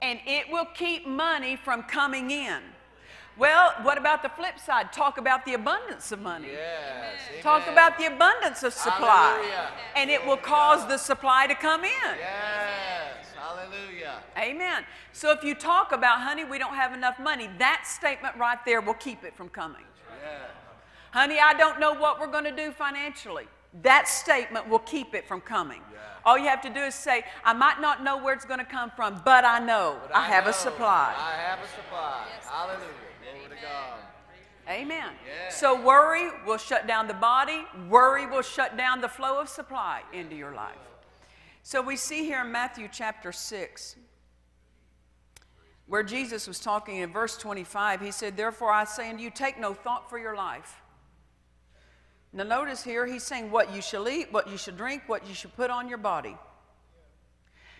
and 0.04 0.20
it 0.28 0.46
will 0.52 0.68
keep 0.76 1.08
money 1.08 1.56
from 1.56 1.82
coming 1.84 2.30
in. 2.30 2.62
Well, 3.38 3.74
what 3.82 3.98
about 3.98 4.22
the 4.22 4.30
flip 4.30 4.60
side? 4.60 4.94
Talk 4.94 5.18
about 5.18 5.44
the 5.46 5.56
abundance 5.56 6.12
of 6.12 6.22
money. 6.22 6.50
Yes. 6.52 7.16
Talk 7.42 7.64
amen. 7.64 7.74
about 7.74 7.98
the 7.98 8.06
abundance 8.06 8.62
of 8.64 8.74
supply, 8.74 9.32
Hallelujah. 9.34 9.70
and 9.96 10.10
it 10.12 10.24
will 10.26 10.38
cause 10.38 10.88
the 10.88 10.98
supply 10.98 11.48
to 11.48 11.56
come 11.56 11.84
in. 11.84 12.18
Yes. 12.20 13.26
Hallelujah. 13.36 14.20
Amen. 14.38 14.84
So 15.14 15.32
if 15.32 15.44
you 15.44 15.56
talk 15.56 15.92
about, 15.92 16.22
honey, 16.22 16.44
we 16.46 16.60
don't 16.60 16.76
have 16.76 16.94
enough 16.94 17.20
money, 17.20 17.50
that 17.58 17.86
statement 17.88 18.36
right 18.38 18.60
there 18.66 18.82
will 18.82 18.94
keep 18.94 19.24
it 19.24 19.36
from 19.36 19.50
coming. 19.50 19.84
Yeah. 20.24 20.38
Honey, 21.12 21.40
I 21.40 21.54
don't 21.54 21.80
know 21.80 21.94
what 21.94 22.20
we're 22.20 22.28
going 22.32 22.44
to 22.46 22.56
do 22.56 22.72
financially. 22.72 23.48
That 23.82 24.08
statement 24.08 24.70
will 24.70 24.80
keep 24.80 25.16
it 25.16 25.28
from 25.28 25.42
coming. 25.42 25.82
Yeah. 25.92 26.00
All 26.26 26.38
you 26.38 26.48
have 26.48 26.62
to 26.62 26.70
do 26.70 26.80
is 26.80 26.96
say, 26.96 27.26
I 27.44 27.54
might 27.54 27.82
not 27.82 28.04
know 28.04 28.18
where 28.18 28.34
it's 28.34 28.46
going 28.46 28.60
to 28.60 28.66
come 28.66 28.92
from, 28.96 29.22
but 29.26 29.44
I 29.44 29.60
know 29.60 29.98
But 30.08 30.16
I, 30.16 30.28
have 30.28 30.46
know 30.46 30.52
a 30.52 30.54
supply. 30.54 31.14
I 31.18 31.36
have 31.42 31.60
a 31.60 31.68
supply. 31.68 32.26
Hallelujah. 32.50 33.03
Glory 33.24 33.50
to 33.50 33.62
God. 33.62 34.00
Amen. 34.70 35.12
Yeah. 35.26 35.50
So 35.50 35.82
worry 35.82 36.30
will 36.46 36.58
shut 36.58 36.88
down 36.88 37.08
the 37.08 37.14
body, 37.14 37.66
worry 37.90 38.26
will 38.26 38.42
shut 38.42 38.78
down 38.78 39.02
the 39.02 39.10
flow 39.10 39.40
of 39.40 39.50
supply 39.50 40.02
into 40.14 40.36
your 40.36 40.54
life. 40.54 40.76
So 41.64 41.82
we 41.82 41.96
see 41.96 42.24
here 42.24 42.42
in 42.42 42.52
Matthew 42.52 42.88
chapter 42.92 43.32
6 43.32 43.96
where 45.86 46.04
Jesus 46.04 46.48
was 46.48 46.60
talking 46.60 46.98
in 46.98 47.12
verse 47.12 47.38
25, 47.38 48.02
he 48.02 48.12
said, 48.12 48.38
Therefore 48.38 48.72
I 48.72 48.86
say 48.86 49.10
unto 49.10 49.22
you, 49.22 49.30
take 49.30 49.60
no 49.60 49.74
thought 49.74 50.10
for 50.10 50.18
your 50.18 50.36
life. 50.36 50.82
Now 52.32 52.44
notice 52.44 52.84
here, 52.84 53.06
he's 53.06 53.24
saying 53.24 53.52
what 53.52 53.74
you 53.76 53.82
shall 53.82 54.08
eat, 54.10 54.32
what 54.32 54.50
you 54.50 54.58
should 54.58 54.78
drink, 54.78 55.04
what 55.08 55.28
you 55.28 55.34
should 55.36 55.56
put 55.56 55.70
on 55.70 55.88
your 55.88 55.98
body. 55.98 56.36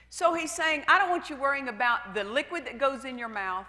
So 0.10 0.36
he's 0.36 0.52
saying, 0.52 0.84
I 0.88 1.00
don't 1.00 1.10
want 1.10 1.30
you 1.30 1.38
worrying 1.38 1.70
about 1.70 2.14
the 2.14 2.24
liquid 2.24 2.66
that 2.66 2.78
goes 2.78 3.04
in 3.04 3.18
your 3.18 3.30
mouth, 3.30 3.66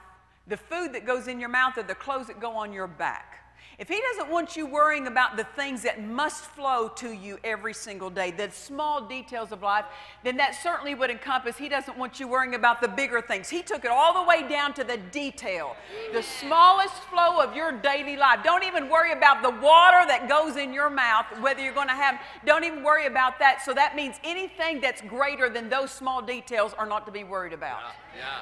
the 0.47 0.57
food 0.57 0.93
that 0.93 1.07
goes 1.07 1.29
in 1.29 1.41
your 1.41 1.49
mouth, 1.49 1.79
or 1.79 1.83
the 1.83 1.95
clothes 1.95 2.27
that 2.27 2.41
go 2.41 2.53
on 2.53 2.73
your 2.73 2.87
back. 2.87 3.41
If 3.77 3.89
he 3.89 4.01
doesn't 4.13 4.31
want 4.31 4.57
you 4.57 4.67
worrying 4.67 5.09
about 5.09 5.37
the 5.37 5.43
things 5.43 5.83
that 5.83 6.01
must 6.01 6.45
flow 6.45 6.89
to 6.97 7.11
you 7.11 7.39
every 7.43 7.75
single 7.75 8.09
day, 8.09 8.31
the 8.31 8.49
small 8.53 9.09
details 9.09 9.51
of 9.51 9.63
life, 9.63 9.87
then 10.23 10.37
that 10.37 10.55
certainly 10.55 10.95
would 10.95 11.11
encompass. 11.11 11.57
He 11.57 11.69
doesn't 11.69 11.99
want 11.99 12.21
you 12.21 12.29
worrying 12.29 12.55
about 12.55 12.81
the 12.81 12.87
bigger 12.87 13.21
things. 13.21 13.49
He 13.49 13.63
took 13.63 13.85
it 13.85 13.91
all 13.91 14.23
the 14.23 14.29
way 14.29 14.49
down 14.49 14.75
to 14.75 14.85
the 14.85 14.99
detail, 15.11 15.75
the 16.13 16.23
smallest 16.23 16.95
flow 17.11 17.41
of 17.41 17.57
your 17.57 17.73
daily 17.73 18.17
life. 18.17 18.45
Don't 18.45 18.63
even 18.63 18.89
worry 18.89 19.11
about 19.11 19.43
the 19.43 19.51
water 19.51 20.07
that 20.07 20.29
goes 20.29 20.57
in 20.57 20.73
your 20.73 20.91
mouth, 20.91 21.27
whether 21.41 21.61
you're 21.61 21.75
going 21.75 21.89
to 21.89 21.95
have, 21.95 22.21
don't 22.47 22.63
even 22.63 22.85
worry 22.85 23.07
about 23.07 23.41
that. 23.41 23.63
So 23.65 23.75
that 23.75 23.97
means 23.97 24.21
anything 24.23 24.81
that's 24.81 25.01
greater 25.03 25.49
than 25.49 25.69
those 25.69 25.91
small 25.91 26.23
details 26.23 26.75
are 26.75 26.87
not 26.87 27.07
to 27.07 27.13
be 27.13 27.25
worried 27.25 27.53
about. 27.53 27.81
Yeah. 28.17 28.41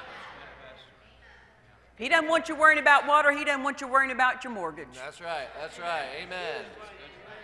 He 1.97 2.09
doesn't 2.09 2.27
want 2.27 2.49
you 2.49 2.55
worrying 2.55 2.79
about 2.79 3.07
water, 3.07 3.31
he 3.31 3.45
doesn't 3.45 3.63
want 3.63 3.81
you 3.81 3.87
worrying 3.87 4.11
about 4.11 4.43
your 4.43 4.51
mortgage. 4.51 4.87
That's 4.95 5.21
right. 5.21 5.47
That's 5.59 5.79
right. 5.79 6.07
Amen. 6.23 6.65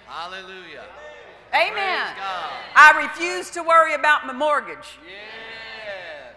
Hallelujah. 0.07 0.85
Amen. 1.53 2.15
I 2.75 3.09
refuse 3.09 3.49
to 3.51 3.62
worry 3.63 3.93
about 3.93 4.25
my 4.25 4.33
mortgage. 4.33 4.97
Yes. 5.05 6.35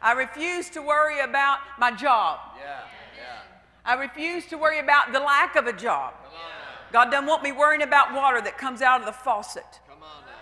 I 0.00 0.12
refuse 0.12 0.68
to 0.70 0.82
worry 0.82 1.20
about 1.20 1.58
my 1.78 1.92
job. 1.92 2.40
Yeah. 2.58 2.80
Yeah. 3.16 3.38
I 3.84 3.94
refuse 3.94 4.46
to 4.46 4.56
worry 4.58 4.80
about 4.80 5.12
the 5.12 5.20
lack 5.20 5.54
of 5.54 5.66
a 5.66 5.72
job. 5.72 6.14
Come 6.24 6.32
on 6.34 6.40
now. 6.40 7.04
God 7.04 7.10
doesn't 7.12 7.26
want 7.26 7.44
me 7.44 7.52
worrying 7.52 7.82
about 7.82 8.12
water 8.12 8.40
that 8.40 8.58
comes 8.58 8.82
out 8.82 8.98
of 9.00 9.06
the 9.06 9.12
faucet. 9.12 9.64
Come 9.88 10.02
on 10.02 10.24
now. 10.26 10.32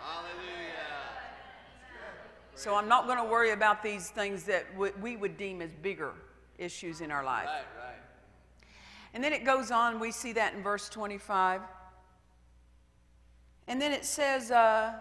Hallelujah. 0.00 0.74
So 2.56 2.76
I'm 2.76 2.88
not 2.88 3.06
going 3.06 3.18
to 3.18 3.24
worry 3.24 3.50
about 3.50 3.82
these 3.82 4.10
things 4.10 4.44
that 4.44 4.66
we 5.00 5.16
would 5.16 5.36
deem 5.36 5.60
as 5.60 5.70
bigger 5.82 6.12
issues 6.58 7.00
in 7.00 7.10
our 7.10 7.24
life. 7.24 7.46
Right. 7.46 7.64
Right. 7.84 7.94
And 9.12 9.22
then 9.22 9.32
it 9.32 9.44
goes 9.44 9.70
on, 9.70 9.98
we 9.98 10.12
see 10.12 10.32
that 10.32 10.54
in 10.54 10.62
verse 10.62 10.88
25. 10.88 11.60
And 13.66 13.80
then 13.80 13.92
it 13.92 14.04
says, 14.04 14.50
uh, 14.50 14.92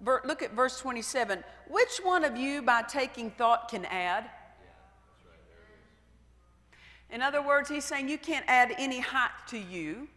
ver- 0.00 0.22
look 0.24 0.42
at 0.42 0.52
verse 0.52 0.78
27. 0.80 1.44
Which 1.68 2.00
one 2.02 2.24
of 2.24 2.36
you, 2.36 2.62
by 2.62 2.82
taking 2.82 3.30
thought, 3.30 3.68
can 3.68 3.84
add? 3.86 4.30
In 7.10 7.22
other 7.22 7.42
words, 7.42 7.68
he's 7.68 7.84
saying 7.84 8.08
you 8.08 8.18
can't 8.18 8.44
add 8.48 8.74
any 8.78 8.98
height 9.00 9.30
to 9.48 9.58
you. 9.58 10.08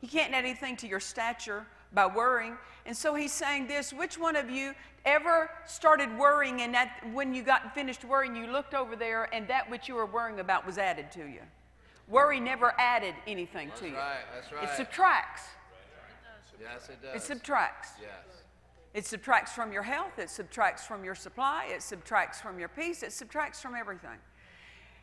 You 0.00 0.08
can't 0.08 0.32
add 0.32 0.44
anything 0.44 0.76
to 0.78 0.86
your 0.86 1.00
stature 1.00 1.66
by 1.92 2.06
worrying. 2.06 2.56
And 2.84 2.96
so 2.96 3.14
he's 3.14 3.32
saying 3.32 3.66
this 3.66 3.92
which 3.92 4.18
one 4.18 4.36
of 4.36 4.50
you 4.50 4.74
ever 5.04 5.50
started 5.66 6.16
worrying 6.18 6.62
and 6.62 6.74
that 6.74 7.00
when 7.12 7.34
you 7.34 7.42
got 7.42 7.74
finished 7.74 8.04
worrying, 8.04 8.36
you 8.36 8.46
looked 8.46 8.74
over 8.74 8.96
there 8.96 9.32
and 9.34 9.46
that 9.48 9.70
which 9.70 9.88
you 9.88 9.94
were 9.94 10.06
worrying 10.06 10.40
about 10.40 10.66
was 10.66 10.78
added 10.78 11.10
to 11.12 11.26
you? 11.26 11.40
Worry 12.08 12.38
never 12.38 12.72
added 12.78 13.14
anything 13.26 13.68
That's 13.68 13.80
to 13.80 13.88
you. 13.88 13.96
right. 13.96 14.18
That's 14.34 14.52
right. 14.52 14.64
It 14.64 14.76
subtracts. 14.76 15.42
yes, 16.60 16.88
it 16.88 17.02
does. 17.02 17.16
It 17.16 17.26
subtracts. 17.26 17.90
Yes. 18.00 18.10
It 18.94 19.04
subtracts 19.04 19.52
from 19.52 19.72
your 19.72 19.82
health, 19.82 20.18
it 20.18 20.30
subtracts 20.30 20.86
from 20.86 21.04
your 21.04 21.14
supply, 21.14 21.66
it 21.68 21.82
subtracts 21.82 22.40
from 22.40 22.58
your 22.58 22.68
peace, 22.68 23.02
it 23.02 23.12
subtracts 23.12 23.60
from 23.60 23.74
everything. 23.74 24.18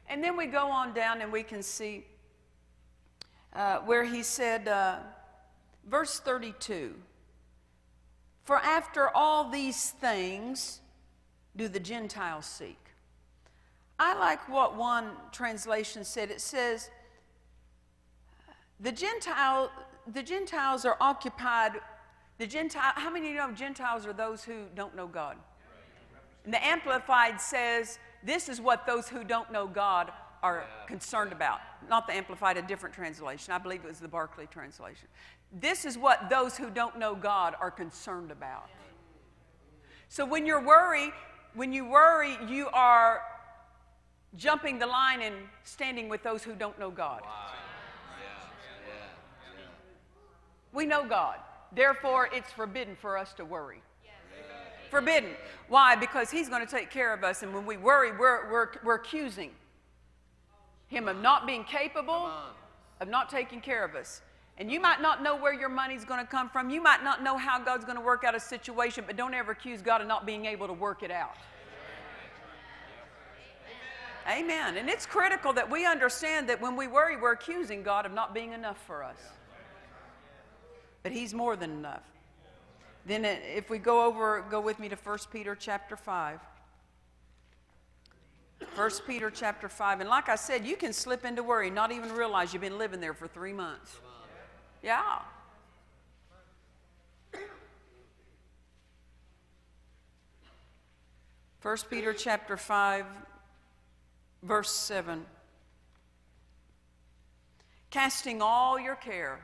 And 0.09 0.23
then 0.23 0.35
we 0.35 0.47
go 0.47 0.67
on 0.67 0.93
down 0.93 1.21
and 1.21 1.31
we 1.31 1.43
can 1.43 1.61
see 1.61 2.05
uh, 3.53 3.79
where 3.79 4.03
he 4.03 4.23
said, 4.23 4.67
uh, 4.67 4.97
verse 5.87 6.19
32 6.19 6.95
For 8.43 8.57
after 8.57 9.09
all 9.09 9.49
these 9.49 9.91
things 9.91 10.81
do 11.55 11.67
the 11.67 11.79
Gentiles 11.79 12.45
seek. 12.45 12.79
I 13.99 14.17
like 14.17 14.49
what 14.49 14.75
one 14.75 15.11
translation 15.31 16.03
said. 16.03 16.31
It 16.31 16.41
says, 16.41 16.89
the, 18.79 18.91
Gentile, 18.91 19.71
the 20.11 20.23
Gentiles 20.23 20.83
are 20.83 20.97
occupied. 20.99 21.73
The 22.39 22.47
Gentile, 22.47 22.91
how 22.95 23.09
many 23.09 23.27
of 23.27 23.31
you 23.33 23.37
know 23.37 23.51
Gentiles 23.51 24.05
are 24.05 24.13
those 24.13 24.43
who 24.43 24.65
don't 24.75 24.95
know 24.95 25.07
God? 25.07 25.37
And 26.43 26.53
the 26.53 26.65
Amplified 26.65 27.39
says, 27.39 27.99
this 28.23 28.49
is 28.49 28.59
what 28.59 28.85
those 28.85 29.07
who 29.07 29.23
don't 29.23 29.51
know 29.51 29.67
God 29.67 30.11
are 30.41 30.65
concerned 30.87 31.31
about. 31.31 31.59
Not 31.89 32.07
the 32.07 32.13
Amplified, 32.13 32.57
a 32.57 32.61
different 32.61 32.93
translation. 32.93 33.53
I 33.53 33.57
believe 33.57 33.85
it 33.85 33.87
was 33.87 33.99
the 33.99 34.07
Barclay 34.07 34.47
translation. 34.47 35.07
This 35.59 35.85
is 35.85 35.97
what 35.97 36.29
those 36.29 36.57
who 36.57 36.69
don't 36.69 36.97
know 36.97 37.13
God 37.15 37.55
are 37.61 37.69
concerned 37.69 38.31
about. 38.31 38.69
So 40.09 40.25
when 40.25 40.45
you're 40.45 40.63
worried, 40.63 41.13
when 41.53 41.71
you 41.71 41.85
worry, 41.85 42.37
you 42.47 42.67
are 42.73 43.21
jumping 44.35 44.79
the 44.79 44.87
line 44.87 45.21
and 45.21 45.35
standing 45.63 46.09
with 46.09 46.23
those 46.23 46.43
who 46.43 46.53
don't 46.53 46.77
know 46.79 46.89
God. 46.89 47.21
Wow. 47.21 47.29
Yeah. 48.19 48.47
Yeah. 48.87 48.93
Yeah. 49.57 49.65
We 50.71 50.85
know 50.85 51.07
God. 51.07 51.37
Therefore, 51.71 52.29
it's 52.31 52.51
forbidden 52.51 52.95
for 52.95 53.17
us 53.17 53.33
to 53.33 53.45
worry. 53.45 53.81
Forbidden. 54.89 55.31
Why? 55.69 55.95
Because 55.95 56.29
He's 56.29 56.49
going 56.49 56.63
to 56.63 56.71
take 56.71 56.91
care 56.91 57.13
of 57.13 57.23
us. 57.23 57.41
And 57.41 57.51
when 57.51 57.65
we 57.65 57.77
worry, 57.77 58.11
we're, 58.11 58.51
we're, 58.51 58.67
we're 58.83 58.95
accusing 58.95 59.49
Him 60.87 61.07
of 61.07 61.17
not 61.17 61.47
being 61.47 61.63
capable, 61.63 62.29
of 62.99 63.07
not 63.07 63.29
taking 63.29 63.59
care 63.59 63.83
of 63.83 63.95
us. 63.95 64.21
And 64.57 64.71
you 64.71 64.79
might 64.79 65.01
not 65.01 65.23
know 65.23 65.35
where 65.35 65.53
your 65.53 65.69
money's 65.69 66.05
going 66.05 66.19
to 66.19 66.29
come 66.29 66.49
from. 66.49 66.69
You 66.69 66.81
might 66.81 67.03
not 67.03 67.23
know 67.23 67.37
how 67.37 67.59
God's 67.59 67.85
going 67.85 67.97
to 67.97 68.03
work 68.03 68.23
out 68.23 68.35
a 68.35 68.39
situation, 68.39 69.03
but 69.07 69.15
don't 69.15 69.33
ever 69.33 69.51
accuse 69.51 69.81
God 69.81 70.01
of 70.01 70.07
not 70.07 70.25
being 70.25 70.45
able 70.45 70.67
to 70.67 70.73
work 70.73 71.01
it 71.01 71.11
out. 71.11 71.35
Amen. 74.29 74.77
And 74.77 74.89
it's 74.89 75.05
critical 75.05 75.53
that 75.53 75.69
we 75.69 75.85
understand 75.85 76.47
that 76.49 76.61
when 76.61 76.75
we 76.75 76.87
worry, 76.87 77.17
we're 77.17 77.33
accusing 77.33 77.83
God 77.83 78.05
of 78.05 78.13
not 78.13 78.33
being 78.33 78.53
enough 78.53 78.81
for 78.85 79.03
us. 79.03 79.17
But 81.01 81.11
He's 81.11 81.33
more 81.33 81.55
than 81.55 81.71
enough. 81.71 82.03
Then, 83.05 83.25
uh, 83.25 83.35
if 83.43 83.69
we 83.69 83.79
go 83.79 84.05
over, 84.05 84.45
go 84.49 84.61
with 84.61 84.79
me 84.79 84.87
to 84.87 84.95
1 84.95 85.17
Peter 85.31 85.55
chapter 85.55 85.97
5. 85.97 86.39
1 88.75 88.91
Peter 89.05 89.29
chapter 89.29 89.67
5. 89.67 89.99
And 89.99 90.09
like 90.09 90.29
I 90.29 90.35
said, 90.35 90.65
you 90.65 90.77
can 90.77 90.93
slip 90.93 91.25
into 91.25 91.43
worry, 91.43 91.69
not 91.69 91.91
even 91.91 92.13
realize 92.13 92.53
you've 92.53 92.61
been 92.61 92.77
living 92.77 93.01
there 93.01 93.13
for 93.13 93.27
three 93.27 93.51
months. 93.51 93.99
Yeah. 94.83 95.19
First 101.61 101.89
Peter 101.89 102.13
chapter 102.13 102.57
5 102.57 103.05
verse 104.43 104.71
7 104.71 105.25
casting 107.89 108.41
all 108.41 108.77
your 108.77 108.95
care 108.95 109.39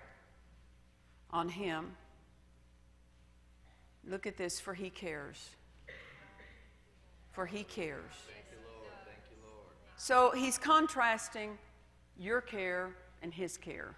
on 1.32 1.48
him. 1.48 1.96
Look 4.06 4.28
at 4.28 4.36
this 4.36 4.60
for 4.60 4.74
he 4.74 4.90
cares. 4.90 5.52
For 7.32 7.46
he 7.46 7.64
cares. 7.64 8.12
So 9.96 10.32
he's 10.32 10.58
contrasting 10.58 11.58
your 12.18 12.42
care 12.42 12.90
and 13.22 13.34
his 13.34 13.56
care 13.56 13.96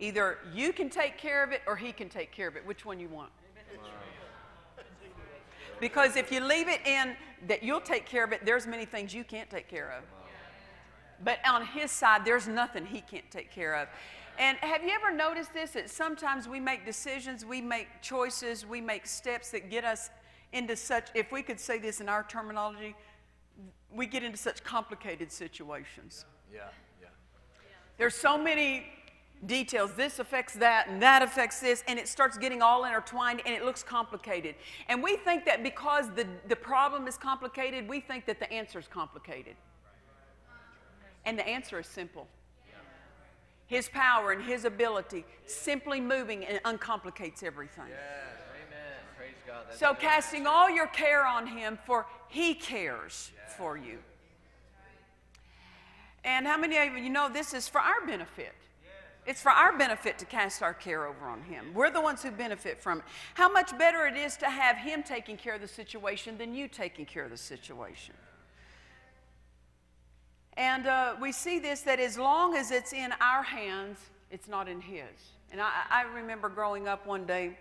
either 0.00 0.38
you 0.52 0.72
can 0.72 0.90
take 0.90 1.16
care 1.18 1.44
of 1.44 1.52
it 1.52 1.60
or 1.66 1.76
he 1.76 1.92
can 1.92 2.08
take 2.08 2.32
care 2.32 2.48
of 2.48 2.56
it 2.56 2.66
which 2.66 2.84
one 2.84 2.98
you 2.98 3.08
want 3.08 3.30
because 5.80 6.16
if 6.16 6.30
you 6.30 6.40
leave 6.40 6.68
it 6.68 6.86
in 6.86 7.16
that 7.48 7.62
you'll 7.62 7.80
take 7.80 8.06
care 8.06 8.22
of 8.22 8.32
it, 8.32 8.44
there's 8.44 8.66
many 8.66 8.84
things 8.84 9.14
you 9.14 9.24
can't 9.24 9.50
take 9.50 9.68
care 9.68 9.90
of. 9.96 10.04
But 11.24 11.38
on 11.48 11.66
his 11.66 11.90
side, 11.90 12.24
there's 12.24 12.46
nothing 12.46 12.86
he 12.86 13.00
can't 13.00 13.28
take 13.30 13.50
care 13.50 13.74
of. 13.74 13.88
And 14.38 14.56
have 14.58 14.82
you 14.82 14.90
ever 14.90 15.14
noticed 15.14 15.52
this? 15.52 15.72
That 15.72 15.90
sometimes 15.90 16.48
we 16.48 16.60
make 16.60 16.86
decisions, 16.86 17.44
we 17.44 17.60
make 17.60 17.88
choices, 18.00 18.64
we 18.64 18.80
make 18.80 19.06
steps 19.06 19.50
that 19.50 19.70
get 19.70 19.84
us 19.84 20.10
into 20.52 20.76
such, 20.76 21.08
if 21.14 21.30
we 21.30 21.42
could 21.42 21.60
say 21.60 21.78
this 21.78 22.00
in 22.00 22.08
our 22.08 22.22
terminology, 22.22 22.94
we 23.92 24.06
get 24.06 24.22
into 24.22 24.38
such 24.38 24.64
complicated 24.64 25.30
situations. 25.30 26.24
Yeah, 26.52 26.60
yeah. 27.00 27.08
There's 27.98 28.14
so 28.14 28.38
many 28.38 28.86
details. 29.46 29.92
This 29.94 30.18
affects 30.18 30.54
that, 30.54 30.88
and 30.88 31.00
that 31.02 31.22
affects 31.22 31.60
this, 31.60 31.82
and 31.88 31.98
it 31.98 32.08
starts 32.08 32.36
getting 32.36 32.62
all 32.62 32.84
intertwined, 32.84 33.42
and 33.46 33.54
it 33.54 33.64
looks 33.64 33.82
complicated. 33.82 34.54
And 34.88 35.02
we 35.02 35.16
think 35.16 35.44
that 35.46 35.62
because 35.62 36.10
the, 36.14 36.26
the 36.48 36.56
problem 36.56 37.06
is 37.06 37.16
complicated, 37.16 37.88
we 37.88 38.00
think 38.00 38.26
that 38.26 38.38
the 38.38 38.52
answer 38.52 38.78
is 38.78 38.86
complicated. 38.86 39.54
And 41.24 41.38
the 41.38 41.46
answer 41.46 41.80
is 41.80 41.86
simple. 41.86 42.26
His 43.66 43.88
power 43.88 44.32
and 44.32 44.42
His 44.42 44.64
ability 44.64 45.24
simply 45.46 46.00
moving 46.00 46.44
and 46.44 46.60
uncomplicates 46.64 47.44
everything. 47.44 47.84
Yes, 47.88 48.40
amen. 48.66 48.96
Praise 49.16 49.30
God. 49.46 49.66
That's 49.68 49.78
So, 49.78 49.94
casting 49.94 50.44
all 50.46 50.68
your 50.68 50.88
care 50.88 51.24
on 51.24 51.46
Him, 51.46 51.78
for 51.86 52.06
He 52.28 52.54
cares 52.54 53.30
for 53.56 53.76
you. 53.76 53.98
And 56.24 56.46
how 56.46 56.58
many 56.58 56.76
of 56.78 56.98
you 56.98 57.10
know 57.10 57.28
this 57.28 57.54
is 57.54 57.68
for 57.68 57.80
our 57.80 58.04
benefit? 58.04 58.54
It's 59.30 59.40
for 59.40 59.52
our 59.52 59.78
benefit 59.78 60.18
to 60.18 60.24
cast 60.24 60.60
our 60.60 60.74
care 60.74 61.06
over 61.06 61.26
on 61.26 61.40
Him. 61.42 61.72
We're 61.72 61.92
the 61.92 62.00
ones 62.00 62.20
who 62.20 62.32
benefit 62.32 62.80
from 62.80 62.98
it. 62.98 63.04
How 63.34 63.48
much 63.48 63.78
better 63.78 64.04
it 64.08 64.16
is 64.16 64.36
to 64.38 64.46
have 64.46 64.76
Him 64.76 65.04
taking 65.04 65.36
care 65.36 65.54
of 65.54 65.60
the 65.60 65.68
situation 65.68 66.36
than 66.36 66.52
you 66.52 66.66
taking 66.66 67.06
care 67.06 67.22
of 67.22 67.30
the 67.30 67.36
situation. 67.36 68.16
And 70.56 70.88
uh, 70.88 71.14
we 71.20 71.30
see 71.30 71.60
this 71.60 71.82
that 71.82 72.00
as 72.00 72.18
long 72.18 72.56
as 72.56 72.72
it's 72.72 72.92
in 72.92 73.12
our 73.20 73.44
hands, 73.44 74.00
it's 74.32 74.48
not 74.48 74.68
in 74.68 74.80
His. 74.80 75.04
And 75.52 75.60
I, 75.60 75.70
I 75.88 76.02
remember 76.12 76.48
growing 76.48 76.88
up 76.88 77.06
one 77.06 77.24
day, 77.24 77.56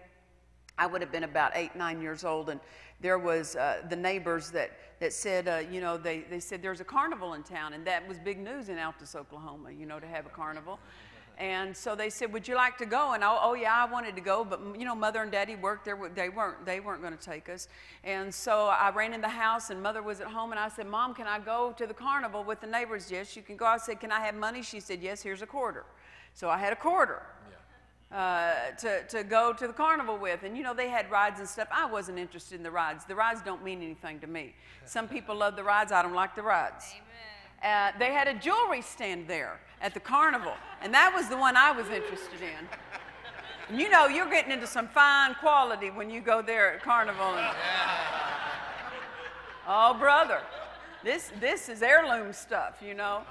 I 0.76 0.88
would 0.88 1.02
have 1.02 1.12
been 1.12 1.24
about 1.24 1.52
eight, 1.54 1.76
nine 1.76 2.02
years 2.02 2.24
old, 2.24 2.50
and 2.50 2.60
there 3.00 3.20
was 3.20 3.56
uh, 3.56 3.84
the 3.88 3.96
neighbors 3.96 4.50
that, 4.52 4.72
that 5.00 5.14
said, 5.14 5.48
uh, 5.48 5.62
you 5.70 5.82
know, 5.82 5.98
they, 5.98 6.22
they 6.32 6.40
said 6.40 6.64
there's 6.64 6.82
a 6.82 6.86
carnival 6.86 7.36
in 7.36 7.44
town, 7.44 7.74
and 7.74 7.86
that 7.86 8.08
was 8.08 8.18
big 8.18 8.40
news 8.40 8.70
in 8.70 8.78
Altus, 8.78 9.14
Oklahoma, 9.14 9.70
you 9.72 9.86
know, 9.86 10.00
to 10.00 10.08
have 10.08 10.26
a 10.26 10.30
carnival. 10.30 10.80
And 11.40 11.76
so 11.76 11.96
they 11.96 12.10
said, 12.10 12.34
"Would 12.34 12.48
you 12.48 12.56
like 12.56 12.78
to 12.80 12.86
go?" 12.86 13.14
And 13.14 13.24
oh, 13.24 13.40
oh 13.42 13.54
yeah, 13.54 13.74
I 13.74 13.90
wanted 13.90 14.16
to 14.16 14.22
go, 14.22 14.44
but 14.44 14.60
you 14.78 14.84
know, 14.84 14.94
mother 14.94 15.22
and 15.22 15.32
daddy 15.32 15.56
worked 15.56 15.86
there. 15.86 15.98
They 16.14 16.28
weren't. 16.28 16.66
They 16.66 16.82
weren't 16.82 17.02
going 17.02 17.18
to 17.18 17.24
take 17.24 17.48
us. 17.48 17.70
And 18.04 18.34
so 18.34 18.68
I 18.68 18.92
ran 18.92 19.14
in 19.14 19.22
the 19.22 19.30
house, 19.30 19.70
and 19.70 19.82
mother 19.82 20.04
was 20.04 20.20
at 20.20 20.28
home, 20.28 20.52
and 20.52 20.60
I 20.60 20.68
said, 20.68 20.86
"Mom, 20.86 21.14
can 21.14 21.28
I 21.28 21.40
go 21.40 21.74
to 21.78 21.88
the 21.88 21.94
carnival 21.94 22.44
with 22.44 22.60
the 22.60 22.68
neighbors?" 22.68 23.10
Yes, 23.10 23.38
you 23.38 23.42
can 23.42 23.56
go. 23.56 23.66
I 23.66 23.78
said, 23.78 24.02
"Can 24.02 24.12
I 24.12 24.20
have 24.20 24.36
money?" 24.36 24.62
She 24.62 24.82
said, 24.82 25.02
"Yes, 25.02 25.22
here's 25.22 25.42
a 25.42 25.48
quarter." 25.48 25.86
So 26.34 26.50
I 26.50 26.58
had 26.58 26.74
a 26.74 26.76
quarter 26.76 27.22
uh, 28.12 28.72
to, 28.78 29.04
to 29.08 29.24
go 29.24 29.54
to 29.54 29.68
the 29.68 29.74
carnival 29.74 30.18
with. 30.18 30.44
And 30.44 30.58
you 30.58 30.64
know, 30.64 30.74
they 30.74 30.90
had 30.90 31.10
rides 31.12 31.40
and 31.40 31.48
stuff. 31.48 31.68
I 31.72 31.86
wasn't 31.86 32.18
interested 32.18 32.56
in 32.56 32.64
the 32.64 32.72
rides. 32.72 33.06
The 33.06 33.16
rides 33.16 33.42
don't 33.42 33.64
mean 33.64 33.82
anything 33.82 34.20
to 34.20 34.28
me. 34.28 34.56
Some 34.86 35.08
people 35.08 35.36
love 35.36 35.56
the 35.56 35.64
rides, 35.64 35.92
I 35.92 36.02
don't 36.02 36.14
like 36.14 36.36
the 36.36 36.42
rides. 36.44 36.86
Uh, 37.64 37.92
they 38.00 38.14
had 38.14 38.28
a 38.28 38.34
jewelry 38.34 38.82
stand 38.82 39.28
there 39.28 39.60
at 39.82 39.94
the 39.94 40.00
carnival, 40.00 40.54
and 40.82 40.94
that 40.94 41.14
was 41.14 41.28
the 41.28 41.38
one 41.38 41.58
I 41.58 41.72
was 41.72 41.88
interested 41.90 42.42
in. 42.42 42.68
And 43.70 43.80
you 43.80 43.90
know, 43.90 44.08
you're 44.08 44.30
getting 44.30 44.52
into 44.52 44.68
some 44.68 44.88
fine 44.88 45.36
quality 45.36 45.90
when 45.90 46.10
you 46.10 46.22
go 46.22 46.42
there 46.42 46.74
at 46.74 46.82
carnival. 46.82 47.36
And, 47.36 47.56
oh, 49.68 49.94
brother, 49.94 50.42
this, 51.04 51.32
this 51.40 51.70
is 51.70 51.82
heirloom 51.82 52.34
stuff, 52.34 52.76
you 52.86 52.94
know. 52.94 53.22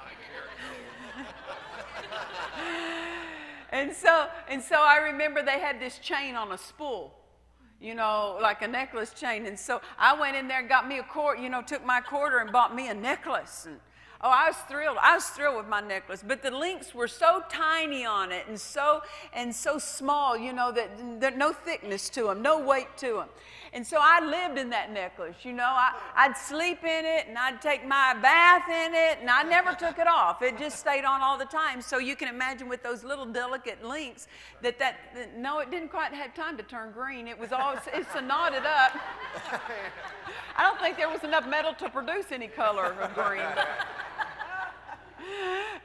And 3.70 3.92
so, 3.92 4.28
and 4.48 4.62
so 4.62 4.76
I 4.76 4.96
remember 4.96 5.42
they 5.42 5.58
had 5.58 5.80
this 5.80 5.98
chain 5.98 6.36
on 6.36 6.52
a 6.52 6.58
spool, 6.58 7.14
you 7.80 7.94
know, 7.94 8.38
like 8.40 8.62
a 8.62 8.68
necklace 8.68 9.12
chain. 9.12 9.44
And 9.44 9.58
so 9.58 9.80
I 9.98 10.18
went 10.18 10.36
in 10.36 10.48
there 10.48 10.60
and 10.60 10.68
got 10.68 10.88
me 10.88 10.98
a 10.98 11.02
quarter, 11.02 11.40
you 11.40 11.50
know, 11.50 11.60
took 11.62 11.84
my 11.84 12.00
quarter 12.00 12.38
and 12.38 12.50
bought 12.50 12.74
me 12.74 12.88
a 12.88 12.94
necklace. 12.94 13.66
And 13.66 13.78
oh, 14.20 14.30
I 14.30 14.48
was 14.48 14.56
thrilled. 14.68 14.96
I 15.02 15.14
was 15.14 15.24
thrilled 15.26 15.56
with 15.56 15.68
my 15.68 15.80
necklace. 15.80 16.24
But 16.26 16.42
the 16.42 16.50
links 16.50 16.94
were 16.94 17.08
so 17.08 17.42
tiny 17.48 18.04
on 18.04 18.32
it 18.32 18.46
and 18.48 18.60
so 18.60 19.02
and 19.32 19.54
so 19.54 19.78
small, 19.78 20.36
you 20.36 20.52
know, 20.52 20.72
that, 20.72 21.20
that 21.20 21.36
no 21.36 21.52
thickness 21.52 22.08
to 22.10 22.24
them, 22.24 22.42
no 22.42 22.58
weight 22.58 22.96
to 22.98 23.14
them. 23.14 23.28
And 23.72 23.86
so 23.86 23.98
I 24.00 24.24
lived 24.24 24.58
in 24.58 24.70
that 24.70 24.92
necklace, 24.92 25.36
you 25.42 25.52
know. 25.52 25.64
I, 25.64 25.92
I'd 26.16 26.36
sleep 26.36 26.82
in 26.84 27.04
it 27.04 27.26
and 27.28 27.36
I'd 27.36 27.60
take 27.60 27.86
my 27.86 28.14
bath 28.20 28.68
in 28.68 28.94
it 28.94 29.18
and 29.20 29.28
I 29.28 29.42
never 29.42 29.74
took 29.74 29.98
it 29.98 30.06
off. 30.06 30.42
It 30.42 30.58
just 30.58 30.78
stayed 30.78 31.04
on 31.04 31.20
all 31.20 31.36
the 31.36 31.44
time. 31.44 31.82
So 31.82 31.98
you 31.98 32.16
can 32.16 32.28
imagine 32.28 32.68
with 32.68 32.82
those 32.82 33.04
little 33.04 33.26
delicate 33.26 33.84
links 33.84 34.26
that 34.62 34.78
that, 34.78 34.96
that 35.14 35.36
no, 35.36 35.58
it 35.58 35.70
didn't 35.70 35.90
quite 35.90 36.12
have 36.12 36.34
time 36.34 36.56
to 36.56 36.62
turn 36.62 36.92
green. 36.92 37.28
It 37.28 37.38
was 37.38 37.52
all, 37.52 37.76
it's 37.92 38.14
a 38.14 38.22
knotted 38.22 38.64
up. 38.64 38.96
I 40.56 40.62
don't 40.62 40.80
think 40.80 40.96
there 40.96 41.08
was 41.08 41.22
enough 41.22 41.46
metal 41.46 41.74
to 41.74 41.88
produce 41.88 42.32
any 42.32 42.48
color 42.48 42.94
of 43.00 43.14
green. 43.14 43.42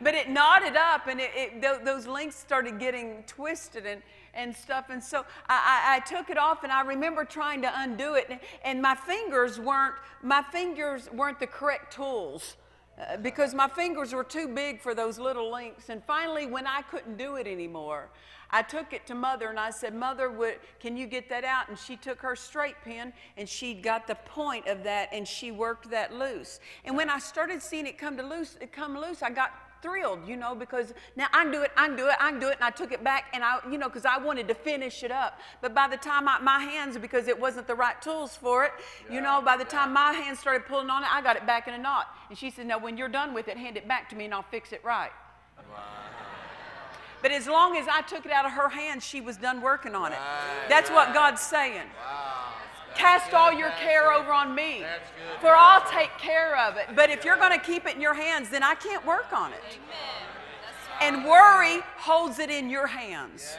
But, 0.02 0.16
it 0.16 0.30
knotted 0.30 0.76
up 0.76 1.08
and 1.08 1.20
it, 1.20 1.32
it, 1.36 1.62
th- 1.62 1.84
those 1.84 2.08
links 2.08 2.36
started 2.36 2.80
getting 2.80 3.24
twisted 3.28 3.86
and, 3.86 4.02
and 4.34 4.56
stuff. 4.56 4.86
And 4.90 5.04
so 5.04 5.26
I, 5.48 5.96
I, 5.96 6.00
took 6.00 6.30
it 6.30 6.38
off 6.38 6.64
and 6.64 6.72
I 6.72 6.82
remember 6.82 7.24
trying 7.24 7.62
to 7.62 7.72
undo 7.76 8.16
it. 8.16 8.32
And, 8.64 8.82
my 8.82 8.96
fingers 8.96 9.60
weren't, 9.60 9.96
my 10.22 10.42
fingers 10.42 11.10
weren't 11.12 11.40
the 11.40 11.48
correct 11.48 11.94
tools. 11.94 12.58
uh, 13.00 13.18
because 13.18 13.54
my 13.54 13.68
fingers 13.68 14.14
were 14.14 14.24
too 14.24 14.48
big 14.48 14.82
for 14.82 14.94
those 14.94 15.18
little 15.18 15.52
links. 15.52 15.90
And 15.90 16.04
finally, 16.04 16.46
when 16.46 16.68
I 16.68 16.82
couldn't 16.84 17.18
do 17.18 17.36
it 17.36 17.48
anymore, 17.48 18.10
I 18.54 18.62
took 18.62 18.94
it 18.94 19.08
to 19.08 19.16
mother 19.16 19.50
and 19.50 19.60
I 19.60 19.72
said, 19.72 19.96
Mother, 19.96 20.32
can 20.80 20.96
you 20.96 21.08
get 21.08 21.28
that 21.30 21.44
out? 21.44 21.70
And 21.70 21.78
she 21.78 21.96
took 21.96 22.22
her 22.22 22.36
straight 22.36 22.76
pin 22.84 23.12
and 23.36 23.50
she 23.50 23.74
got 23.74 24.06
the 24.06 24.14
point 24.14 24.68
of 24.68 24.84
that 24.84 25.10
and 25.12 25.28
she 25.28 25.50
worked 25.52 25.90
that 25.90 26.14
loose. 26.14 26.60
And 26.86 26.96
when 26.96 27.10
I 27.10 27.18
started 27.18 27.64
seeing 27.64 27.88
it 27.88 27.98
come 27.98 28.16
to 28.18 28.24
loose, 28.24 28.56
it 28.62 28.72
come 28.72 28.96
loose, 28.96 29.24
I 29.24 29.32
got 29.32 29.63
thrilled, 29.84 30.28
you 30.28 30.36
know, 30.36 30.56
because 30.56 30.94
now 31.16 31.28
I 31.32 31.44
can 31.44 31.52
do 31.52 31.62
it, 31.62 31.72
I 31.78 31.88
can 31.88 31.96
do 31.96 32.08
it, 32.08 32.16
I 32.20 32.32
can 32.32 32.40
do 32.40 32.48
it. 32.48 32.56
And 32.56 32.64
I 32.64 32.72
took 32.72 32.92
it 32.92 33.04
back 33.04 33.26
and 33.34 33.44
I, 33.44 33.60
you 33.70 33.78
know, 33.78 33.90
because 33.90 34.06
I 34.06 34.18
wanted 34.18 34.48
to 34.48 34.56
finish 34.56 35.04
it 35.04 35.12
up. 35.12 35.40
But 35.62 35.76
by 35.76 35.88
the 35.88 35.98
time 35.98 36.28
I, 36.28 36.40
my 36.40 36.60
hands, 36.60 36.98
because 36.98 37.28
it 37.28 37.40
wasn't 37.40 37.68
the 37.68 37.76
right 37.76 38.02
tools 38.02 38.36
for 38.36 38.66
it, 38.66 38.72
you 39.12 39.22
know, 39.22 39.42
by 39.44 39.58
the 39.58 39.66
time 39.66 39.94
my 39.94 40.14
hands 40.14 40.40
started 40.40 40.66
pulling 40.66 40.90
on 40.90 41.04
it, 41.04 41.14
I 41.14 41.22
got 41.22 41.36
it 41.36 41.46
back 41.46 41.68
in 41.68 41.76
a 41.76 41.78
knot. 41.78 42.08
And 42.30 42.38
she 42.38 42.50
said, 42.50 42.66
Now, 42.66 42.80
when 42.80 42.98
you're 42.98 43.10
done 43.10 43.34
with 43.34 43.48
it, 43.48 43.58
hand 43.58 43.78
it 43.78 43.88
back 43.88 44.10
to 44.10 44.16
me 44.16 44.26
and 44.26 44.34
I'll 44.34 44.42
fix 44.42 44.72
it 44.72 44.84
right. 44.84 45.12
But 47.22 47.32
as 47.32 47.48
long 47.48 47.78
as 47.78 47.88
I 47.88 48.02
took 48.02 48.26
it 48.26 48.32
out 48.32 48.46
of 48.46 48.52
her 48.52 48.68
hands, 48.68 49.06
she 49.06 49.22
was 49.22 49.38
done 49.38 49.62
working 49.62 49.96
on 49.96 50.12
it. 50.12 50.20
That's 50.68 50.90
what 50.90 51.14
God's 51.14 51.42
saying. 51.42 51.88
Cast 52.96 53.34
all 53.34 53.52
your 53.52 53.72
care 53.72 54.12
over 54.12 54.32
on 54.32 54.54
me, 54.54 54.84
for 55.42 55.56
I'll 55.56 55.90
take 55.90 56.12
care 56.18 56.58
of 56.58 56.78
it. 56.78 56.88
But 56.96 57.10
if 57.10 57.26
you're 57.26 57.38
going 57.38 57.58
to 57.58 57.64
keep 57.64 57.86
it 57.86 57.96
in 57.96 58.02
your 58.02 58.14
hands, 58.14 58.50
then 58.50 58.64
I 58.64 58.76
can't 58.76 59.06
work 59.06 59.34
on 59.34 59.52
it. 59.52 59.80
And 61.02 61.26
worry 61.26 61.82
holds 61.98 62.40
it 62.40 62.50
in 62.50 62.70
your 62.70 62.88
hands. 62.88 63.58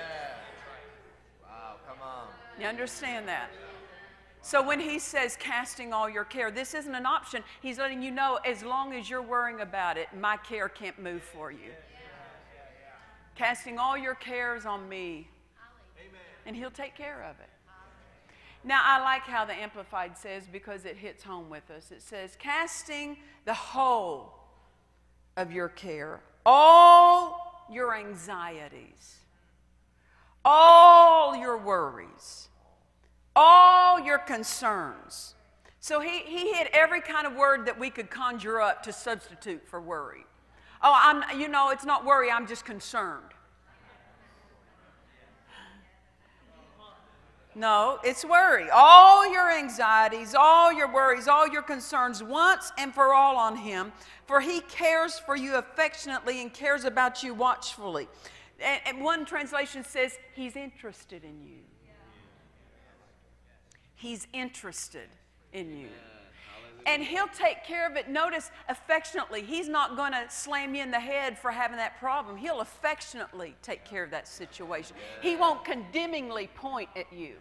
Wow, 1.43 1.75
come 1.87 1.99
on. 2.03 2.29
You 2.61 2.67
understand 2.67 3.29
that? 3.29 3.51
So 4.41 4.63
when 4.63 4.79
he 4.79 4.99
says 4.99 5.37
casting 5.37 5.95
all 5.95 6.09
your 6.09 6.25
care, 6.25 6.51
this 6.51 6.75
isn't 6.75 6.95
an 6.95 7.07
option. 7.07 7.43
He's 7.63 7.79
letting 7.79 8.03
you 8.03 8.11
know 8.11 8.39
as 8.45 8.63
long 8.63 8.93
as 8.93 9.09
you're 9.09 9.23
worrying 9.23 9.61
about 9.61 9.97
it, 9.97 10.09
my 10.21 10.37
care 10.37 10.69
can't 10.69 10.99
move 11.03 11.23
for 11.23 11.51
you. 11.51 11.73
Casting 13.35 13.79
all 13.79 13.97
your 13.97 14.15
cares 14.15 14.67
on 14.67 14.87
me, 14.89 15.29
and 16.47 16.55
he'll 16.55 16.71
take 16.71 16.95
care 16.95 17.25
of 17.25 17.41
it. 17.41 17.49
Now, 18.65 18.81
I 18.83 19.03
like 19.03 19.23
how 19.23 19.45
the 19.45 19.53
Amplified 19.53 20.17
says 20.17 20.45
because 20.51 20.87
it 20.87 20.97
hits 20.97 21.23
home 21.23 21.51
with 21.51 21.71
us. 21.71 21.91
It 21.91 22.01
says, 22.01 22.37
casting 22.39 23.19
the 23.45 23.53
whole 23.53 24.35
of 25.37 25.53
your 25.53 25.69
care, 25.69 26.21
all 26.47 27.67
your 27.71 27.95
anxieties, 27.95 29.19
all 30.45 31.37
your 31.37 31.59
worries, 31.59 32.49
all 33.37 34.01
your 34.01 34.19
concerns. 34.19 35.35
So 35.81 36.01
he, 36.01 36.21
he 36.21 36.55
hit 36.55 36.71
every 36.73 37.03
kind 37.03 37.27
of 37.27 37.35
word 37.35 37.67
that 37.67 37.79
we 37.79 37.91
could 37.91 38.11
conjure 38.11 38.63
up 38.63 38.83
to 38.85 38.93
substitute 38.93 39.69
for 39.69 39.81
worry. 39.81 40.25
Oh, 40.83 40.99
I'm, 41.03 41.39
you 41.39 41.49
know, 41.49 41.71
it's 41.71 41.85
not 41.85 42.07
worry, 42.07 42.31
I'm 42.31 42.47
just 42.47 42.65
concerned. 42.65 43.35
No, 47.55 48.01
it's 48.03 48.25
worry. 48.25 48.69
All 48.71 49.31
your 49.31 49.51
anxieties, 49.51 50.35
all 50.35 50.73
your 50.73 50.93
worries, 50.93 51.29
all 51.29 51.47
your 51.47 51.63
concerns, 51.63 52.23
once 52.23 52.73
and 52.79 52.93
for 52.93 53.15
all 53.15 53.37
on 53.37 53.57
Him, 53.57 53.93
for 54.27 54.41
He 54.41 54.61
cares 54.61 55.19
for 55.19 55.37
you 55.37 55.55
affectionately 55.57 56.43
and 56.43 56.53
cares 56.53 56.85
about 56.85 57.23
you 57.23 57.33
watchfully. 57.33 58.09
And, 58.61 59.03
one 59.03 59.25
translation 59.25 59.85
says, 59.85 60.19
He's 60.35 60.57
interested 60.57 61.23
in 61.23 61.45
you. 61.45 61.61
He's 63.95 64.27
interested 64.33 65.09
in 65.53 65.79
you. 65.79 65.89
And 66.87 67.03
he'll 67.03 67.29
take 67.29 67.65
care 67.65 67.89
of 67.89 67.97
it, 67.97 68.09
notice, 68.09 68.51
affectionately. 68.69 69.43
He's 69.43 69.69
not 69.69 69.97
going 69.97 70.13
to 70.13 70.25
slam 70.29 70.75
you 70.75 70.83
in 70.83 70.91
the 70.91 71.01
head 71.01 71.39
for 71.39 71.51
having 71.51 71.79
that 71.79 71.99
problem. 71.99 72.37
He'll 72.37 72.61
affectionately 72.61 73.55
take 73.63 73.85
care 73.85 74.05
of 74.05 74.11
that 74.11 74.29
situation. 74.29 74.97
He 75.23 75.37
won't 75.37 75.65
condemningly 75.65 76.49
point 76.55 76.91
at 76.95 77.11
you, 77.13 77.35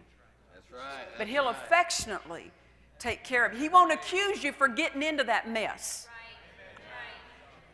That's 0.53 0.71
right. 0.71 1.07
but 1.17 1.27
he'll 1.27 1.49
affectionately 1.49 2.51
take 2.99 3.23
care 3.23 3.45
of 3.45 3.53
you. 3.53 3.59
He 3.59 3.69
won't 3.69 3.91
accuse 3.91 4.43
you 4.43 4.53
for 4.53 4.67
getting 4.67 5.03
into 5.03 5.25
that 5.25 5.49
mess. 5.49 6.07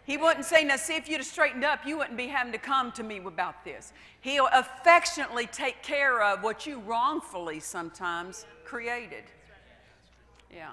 He 0.05 0.17
wouldn't 0.17 0.45
say, 0.45 0.63
Now, 0.63 0.75
see, 0.77 0.95
if 0.95 1.07
you'd 1.07 1.17
have 1.17 1.27
straightened 1.27 1.63
up, 1.63 1.85
you 1.85 1.95
wouldn't 1.99 2.17
be 2.17 2.25
having 2.25 2.51
to 2.53 2.57
come 2.57 2.91
to 2.93 3.03
me 3.03 3.19
about 3.19 3.63
this. 3.63 3.93
He'll 4.21 4.49
affectionately 4.51 5.45
take 5.45 5.83
care 5.83 6.23
of 6.23 6.41
what 6.41 6.65
you 6.65 6.79
wrongfully 6.79 7.59
sometimes 7.59 8.47
created. 8.65 9.25
Yeah. 10.51 10.71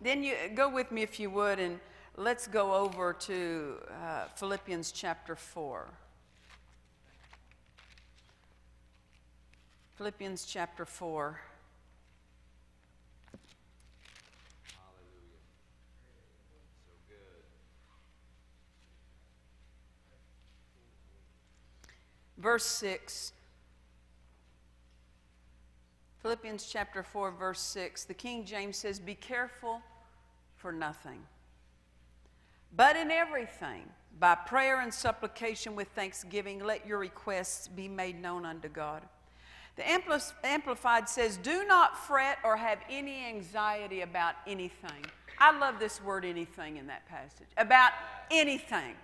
Then 0.00 0.22
you 0.22 0.34
go 0.54 0.68
with 0.68 0.92
me, 0.92 1.02
if 1.02 1.18
you 1.18 1.30
would, 1.30 1.58
and 1.58 1.80
let's 2.16 2.46
go 2.46 2.74
over 2.74 3.12
to 3.12 3.76
uh, 3.90 4.24
Philippians 4.36 4.92
chapter 4.92 5.34
4. 5.34 5.86
Philippians 9.96 10.44
chapter 10.44 10.84
4. 10.84 11.40
verse 22.46 22.66
6. 22.66 23.32
Philippians 26.26 26.66
chapter 26.66 27.04
4, 27.04 27.30
verse 27.30 27.60
6. 27.60 28.02
The 28.02 28.12
King 28.12 28.44
James 28.44 28.76
says, 28.76 28.98
Be 28.98 29.14
careful 29.14 29.80
for 30.56 30.72
nothing, 30.72 31.20
but 32.74 32.96
in 32.96 33.12
everything, 33.12 33.84
by 34.18 34.34
prayer 34.34 34.80
and 34.80 34.92
supplication 34.92 35.76
with 35.76 35.86
thanksgiving, 35.94 36.64
let 36.64 36.84
your 36.84 36.98
requests 36.98 37.68
be 37.68 37.86
made 37.86 38.20
known 38.20 38.44
unto 38.44 38.68
God. 38.68 39.02
The 39.76 39.84
Amplified 40.42 41.08
says, 41.08 41.36
Do 41.36 41.64
not 41.64 41.96
fret 41.96 42.38
or 42.42 42.56
have 42.56 42.80
any 42.90 43.24
anxiety 43.24 44.00
about 44.00 44.34
anything. 44.48 45.06
I 45.38 45.56
love 45.56 45.78
this 45.78 46.02
word 46.02 46.24
anything 46.24 46.76
in 46.76 46.88
that 46.88 47.06
passage. 47.06 47.46
About 47.56 47.92
anything 48.32 48.96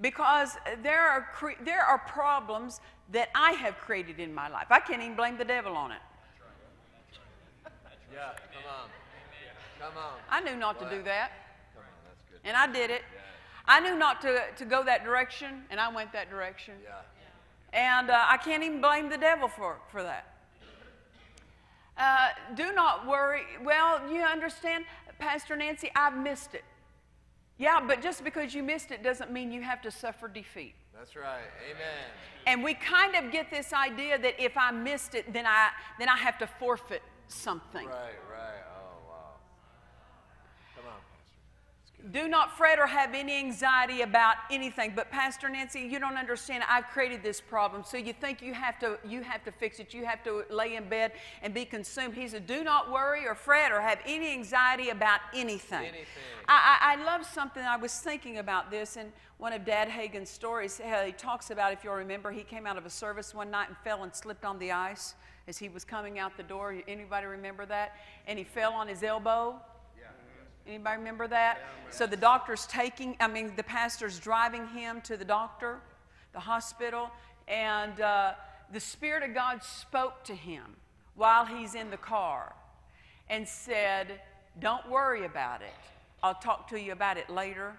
because 0.00 0.56
there 0.84 1.10
are, 1.10 1.26
there 1.64 1.82
are 1.82 1.98
problems 1.98 2.80
that 3.10 3.30
I 3.34 3.50
have 3.54 3.78
created 3.78 4.20
in 4.20 4.32
my 4.32 4.48
life. 4.48 4.68
I 4.70 4.78
can't 4.78 5.02
even 5.02 5.16
blame 5.16 5.36
the 5.36 5.44
devil 5.44 5.74
on 5.76 5.90
it. 5.90 5.98
Yeah, 8.12 8.32
come 8.52 8.62
on. 8.70 8.88
Come 9.80 9.98
on. 9.98 10.18
I 10.30 10.40
knew 10.40 10.56
not 10.56 10.78
to 10.78 10.88
do 10.88 11.02
that. 11.02 11.32
Come 11.74 11.82
on, 11.82 11.88
that's 12.06 12.22
good. 12.30 12.40
And 12.44 12.56
I 12.56 12.66
did 12.72 12.90
it. 12.90 13.02
I 13.66 13.80
knew 13.80 13.96
not 13.96 14.20
to, 14.22 14.42
to 14.56 14.64
go 14.64 14.84
that 14.84 15.04
direction, 15.04 15.64
and 15.70 15.80
I 15.80 15.92
went 15.92 16.12
that 16.12 16.30
direction. 16.30 16.74
Yeah. 16.84 17.00
And 17.72 18.10
uh, 18.10 18.24
I 18.28 18.36
can't 18.36 18.62
even 18.62 18.80
blame 18.80 19.08
the 19.08 19.16
devil 19.16 19.48
for, 19.48 19.78
for 19.90 20.02
that. 20.02 20.26
Uh, 21.96 22.28
do 22.54 22.72
not 22.72 23.06
worry. 23.06 23.42
Well, 23.64 24.00
you 24.12 24.22
understand, 24.22 24.84
Pastor 25.18 25.56
Nancy, 25.56 25.90
I've 25.94 26.16
missed 26.16 26.54
it. 26.54 26.64
Yeah, 27.58 27.80
but 27.86 28.02
just 28.02 28.24
because 28.24 28.54
you 28.54 28.62
missed 28.62 28.90
it 28.90 29.02
doesn't 29.02 29.30
mean 29.30 29.52
you 29.52 29.62
have 29.62 29.82
to 29.82 29.90
suffer 29.90 30.26
defeat. 30.26 30.74
That's 30.96 31.16
right. 31.16 31.42
Amen. 31.70 32.10
And 32.46 32.64
we 32.64 32.74
kind 32.74 33.14
of 33.14 33.30
get 33.30 33.50
this 33.50 33.72
idea 33.72 34.18
that 34.18 34.34
if 34.42 34.56
I 34.56 34.70
missed 34.70 35.14
it, 35.14 35.32
then 35.32 35.46
I 35.46 35.70
then 35.98 36.08
I 36.08 36.16
have 36.16 36.38
to 36.38 36.46
forfeit 36.46 37.02
something. 37.28 37.86
Right, 37.86 38.18
right. 38.30 38.62
Oh, 38.76 39.08
wow. 39.08 39.14
Come 40.76 40.86
on, 40.86 40.98
Pastor. 42.02 42.18
Do 42.18 42.28
not 42.28 42.56
fret 42.56 42.78
or 42.78 42.86
have 42.86 43.14
any 43.14 43.38
anxiety 43.38 44.02
about 44.02 44.36
anything. 44.50 44.92
But 44.94 45.10
Pastor 45.10 45.48
Nancy, 45.48 45.80
you 45.80 45.98
don't 45.98 46.16
understand. 46.16 46.64
I've 46.68 46.86
created 46.88 47.22
this 47.22 47.40
problem, 47.40 47.84
so 47.84 47.96
you 47.96 48.12
think 48.12 48.42
you 48.42 48.54
have 48.54 48.78
to 48.80 48.98
you 49.06 49.22
have 49.22 49.44
to 49.44 49.52
fix 49.52 49.78
it. 49.78 49.94
You 49.94 50.04
have 50.04 50.22
to 50.24 50.44
lay 50.50 50.76
in 50.76 50.88
bed 50.88 51.12
and 51.42 51.54
be 51.54 51.64
consumed. 51.64 52.14
He 52.14 52.26
said, 52.28 52.46
"Do 52.46 52.64
not 52.64 52.90
worry 52.90 53.26
or 53.26 53.34
fret 53.34 53.72
or 53.72 53.80
have 53.80 54.00
any 54.06 54.32
anxiety 54.32 54.90
about 54.90 55.20
anything." 55.34 55.86
Anything. 55.86 56.06
I, 56.48 56.78
I, 56.80 56.92
I 56.94 57.04
love 57.04 57.24
something. 57.24 57.62
I 57.62 57.76
was 57.76 57.96
thinking 57.98 58.38
about 58.38 58.70
this 58.70 58.96
in 58.96 59.12
one 59.38 59.52
of 59.52 59.64
Dad 59.64 59.88
Hagin's 59.88 60.30
stories. 60.30 60.80
How 60.84 61.04
he 61.04 61.12
talks 61.12 61.50
about, 61.50 61.72
if 61.72 61.84
you'll 61.84 61.94
remember, 61.94 62.30
he 62.32 62.42
came 62.42 62.66
out 62.66 62.76
of 62.76 62.86
a 62.86 62.90
service 62.90 63.34
one 63.34 63.50
night 63.50 63.68
and 63.68 63.76
fell 63.78 64.02
and 64.02 64.14
slipped 64.14 64.44
on 64.44 64.58
the 64.58 64.72
ice 64.72 65.14
as 65.48 65.58
he 65.58 65.68
was 65.68 65.84
coming 65.84 66.18
out 66.18 66.36
the 66.36 66.42
door. 66.42 66.74
Anybody 66.86 67.26
remember 67.26 67.66
that? 67.66 67.96
And 68.26 68.38
he 68.38 68.44
fell 68.44 68.72
on 68.72 68.88
his 68.88 69.02
elbow. 69.02 69.60
Anybody 70.66 70.98
remember 70.98 71.26
that? 71.28 71.58
So 71.90 72.06
the 72.06 72.16
doctor's 72.16 72.66
taking, 72.66 73.16
I 73.20 73.26
mean, 73.26 73.52
the 73.56 73.64
pastor's 73.64 74.18
driving 74.20 74.68
him 74.68 75.00
to 75.02 75.16
the 75.16 75.24
doctor, 75.24 75.80
the 76.32 76.40
hospital, 76.40 77.10
and 77.48 78.00
uh, 78.00 78.32
the 78.72 78.80
Spirit 78.80 79.22
of 79.22 79.34
God 79.34 79.62
spoke 79.62 80.22
to 80.24 80.34
him 80.34 80.76
while 81.16 81.44
he's 81.44 81.74
in 81.74 81.90
the 81.90 81.96
car 81.96 82.54
and 83.28 83.46
said, 83.46 84.20
Don't 84.60 84.88
worry 84.88 85.24
about 85.24 85.62
it. 85.62 85.74
I'll 86.22 86.34
talk 86.34 86.68
to 86.68 86.80
you 86.80 86.92
about 86.92 87.16
it 87.16 87.28
later. 87.28 87.76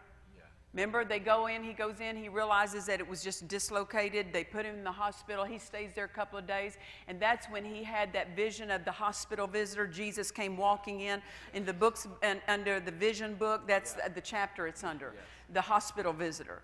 Remember, 0.73 1.05
they 1.05 1.19
go 1.19 1.45
in, 1.45 1.63
he 1.63 1.73
goes 1.73 1.99
in, 1.99 2.17
he 2.17 2.29
realizes 2.29 2.87
that 2.87 2.99
it 2.99 3.07
was 3.07 3.21
just 3.21 3.47
dislocated. 3.47 4.33
They 4.33 4.43
put 4.43 4.65
him 4.65 4.75
in 4.75 4.83
the 4.83 4.91
hospital. 4.91 5.45
He 5.45 5.59
stays 5.59 5.91
there 5.93 6.05
a 6.05 6.09
couple 6.09 6.39
of 6.39 6.47
days. 6.47 6.77
And 7.07 7.19
that's 7.19 7.45
when 7.47 7.63
he 7.63 7.83
had 7.83 8.11
that 8.13 8.35
vision 8.35 8.71
of 8.71 8.83
the 8.83 8.91
hospital 8.91 9.45
visitor. 9.45 9.85
Jesus 9.85 10.31
came 10.31 10.57
walking 10.57 11.01
in. 11.01 11.21
In 11.53 11.63
the 11.63 11.73
books, 11.73 12.07
and 12.23 12.41
under 12.47 12.79
the 12.79 12.91
vision 12.91 13.35
book, 13.35 13.67
that's 13.67 13.93
the, 13.93 14.11
the 14.15 14.21
chapter 14.21 14.65
it's 14.65 14.83
under 14.83 15.13
the 15.53 15.61
hospital 15.61 16.11
visitor. 16.11 16.63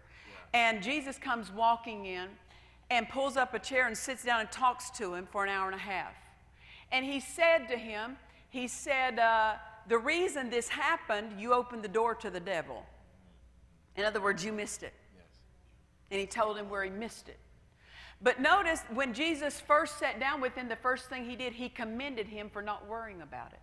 And 0.55 0.81
Jesus 0.81 1.19
comes 1.19 1.51
walking 1.51 2.07
in 2.07 2.29
and 2.89 3.07
pulls 3.07 3.37
up 3.37 3.53
a 3.53 3.59
chair 3.59 3.85
and 3.85 3.95
sits 3.95 4.23
down 4.23 4.39
and 4.39 4.51
talks 4.51 4.89
to 4.91 5.13
him 5.13 5.27
for 5.31 5.43
an 5.43 5.51
hour 5.51 5.67
and 5.67 5.75
a 5.75 5.83
half. 5.83 6.15
And 6.91 7.05
he 7.05 7.19
said 7.19 7.67
to 7.67 7.77
him, 7.77 8.17
He 8.49 8.67
said, 8.67 9.19
uh, 9.19 9.57
The 9.87 9.99
reason 9.99 10.49
this 10.49 10.67
happened, 10.69 11.39
you 11.39 11.53
opened 11.53 11.83
the 11.83 11.89
door 11.89 12.15
to 12.15 12.31
the 12.31 12.39
devil. 12.39 12.83
In 13.99 14.05
other 14.05 14.21
words, 14.21 14.45
you 14.45 14.53
missed 14.53 14.81
it. 14.83 14.93
And 16.09 16.19
he 16.19 16.25
told 16.25 16.57
him 16.57 16.69
where 16.69 16.83
he 16.83 16.89
missed 16.89 17.27
it. 17.27 17.37
But 18.21 18.39
notice 18.39 18.81
when 18.93 19.13
Jesus 19.13 19.59
first 19.59 19.99
sat 19.99 20.19
down 20.19 20.39
with 20.39 20.55
him, 20.55 20.69
the 20.69 20.75
first 20.77 21.09
thing 21.09 21.29
he 21.29 21.35
did, 21.35 21.53
he 21.53 21.67
commended 21.67 22.27
him 22.27 22.49
for 22.49 22.61
not 22.61 22.87
worrying 22.87 23.21
about 23.21 23.51
it. 23.51 23.59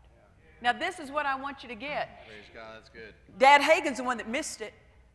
Now, 0.62 0.72
this 0.72 0.98
is 0.98 1.10
what 1.10 1.26
I 1.26 1.34
want 1.36 1.62
you 1.62 1.68
to 1.70 1.74
get. 1.74 2.26
Praise 2.26 2.44
God. 2.54 2.76
That's 2.76 2.88
good. 2.90 3.14
Dad 3.38 3.62
Hagin's 3.62 3.96
the 3.98 4.04
one 4.04 4.18
that 4.18 4.28
missed 4.28 4.60
it, 4.60 4.72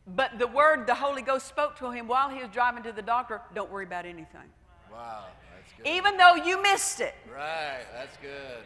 but 0.08 0.38
the 0.40 0.48
word 0.48 0.86
the 0.88 0.96
Holy 0.96 1.22
Ghost 1.22 1.48
spoke 1.48 1.78
to 1.80 1.92
him 1.92 2.08
while 2.08 2.30
he 2.30 2.42
was 2.42 2.50
driving 2.52 2.84
to 2.84 2.92
the 2.92 3.02
doctor 3.02 3.42
don't 3.54 3.72
worry 3.72 3.86
about 3.86 4.06
anything. 4.06 4.50
Wow. 4.92 5.26
That's 5.56 5.72
good. 5.78 5.88
Even 5.88 6.18
though 6.18 6.36
you 6.36 6.62
missed 6.62 7.00
it, 7.00 7.16
Right. 7.32 7.86
That's 7.94 8.18
good. 8.18 8.64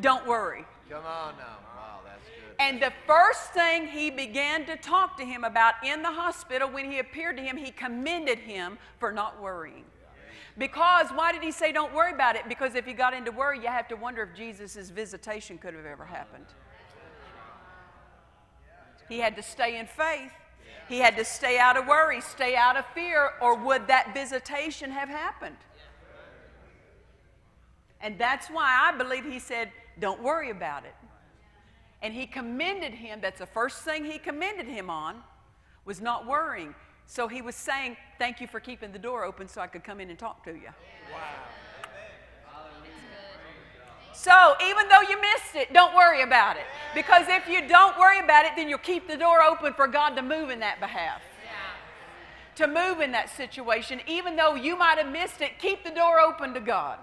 don't 0.00 0.26
worry. 0.26 0.64
Come 0.88 1.04
on 1.04 1.34
now. 1.36 1.58
Wow. 1.76 2.00
That's 2.04 2.24
good. 2.24 2.56
And 2.58 2.80
the 2.80 2.92
first 3.06 3.52
thing 3.52 3.86
he 3.86 4.10
began 4.10 4.66
to 4.66 4.76
talk 4.76 5.16
to 5.18 5.24
him 5.24 5.44
about 5.44 5.74
in 5.84 6.02
the 6.02 6.10
hospital 6.10 6.68
when 6.68 6.90
he 6.90 6.98
appeared 6.98 7.36
to 7.38 7.42
him, 7.42 7.56
he 7.56 7.70
commended 7.70 8.38
him 8.38 8.78
for 8.98 9.12
not 9.12 9.40
worrying. 9.40 9.84
Because, 10.56 11.08
why 11.10 11.32
did 11.32 11.42
he 11.42 11.50
say 11.50 11.72
don't 11.72 11.92
worry 11.92 12.12
about 12.12 12.36
it? 12.36 12.48
Because 12.48 12.76
if 12.76 12.86
you 12.86 12.94
got 12.94 13.12
into 13.12 13.32
worry, 13.32 13.58
you 13.58 13.66
have 13.66 13.88
to 13.88 13.96
wonder 13.96 14.22
if 14.22 14.36
Jesus' 14.36 14.90
visitation 14.90 15.58
could 15.58 15.74
have 15.74 15.84
ever 15.84 16.04
happened. 16.04 16.46
He 19.08 19.18
had 19.18 19.34
to 19.36 19.42
stay 19.42 19.78
in 19.78 19.86
faith. 19.86 20.30
He 20.88 20.98
had 20.98 21.16
to 21.16 21.24
stay 21.24 21.58
out 21.58 21.76
of 21.76 21.86
worry, 21.86 22.20
stay 22.20 22.54
out 22.56 22.76
of 22.76 22.84
fear, 22.94 23.30
or 23.40 23.56
would 23.56 23.86
that 23.88 24.14
visitation 24.14 24.90
have 24.90 25.08
happened? 25.08 25.56
And 28.00 28.18
that's 28.18 28.48
why 28.48 28.90
I 28.92 28.96
believe 28.96 29.24
he 29.24 29.38
said, 29.38 29.72
Don't 30.00 30.22
worry 30.22 30.50
about 30.50 30.84
it. 30.84 30.94
And 32.02 32.12
he 32.12 32.26
commended 32.26 32.92
him, 32.92 33.20
that's 33.22 33.38
the 33.38 33.46
first 33.46 33.82
thing 33.82 34.04
he 34.04 34.18
commended 34.18 34.66
him 34.66 34.90
on, 34.90 35.22
was 35.84 36.00
not 36.00 36.26
worrying. 36.26 36.74
So 37.06 37.28
he 37.28 37.42
was 37.42 37.54
saying, 37.54 37.96
Thank 38.18 38.40
you 38.40 38.46
for 38.46 38.60
keeping 38.60 38.92
the 38.92 38.98
door 38.98 39.24
open 39.24 39.48
so 39.48 39.60
I 39.60 39.66
could 39.66 39.84
come 39.84 40.00
in 40.00 40.10
and 40.10 40.18
talk 40.18 40.44
to 40.44 40.52
you. 40.52 40.70
So 44.12 44.54
even 44.64 44.88
though 44.88 45.02
you 45.02 45.20
missed 45.20 45.54
it, 45.54 45.72
don't 45.74 45.94
worry 45.94 46.22
about 46.22 46.56
it. 46.56 46.62
Because 46.94 47.26
if 47.28 47.48
you 47.48 47.66
don't 47.68 47.98
worry 47.98 48.20
about 48.20 48.46
it, 48.46 48.52
then 48.56 48.68
you'll 48.68 48.78
keep 48.78 49.08
the 49.08 49.16
door 49.16 49.42
open 49.42 49.74
for 49.74 49.86
God 49.86 50.10
to 50.16 50.22
move 50.22 50.50
in 50.50 50.60
that 50.60 50.80
behalf. 50.80 51.20
To 52.56 52.66
move 52.66 53.00
in 53.00 53.12
that 53.12 53.28
situation. 53.28 54.00
Even 54.06 54.36
though 54.36 54.54
you 54.54 54.78
might 54.78 54.98
have 54.98 55.10
missed 55.10 55.40
it, 55.40 55.58
keep 55.58 55.84
the 55.84 55.90
door 55.90 56.20
open 56.20 56.54
to 56.54 56.60
God. 56.60 56.98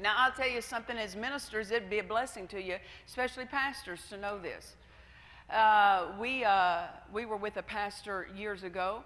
Now, 0.00 0.14
I'll 0.16 0.32
tell 0.32 0.48
you 0.48 0.60
something 0.60 0.96
as 0.96 1.14
ministers, 1.14 1.70
it'd 1.70 1.88
be 1.88 2.00
a 2.00 2.04
blessing 2.04 2.48
to 2.48 2.60
you, 2.60 2.76
especially 3.06 3.44
pastors, 3.44 4.00
to 4.10 4.16
know 4.16 4.38
this. 4.38 4.74
Uh, 5.48 6.06
we, 6.18 6.44
uh, 6.44 6.86
we 7.12 7.26
were 7.26 7.36
with 7.36 7.56
a 7.58 7.62
pastor 7.62 8.28
years 8.34 8.64
ago, 8.64 9.04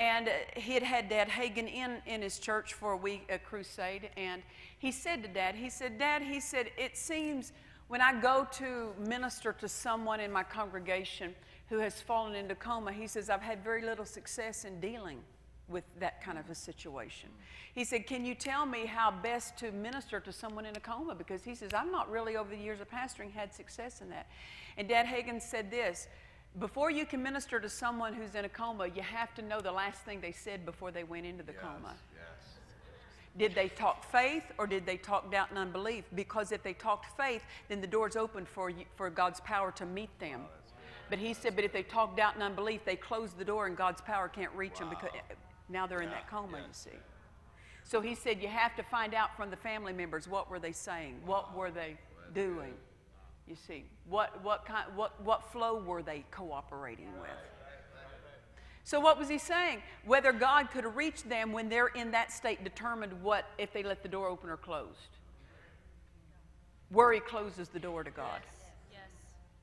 and 0.00 0.28
he 0.56 0.74
had 0.74 0.82
had 0.82 1.08
Dad 1.08 1.28
Hagin 1.28 1.72
in, 1.72 1.98
in 2.06 2.20
his 2.20 2.38
church 2.38 2.74
for 2.74 2.92
a 2.92 2.96
week, 2.96 3.26
a 3.30 3.38
crusade, 3.38 4.10
and 4.16 4.42
he 4.78 4.90
said 4.90 5.22
to 5.22 5.28
Dad, 5.28 5.54
he 5.54 5.70
said, 5.70 5.98
Dad, 5.98 6.22
he 6.22 6.40
said, 6.40 6.70
it 6.76 6.96
seems 6.96 7.52
when 7.86 8.00
I 8.00 8.20
go 8.20 8.46
to 8.54 8.92
minister 8.98 9.52
to 9.52 9.68
someone 9.68 10.18
in 10.18 10.32
my 10.32 10.42
congregation 10.42 11.34
who 11.68 11.78
has 11.78 12.00
fallen 12.00 12.34
into 12.34 12.54
coma, 12.56 12.92
he 12.92 13.06
says, 13.06 13.30
I've 13.30 13.42
had 13.42 13.62
very 13.62 13.82
little 13.82 14.04
success 14.04 14.64
in 14.64 14.80
dealing 14.80 15.20
with 15.68 15.84
that 15.98 16.22
kind 16.22 16.38
of 16.38 16.50
a 16.50 16.54
situation. 16.54 17.28
He 17.74 17.84
said, 17.84 18.06
Can 18.06 18.24
you 18.24 18.34
tell 18.34 18.66
me 18.66 18.86
how 18.86 19.10
best 19.10 19.56
to 19.58 19.72
minister 19.72 20.20
to 20.20 20.32
someone 20.32 20.66
in 20.66 20.76
a 20.76 20.80
coma? 20.80 21.14
Because 21.14 21.42
he 21.42 21.54
says, 21.54 21.72
I'm 21.74 21.90
not 21.90 22.10
really 22.10 22.36
over 22.36 22.50
the 22.50 22.60
years 22.60 22.80
of 22.80 22.90
pastoring 22.90 23.32
had 23.32 23.54
success 23.54 24.00
in 24.00 24.10
that. 24.10 24.28
And 24.76 24.88
Dad 24.88 25.06
Hagin 25.06 25.40
said 25.40 25.70
this 25.70 26.08
before 26.60 26.90
you 26.90 27.04
can 27.04 27.22
minister 27.22 27.58
to 27.58 27.68
someone 27.68 28.14
who's 28.14 28.34
in 28.34 28.44
a 28.44 28.48
coma, 28.48 28.86
you 28.86 29.02
have 29.02 29.34
to 29.34 29.42
know 29.42 29.60
the 29.60 29.72
last 29.72 30.02
thing 30.02 30.20
they 30.20 30.32
said 30.32 30.64
before 30.64 30.92
they 30.92 31.02
went 31.02 31.26
into 31.26 31.42
the 31.42 31.52
Yes, 31.52 31.60
coma. 31.60 31.94
Yes. 32.14 32.58
Did 33.36 33.54
they 33.56 33.68
talk 33.68 34.08
faith 34.12 34.44
or 34.56 34.68
did 34.68 34.86
they 34.86 34.96
talk 34.96 35.32
doubt 35.32 35.50
and 35.50 35.58
unbelief? 35.58 36.04
Because 36.14 36.52
if 36.52 36.62
they 36.62 36.72
talked 36.72 37.16
faith, 37.16 37.42
then 37.68 37.80
the 37.80 37.88
door's 37.88 38.14
open 38.14 38.46
for, 38.46 38.70
you, 38.70 38.84
for 38.94 39.10
God's 39.10 39.40
power 39.40 39.72
to 39.72 39.84
meet 39.84 40.16
them. 40.20 40.42
Oh, 40.44 40.50
but 41.10 41.18
he 41.18 41.34
said, 41.34 41.56
but 41.56 41.64
if 41.64 41.72
they 41.72 41.82
talk 41.82 42.16
doubt 42.16 42.34
and 42.34 42.42
unbelief, 42.42 42.84
they 42.84 42.96
close 42.96 43.32
the 43.32 43.44
door 43.44 43.66
and 43.66 43.76
God's 43.76 44.00
power 44.00 44.28
can't 44.28 44.52
reach 44.54 44.78
them 44.78 44.88
because 44.88 45.10
now 45.74 45.86
they're 45.86 46.00
in 46.00 46.10
that 46.10 46.30
coma, 46.30 46.58
you 46.58 46.64
see. 46.72 46.90
So 47.82 48.00
he 48.00 48.14
said, 48.14 48.40
you 48.40 48.48
have 48.48 48.74
to 48.76 48.82
find 48.82 49.12
out 49.12 49.36
from 49.36 49.50
the 49.50 49.56
family 49.56 49.92
members 49.92 50.26
what 50.26 50.50
were 50.50 50.58
they 50.58 50.72
saying? 50.72 51.16
What 51.26 51.54
were 51.54 51.70
they 51.70 51.98
doing? 52.34 52.72
You 53.46 53.56
see, 53.56 53.84
what, 54.08 54.42
what, 54.42 54.64
kind, 54.64 54.86
what, 54.96 55.22
what 55.22 55.52
flow 55.52 55.78
were 55.78 56.02
they 56.02 56.24
cooperating 56.30 57.12
with? 57.20 57.30
So, 58.86 59.00
what 59.00 59.18
was 59.18 59.30
he 59.30 59.38
saying? 59.38 59.82
Whether 60.04 60.30
God 60.32 60.70
could 60.70 60.84
reach 60.94 61.22
them 61.22 61.52
when 61.52 61.70
they're 61.70 61.88
in 61.88 62.10
that 62.10 62.30
state 62.30 62.62
determined 62.62 63.14
what 63.22 63.46
if 63.56 63.72
they 63.72 63.82
let 63.82 64.02
the 64.02 64.10
door 64.10 64.28
open 64.28 64.50
or 64.50 64.58
closed. 64.58 65.16
Worry 66.90 67.20
closes 67.20 67.68
the 67.70 67.78
door 67.78 68.04
to 68.04 68.10
God. 68.10 68.40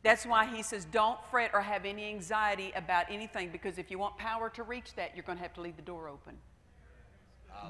That's 0.03 0.25
why 0.25 0.45
he 0.45 0.63
says, 0.63 0.85
don't 0.85 1.19
fret 1.29 1.51
or 1.53 1.61
have 1.61 1.85
any 1.85 2.05
anxiety 2.09 2.71
about 2.75 3.05
anything 3.09 3.49
because 3.51 3.77
if 3.77 3.91
you 3.91 3.99
want 3.99 4.17
power 4.17 4.49
to 4.49 4.63
reach 4.63 4.95
that, 4.95 5.11
you're 5.15 5.23
going 5.23 5.37
to 5.37 5.43
have 5.43 5.53
to 5.53 5.61
leave 5.61 5.75
the 5.75 5.83
door 5.83 6.09
open. 6.09 6.37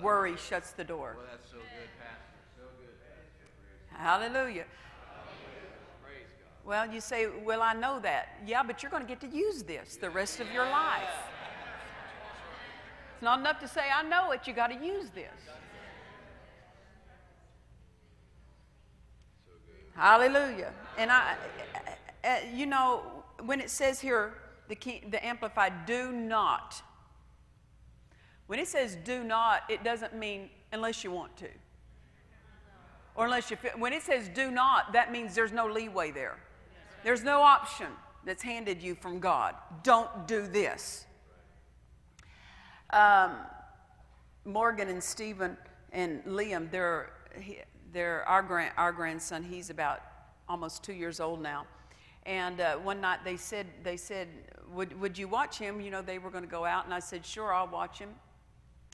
Worry 0.01 0.37
shuts 0.37 0.71
the 0.71 0.83
door. 0.83 1.15
Well, 1.17 1.25
that's 1.29 1.49
so 1.49 1.57
good, 1.57 1.89
Pastor. 1.99 2.17
So 2.57 2.63
good, 2.79 2.95
Pastor. 3.89 4.01
Hallelujah. 4.01 4.65
Praise 6.01 6.27
God. 6.39 6.67
Well, 6.69 6.93
you 6.93 7.01
say, 7.01 7.27
Well, 7.43 7.61
I 7.61 7.73
know 7.73 7.99
that. 7.99 8.39
Yeah, 8.45 8.63
but 8.63 8.81
you're 8.81 8.91
going 8.91 9.03
to 9.03 9.09
get 9.09 9.19
to 9.21 9.27
use 9.27 9.63
this 9.63 9.97
the 9.97 10.09
rest 10.09 10.39
of 10.39 10.49
your 10.51 10.65
life. 10.65 11.03
It's 13.15 13.23
not 13.23 13.39
enough 13.39 13.59
to 13.59 13.67
say, 13.67 13.81
I 13.93 14.03
know 14.03 14.31
it. 14.31 14.47
You 14.47 14.53
got 14.53 14.67
to 14.67 14.85
use 14.85 15.09
this. 15.09 15.29
Hallelujah. 19.93 20.71
And 20.97 21.11
I, 21.11 21.35
uh, 22.23 22.37
you 22.53 22.65
know, 22.65 23.03
when 23.43 23.59
it 23.59 23.69
says 23.69 23.99
here, 23.99 24.33
the, 24.67 24.75
key, 24.75 25.03
the 25.09 25.23
Amplified, 25.25 25.85
do 25.85 26.11
not. 26.11 26.81
When 28.47 28.59
it 28.59 28.67
says 28.67 28.97
do 29.03 29.23
not, 29.23 29.63
it 29.69 29.83
doesn't 29.83 30.13
mean 30.13 30.49
unless 30.71 31.03
you 31.03 31.11
want 31.11 31.35
to. 31.37 31.47
Or 33.15 33.25
unless 33.25 33.51
you 33.51 33.57
feel, 33.57 33.71
when 33.77 33.93
it 33.93 34.01
says 34.01 34.29
do 34.29 34.51
not, 34.51 34.93
that 34.93 35.11
means 35.11 35.35
there's 35.35 35.51
no 35.51 35.67
leeway 35.67 36.11
there. 36.11 36.37
There's 37.03 37.23
no 37.23 37.41
option 37.41 37.87
that's 38.25 38.43
handed 38.43 38.81
you 38.81 38.95
from 38.95 39.19
God. 39.19 39.55
Don't 39.83 40.27
do 40.27 40.47
this. 40.47 41.05
Um, 42.91 43.35
Morgan 44.45 44.89
and 44.89 45.03
Stephen 45.03 45.57
and 45.91 46.23
Liam, 46.25 46.69
they're, 46.71 47.11
they're 47.91 48.27
our, 48.27 48.43
grand, 48.43 48.73
our 48.77 48.91
grandson. 48.91 49.43
He's 49.43 49.69
about 49.69 50.01
almost 50.47 50.83
two 50.83 50.93
years 50.93 51.19
old 51.19 51.41
now. 51.41 51.65
And 52.25 52.61
uh, 52.61 52.75
one 52.77 53.01
night 53.01 53.19
they 53.23 53.37
said, 53.37 53.67
they 53.83 53.97
said 53.97 54.27
would, 54.73 54.99
would 54.99 55.17
you 55.17 55.27
watch 55.27 55.57
him? 55.57 55.81
You 55.81 55.91
know, 55.91 56.01
they 56.01 56.17
were 56.17 56.29
going 56.29 56.43
to 56.43 56.49
go 56.49 56.65
out. 56.65 56.85
And 56.85 56.93
I 56.93 56.99
said, 56.99 57.25
sure, 57.25 57.53
I'll 57.53 57.67
watch 57.67 57.99
him. 57.99 58.09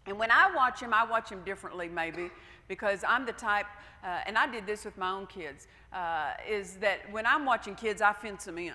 And 0.05 0.17
when 0.17 0.32
I 0.32 0.51
watch 0.55 0.80
him, 0.80 0.93
I 0.93 1.03
watch 1.03 1.30
him 1.30 1.43
differently, 1.43 1.89
maybe, 1.89 2.30
because 2.67 3.03
I'm 3.07 3.25
the 3.25 3.34
type, 3.34 3.65
uh, 4.03 4.21
and 4.25 4.38
I 4.38 4.49
did 4.49 4.65
this 4.65 4.86
with 4.86 4.97
my 4.97 5.11
own 5.11 5.28
kids, 5.28 5.67
uh, 5.91 6.32
is 6.49 6.75
that 6.78 7.11
when 7.11 7.25
I'm 7.25 7.45
watching 7.45 7.75
kids, 7.75 8.01
I 8.01 8.13
fence 8.13 8.45
them 8.45 8.57
in. 8.57 8.73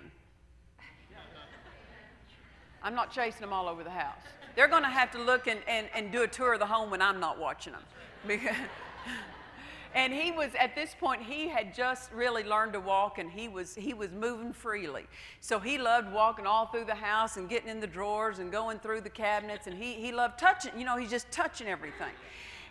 I'm 2.83 2.95
not 2.95 3.13
chasing 3.13 3.41
them 3.41 3.53
all 3.53 3.69
over 3.69 3.83
the 3.85 3.91
house. 3.91 4.19
They're 4.57 4.69
going 4.69 4.83
to 4.83 4.89
have 4.89 5.11
to 5.13 5.23
look 5.23 5.47
and, 5.47 5.61
and, 5.67 5.87
and 5.95 6.13
do 6.13 6.23
a 6.23 6.29
tour 6.29 6.55
of 6.55 6.59
the 6.59 6.67
home 6.67 6.91
when 6.91 7.01
I'm 7.01 7.21
not 7.21 7.39
watching 7.39 7.73
them. 7.73 8.41
And 9.95 10.13
he 10.13 10.31
was, 10.31 10.51
at 10.59 10.75
this 10.75 10.95
point, 10.99 11.23
he 11.23 11.49
had 11.49 11.75
just 11.75 12.11
really 12.13 12.45
learned 12.45 12.73
to 12.73 12.81
walk 12.81 13.19
and 13.19 13.31
he 13.31 13.49
was, 13.49 13.75
he 13.75 13.93
was 13.93 14.11
moving 14.11 14.53
freely. 14.53 15.05
So 15.41 15.59
he 15.59 15.77
loved 15.77 16.13
walking 16.13 16.47
all 16.47 16.67
through 16.67 16.87
the 16.87 16.95
house 16.95 17.37
and 17.37 17.49
getting 17.49 17.69
in 17.69 17.81
the 17.81 17.87
drawers 17.87 18.39
and 18.39 18.51
going 18.51 18.79
through 18.79 19.03
the 19.03 19.11
cabinets 19.11 19.67
and 19.67 19.77
he, 19.77 19.95
he 19.95 20.11
loved 20.11 20.39
touching, 20.39 20.73
you 20.79 20.87
know, 20.87 20.97
he's 20.97 21.11
just 21.11 21.31
touching 21.31 21.69
everything. 21.69 22.13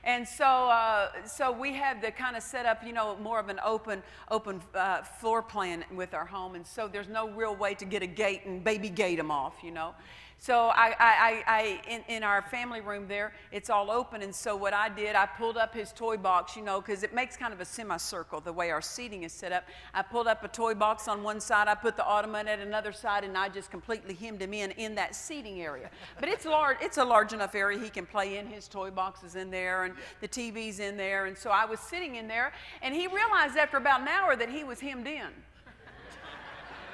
And 0.03 0.28
so, 0.28 0.45
uh, 0.45 1.09
so 1.26 1.51
we 1.51 1.74
have 1.74 2.01
the 2.01 2.09
kind 2.09 2.36
of 2.36 2.41
set 2.41 2.65
up, 2.65 2.84
you 2.84 2.91
know, 2.91 3.15
more 3.17 3.39
of 3.39 3.49
an 3.49 3.59
open, 3.63 4.01
open 4.32 4.59
uh, 4.74 5.03
floor 5.03 5.43
plan 5.43 5.86
with 5.93 6.15
our 6.15 6.26
home. 6.26 6.55
And 6.55 6.65
so 6.65 6.88
there's 6.88 7.07
no 7.07 7.30
real 7.30 7.55
way 7.55 7.76
to 7.76 7.86
get 7.86 8.01
a 8.01 8.07
gate 8.07 8.45
and 8.45 8.63
baby 8.63 8.89
gate 8.89 9.17
them 9.17 9.30
off, 9.30 9.57
you 9.63 9.69
know. 9.69 9.93
So 10.42 10.70
I, 10.74 10.96
I, 10.98 11.44
I, 11.46 11.82
in, 11.88 12.02
in 12.08 12.24
our 12.24 12.42
family 12.42 12.82
room 12.82 13.08
there, 13.08 13.32
it's 13.52 13.70
all 13.70 13.92
open. 13.92 14.24
And 14.24 14.34
so 14.34 14.56
what 14.56 14.74
I 14.74 14.89
did, 14.89 15.16
I 15.16 15.28
pulled 15.28 15.56
up 15.56 15.72
his 15.72 15.92
toy 15.92 16.18
box, 16.18 16.56
you 16.56 16.64
know, 16.64 16.82
because 16.82 17.04
it 17.04 17.14
makes 17.14 17.38
kind 17.38 17.54
of 17.54 17.62
a 17.62 17.66
semicircle 17.66 18.42
the 18.42 18.52
way 18.52 18.72
our 18.72 18.82
seating 18.82 19.22
is 19.22 19.34
set 19.34 19.52
up. 19.52 19.66
I 19.94 20.02
pulled 20.02 20.26
up 20.26 20.44
a 20.44 20.48
toy 20.48 20.74
box 20.74 21.08
on 21.08 21.22
one 21.22 21.39
side, 21.39 21.68
I 21.68 21.76
put 21.76 21.96
the 21.96 22.04
ottoman 22.04 22.48
at 22.48 22.58
another 22.58 22.92
side, 22.92 23.24
and 23.24 23.38
I 23.38 23.50
just 23.50 23.70
completely 23.70 24.16
hemmed 24.16 24.42
him 24.42 24.56
in 24.56 24.72
in 24.72 24.96
that 24.96 25.14
seating 25.14 25.62
area. 25.62 25.92
But 26.20 26.28
it's 26.28 26.46
large, 26.46 26.78
it's 26.82 26.98
a 26.98 27.06
large 27.06 27.34
enough 27.34 27.54
area 27.54 27.78
he 27.78 27.92
can 27.92 28.08
play 28.08 28.38
in. 28.38 28.48
His 28.48 28.68
toy 28.68 28.89
boxes 28.89 29.36
in 29.36 29.52
there, 29.52 29.84
and 29.84 29.94
the 30.22 30.28
TV's 30.28 30.80
in 30.80 30.98
there. 30.98 31.28
And 31.28 31.38
so 31.38 31.52
I 31.52 31.66
was 31.66 31.80
sitting 31.80 32.16
in 32.16 32.28
there, 32.28 32.52
and 32.82 32.96
he 32.96 33.06
realized 33.06 33.58
after 33.58 33.78
about 33.78 34.02
an 34.02 34.08
hour 34.08 34.36
that 34.36 34.50
he 34.50 34.64
was 34.64 34.80
hemmed 34.80 35.06
in 35.06 35.30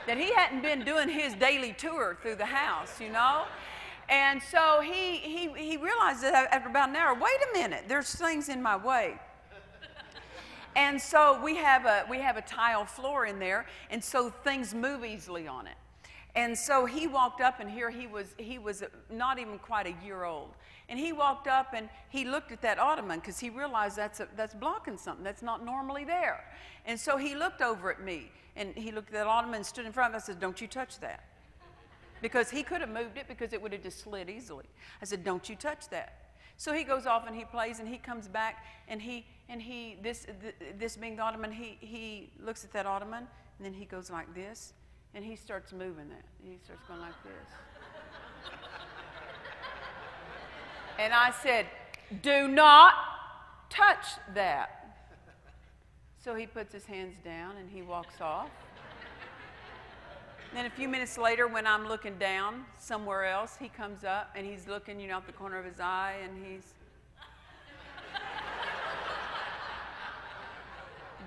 that 0.08 0.18
he 0.18 0.34
hadn't 0.34 0.62
been 0.62 0.84
doing 0.84 1.10
his 1.10 1.36
daily 1.36 1.74
tour 1.74 2.18
through 2.22 2.36
the 2.36 2.46
house, 2.46 3.00
you 3.00 3.10
know? 3.10 3.44
And 4.10 4.42
so 4.42 4.82
he, 4.82 5.18
he, 5.18 5.50
he 5.50 5.78
realized 5.78 6.24
that 6.24 6.48
after 6.52 6.70
about 6.70 6.90
an 6.90 6.96
hour, 6.96 7.14
wait 7.14 7.38
a 7.50 7.58
minute, 7.58 7.84
there's 7.88 8.16
things 8.16 8.50
in 8.50 8.62
my 8.62 8.78
way. 8.78 9.20
And 10.76 11.02
so 11.02 11.42
we 11.44 11.56
have 11.56 11.86
a, 11.86 12.06
we 12.10 12.20
have 12.20 12.38
a 12.38 12.42
tile 12.42 12.86
floor 12.86 13.26
in 13.26 13.40
there, 13.40 13.66
and 13.90 14.02
so 14.02 14.30
things 14.30 14.76
move 14.76 15.04
easily 15.04 15.48
on 15.48 15.66
it. 15.66 15.76
And 16.36 16.56
so 16.56 16.86
he 16.86 17.08
walked 17.08 17.42
up, 17.42 17.60
and 17.60 17.70
here 17.70 17.90
he 17.90 18.06
was, 18.06 18.28
he 18.38 18.60
was 18.60 18.84
not 19.10 19.40
even 19.40 19.58
quite 19.58 19.88
a 19.88 20.06
year 20.06 20.24
old. 20.24 20.52
And 20.90 20.98
he 20.98 21.12
walked 21.12 21.48
up 21.48 21.74
and 21.74 21.90
he 22.10 22.24
looked 22.24 22.52
at 22.52 22.62
that 22.62 22.80
ottoman 22.80 23.20
because 23.20 23.40
he 23.40 23.50
realized 23.50 23.98
that's, 23.98 24.22
a, 24.22 24.28
that's 24.38 24.54
blocking 24.54 24.98
something 24.98 25.24
that's 25.24 25.42
not 25.42 25.66
normally 25.66 26.06
there. 26.06 26.46
And 26.86 26.98
so 26.98 27.18
he 27.18 27.36
looked 27.36 27.62
over 27.62 27.92
at 27.92 28.02
me 28.02 28.32
and 28.58 28.76
he 28.76 28.92
looked 28.92 29.10
at 29.10 29.14
that 29.14 29.28
ottoman 29.28 29.56
and 29.56 29.66
stood 29.66 29.86
in 29.86 29.92
front 29.92 30.14
of 30.14 30.20
me. 30.20 30.24
I 30.24 30.26
said, 30.26 30.40
Don't 30.40 30.60
you 30.60 30.68
touch 30.68 31.00
that. 31.00 31.24
Because 32.22 32.50
he 32.50 32.64
could 32.64 32.82
have 32.82 32.90
moved 32.90 33.18
it 33.18 33.28
because 33.28 33.54
it 33.54 33.62
would 33.62 33.72
have 33.72 33.84
just 33.84 34.00
slid 34.00 34.30
easily. 34.30 34.66
I 35.02 35.06
said, 35.06 35.24
Don't 35.24 35.48
you 35.48 35.56
touch 35.56 35.88
that. 35.90 36.28
So 36.58 36.74
he 36.74 36.84
goes 36.84 37.06
off 37.06 37.28
and 37.28 37.36
he 37.36 37.46
plays 37.46 37.80
and 37.80 37.88
he 37.88 37.98
comes 37.98 38.28
back 38.28 38.66
and 38.88 39.00
he, 39.00 39.26
and 39.48 39.62
he 39.62 39.98
this, 40.02 40.26
this 40.80 40.98
being 40.98 41.16
the 41.16 41.22
ottoman, 41.22 41.52
he, 41.52 41.78
he 41.80 42.32
looks 42.44 42.66
at 42.66 42.74
that 42.74 42.88
ottoman 42.88 43.28
and 43.58 43.66
then 43.66 43.74
he 43.74 43.86
goes 43.86 44.10
like 44.10 44.34
this 44.34 44.74
and 45.14 45.24
he 45.24 45.36
starts 45.36 45.72
moving 45.72 46.10
that. 46.10 46.26
He 46.44 46.58
starts 46.64 46.82
going 46.88 47.00
like 47.00 47.14
this. 47.24 48.52
And 51.00 51.14
I 51.14 51.32
said, 51.44 51.68
Do 52.24 52.48
not 52.48 52.94
touch 53.70 54.06
that. 54.34 54.77
So 56.28 56.36
he 56.36 56.46
puts 56.46 56.74
his 56.74 56.86
hands 56.86 57.16
down 57.24 57.56
and 57.56 57.70
he 57.70 57.82
walks 57.82 58.20
off. 58.20 58.50
Then 60.54 60.66
a 60.66 60.70
few 60.70 60.90
minutes 60.90 61.18
later, 61.18 61.48
when 61.48 61.66
I'm 61.66 61.88
looking 61.88 62.18
down 62.18 62.66
somewhere 62.78 63.24
else, 63.24 63.56
he 63.58 63.70
comes 63.70 64.04
up 64.04 64.36
and 64.36 64.46
he's 64.46 64.68
looking, 64.68 65.00
you 65.00 65.08
know, 65.08 65.16
out 65.16 65.26
the 65.26 65.32
corner 65.32 65.58
of 65.58 65.64
his 65.64 65.80
eye 65.80 66.16
and 66.22 66.46
he's 66.46 66.74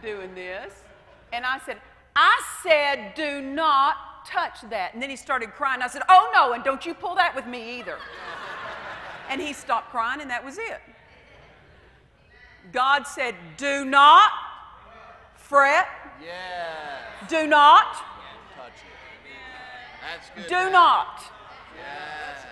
doing 0.03 0.35
this. 0.35 0.75
And 1.33 1.47
I 1.47 1.61
said, 1.65 1.79
I 2.15 2.43
said, 2.63 3.15
do 3.15 3.41
not 3.41 4.27
touch 4.27 4.59
that. 4.69 4.93
And 4.93 5.03
then 5.03 5.09
he 5.09 5.17
started 5.17 5.53
crying. 5.53 5.81
I 5.81 5.89
said, 5.89 6.03
Oh 6.11 6.31
no, 6.35 6.53
and 6.53 6.63
don't 6.63 6.85
you 6.85 6.93
pull 6.93 7.15
that 7.15 7.35
with 7.35 7.47
me 7.47 7.79
either. 7.79 7.97
And 9.31 9.41
he 9.41 9.55
stopped 9.55 9.93
crying, 9.93 10.21
and 10.21 10.29
that 10.29 10.45
was 10.45 10.59
it. 10.59 10.83
God 12.71 13.07
said, 13.07 13.35
Do 13.57 13.87
not 13.87 14.31
fret. 15.51 15.89
Yes. 16.23 17.29
Do 17.29 17.49
not. 17.49 17.95
Touch 18.57 18.69
it. 18.69 19.33
That's 20.01 20.31
good. 20.31 20.47
Do 20.47 20.71
not. 20.71 21.25
Yes. 21.77 22.47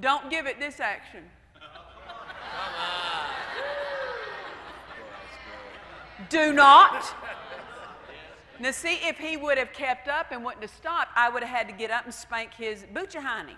Don't 0.00 0.30
give 0.30 0.46
it 0.46 0.58
this 0.58 0.80
action. 0.80 1.24
Come 1.52 1.62
on. 1.68 2.24
That's 5.10 6.30
good. 6.30 6.48
Do 6.48 6.52
not. 6.54 7.14
Now, 8.60 8.70
see, 8.70 8.94
if 9.02 9.18
he 9.18 9.36
would 9.36 9.58
have 9.58 9.74
kept 9.74 10.08
up 10.08 10.28
and 10.30 10.42
wouldn't 10.42 10.62
have 10.62 10.70
stopped, 10.70 11.10
I 11.14 11.28
would 11.28 11.42
have 11.42 11.54
had 11.54 11.68
to 11.68 11.74
get 11.74 11.90
up 11.90 12.06
and 12.06 12.14
spank 12.14 12.54
his 12.54 12.86
boochahani. 12.94 13.56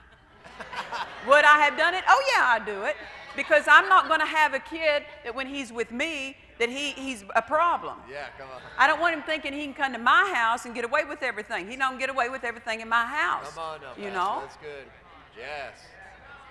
Would 1.29 1.45
I 1.45 1.59
have 1.61 1.77
done 1.77 1.95
it? 1.95 2.03
Oh, 2.09 2.23
yeah, 2.35 2.55
I'd 2.55 2.67
do 2.67 2.83
it. 2.83 2.97
Because 3.37 3.65
I'm 3.69 3.89
not 3.89 4.09
going 4.09 4.21
to 4.21 4.27
have 4.27 4.53
a 4.55 4.59
kid 4.59 5.05
that 5.23 5.33
when 5.33 5.47
he's 5.47 5.71
with 5.73 5.93
me, 5.93 6.37
that 6.59 6.69
he, 6.69 6.93
he's 6.93 7.25
a 7.35 7.43
problem. 7.43 7.99
Yeah, 8.11 8.27
come 8.39 8.49
on. 8.55 8.61
I 8.79 8.87
don't 8.87 9.01
want 9.01 9.15
him 9.15 9.23
thinking 9.23 9.53
he 9.53 9.65
can 9.65 9.75
come 9.75 9.93
to 9.93 9.99
my 9.99 10.33
house 10.35 10.65
and 10.65 10.75
get 10.75 10.85
away 10.85 11.05
with 11.05 11.23
everything. 11.23 11.69
He 11.69 11.77
don't 11.77 11.99
get 11.99 12.11
away 12.11 12.29
with 12.29 12.45
everything 12.45 12.81
in 12.81 12.89
my 12.89 13.05
house. 13.05 13.51
Come 13.55 13.63
on 13.63 13.81
now, 13.81 14.03
You 14.03 14.11
know? 14.11 14.39
That's 14.43 14.57
good. 14.57 14.87
Yes. 15.37 15.75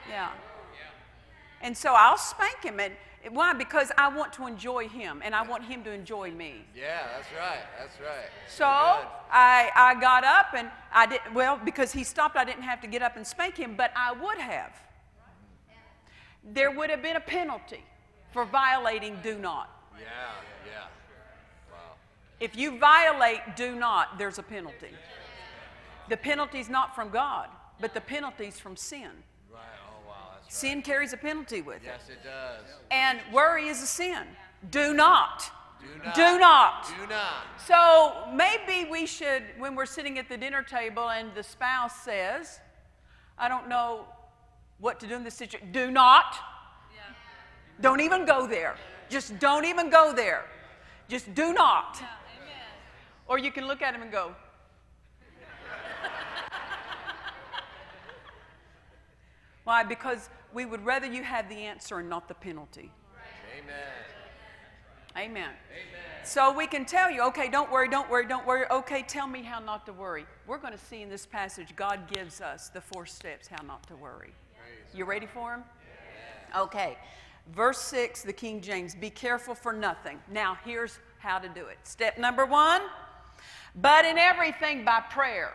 Yeah. 0.10 0.30
And 1.62 1.76
so 1.76 1.93
I'll 1.95 2.18
spank 2.18 2.64
him. 2.64 2.80
And 2.80 2.93
why? 3.32 3.53
Because 3.53 3.91
I 3.97 4.08
want 4.16 4.34
to 4.34 4.45
enjoy 4.45 4.88
him 4.88 5.22
and 5.26 5.34
I 5.34 5.41
want 5.41 5.64
him 5.64 5.84
to 5.86 5.91
enjoy 5.91 6.30
me. 6.32 6.64
Yeah, 6.76 7.08
that's 7.16 7.28
right. 7.34 7.66
That's 7.80 7.99
right. 7.99 8.30
So 8.47 8.66
I, 8.66 9.72
I 9.76 9.99
got 9.99 10.24
up 10.24 10.53
and 10.56 10.70
I 10.93 11.08
did, 11.08 11.22
well, 11.34 11.60
because 11.64 11.91
he 11.91 12.03
stopped, 12.03 12.38
I 12.38 12.45
didn't 12.45 12.64
have 12.64 12.82
to 12.82 12.88
get 12.88 13.01
up 13.01 13.18
and 13.18 13.26
spank 13.26 13.58
him, 13.58 13.76
but 13.76 13.91
I 13.95 14.12
would 14.12 14.38
have. 14.38 14.80
There 16.43 16.70
would 16.70 16.91
have 16.91 17.01
been 17.01 17.16
a 17.16 17.22
penalty 17.22 17.84
for 18.32 18.45
violating 18.45 19.18
do 19.24 19.39
not. 19.39 19.74
Yeah, 20.00 20.08
yeah. 20.66 20.88
Wow. 21.72 21.96
If 22.39 22.56
you 22.56 22.78
violate 22.80 23.56
do 23.56 23.76
not, 23.76 24.18
there's 24.18 24.39
a 24.39 24.43
penalty. 24.43 24.91
The 26.10 26.18
penalty's 26.18 26.70
not 26.70 26.96
from 26.96 27.10
God, 27.10 27.50
but 27.80 27.93
the 27.93 28.02
penalty's 28.02 28.60
from 28.60 28.76
sin. 28.76 29.10
Right. 29.52 29.62
Oh, 29.88 30.08
wow. 30.08 30.16
That's 30.34 30.46
right. 30.46 30.54
Sin 30.54 30.82
carries 30.82 31.14
a 31.14 31.18
penalty 31.18 31.62
with 31.62 31.78
it. 31.78 31.84
Yes, 31.86 32.10
it 32.10 32.24
does. 32.24 32.66
And 32.91 33.20
worry 33.34 33.68
is 33.68 33.82
a 33.82 33.88
sin. 33.88 34.24
Do 34.70 34.93
not. 34.93 35.50
Do 35.82 36.04
not. 36.04 36.16
Do 36.16 36.39
not. 36.39 36.88
Do 37.00 37.08
not. 37.08 37.43
So 37.66 38.28
maybe 38.34 38.89
we 38.89 39.06
should, 39.06 39.43
when 39.58 39.76
we're 39.76 39.86
sitting 39.86 40.18
at 40.20 40.30
the 40.30 40.38
dinner 40.38 40.64
table 40.64 41.10
and 41.10 41.34
the 41.36 41.43
spouse 41.43 42.02
says, 42.02 42.60
I 43.38 43.50
don't 43.50 43.68
know 43.68 44.06
what 44.80 45.00
to 45.00 45.08
do 45.08 45.16
in 45.16 45.24
this 45.24 45.36
situation, 45.36 45.72
do 45.72 45.91
not. 45.91 46.36
Yeah. 46.96 47.02
Don't 47.82 48.02
even 48.02 48.26
go 48.26 48.48
there. 48.48 48.76
Just 49.10 49.39
don't 49.39 49.66
even 49.66 49.89
go 49.89 50.14
there. 50.14 50.45
Just 51.08 51.34
do 51.36 51.53
not. 51.53 52.01
Or 53.28 53.38
you 53.39 53.51
can 53.51 53.68
look 53.68 53.82
at 53.82 53.95
him 53.95 54.01
and 54.01 54.12
go, 54.12 54.36
Why? 59.64 59.84
Because 59.84 60.30
we 60.53 60.66
would 60.66 60.86
rather 60.86 61.08
you 61.08 61.24
have 61.24 61.49
the 61.49 61.56
answer 61.56 61.99
and 61.99 62.10
not 62.10 62.28
the 62.28 62.36
penalty. 62.36 62.91
Amen. 65.18 65.49
Amen. 65.72 65.95
So 66.24 66.51
we 66.51 66.68
can 66.68 66.86
tell 66.86 67.10
you, 67.10 67.22
okay, 67.28 67.49
don't 67.49 67.72
worry, 67.72 67.88
don't 67.88 68.10
worry, 68.10 68.28
don't 68.28 68.45
worry. 68.45 68.66
Okay, 68.70 69.03
tell 69.03 69.28
me 69.28 69.43
how 69.43 69.60
not 69.60 69.86
to 69.86 69.93
worry. 69.93 70.26
We're 70.47 70.58
going 70.58 70.74
to 70.74 70.80
see 70.80 71.01
in 71.03 71.10
this 71.10 71.26
passage, 71.26 71.76
God 71.76 72.12
gives 72.12 72.41
us 72.41 72.70
the 72.70 72.82
four 72.82 73.06
steps 73.06 73.47
how 73.47 73.64
not 73.64 73.88
to 73.88 73.95
worry. 73.95 74.34
You 74.93 75.06
ready 75.06 75.26
for 75.26 75.51
them? 75.51 75.64
Okay. 76.58 76.97
Verse 77.54 77.80
6, 77.80 78.24
the 78.24 78.34
King 78.34 78.62
James 78.62 78.96
be 78.96 79.10
careful 79.10 79.54
for 79.54 79.72
nothing. 79.72 80.20
Now, 80.32 80.58
here's 80.66 81.00
how 81.20 81.39
to 81.39 81.48
do 81.48 81.66
it. 81.68 81.78
Step 81.84 82.18
number 82.18 82.46
one, 82.46 82.82
but 83.76 84.06
in 84.06 84.18
everything 84.18 84.84
by 84.84 85.02
prayer 85.02 85.54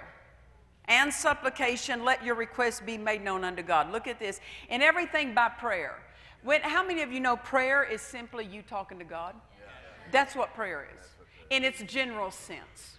and 0.87 1.13
supplication, 1.13 2.05
let 2.05 2.25
your 2.25 2.35
requests 2.35 2.81
be 2.81 2.99
made 2.99 3.23
known 3.23 3.45
unto 3.45 3.63
God. 3.63 3.93
Look 3.93 4.07
at 4.07 4.19
this. 4.19 4.41
In 4.69 4.83
everything 4.83 5.35
by 5.35 5.49
prayer. 5.49 5.99
When, 6.43 6.63
how 6.63 6.87
many 6.87 7.03
of 7.03 7.13
you 7.13 7.21
know 7.21 7.37
prayer 7.37 7.85
is 7.85 8.01
simply 8.01 8.47
you 8.47 8.63
talking 8.63 8.99
to 8.99 9.05
God? 9.05 9.35
That's 10.11 10.35
what 10.35 10.55
prayer 10.55 10.89
is 10.99 11.07
in 11.51 11.65
its 11.65 11.83
general 11.83 12.31
sense. 12.31 12.99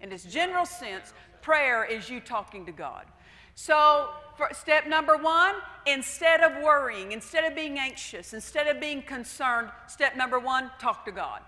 In 0.00 0.12
its 0.12 0.24
general 0.24 0.66
sense, 0.66 1.14
prayer 1.40 1.84
is 1.84 2.10
you 2.10 2.20
talking 2.20 2.66
to 2.66 2.72
God. 2.72 3.06
So, 3.54 4.10
step 4.52 4.86
number 4.86 5.16
one, 5.16 5.54
instead 5.86 6.40
of 6.40 6.62
worrying, 6.62 7.12
instead 7.12 7.44
of 7.44 7.54
being 7.54 7.78
anxious, 7.78 8.34
instead 8.34 8.66
of 8.66 8.80
being 8.80 9.02
concerned, 9.02 9.70
step 9.86 10.16
number 10.16 10.38
one, 10.38 10.70
talk 10.80 11.04
to 11.04 11.12
God. 11.12 11.40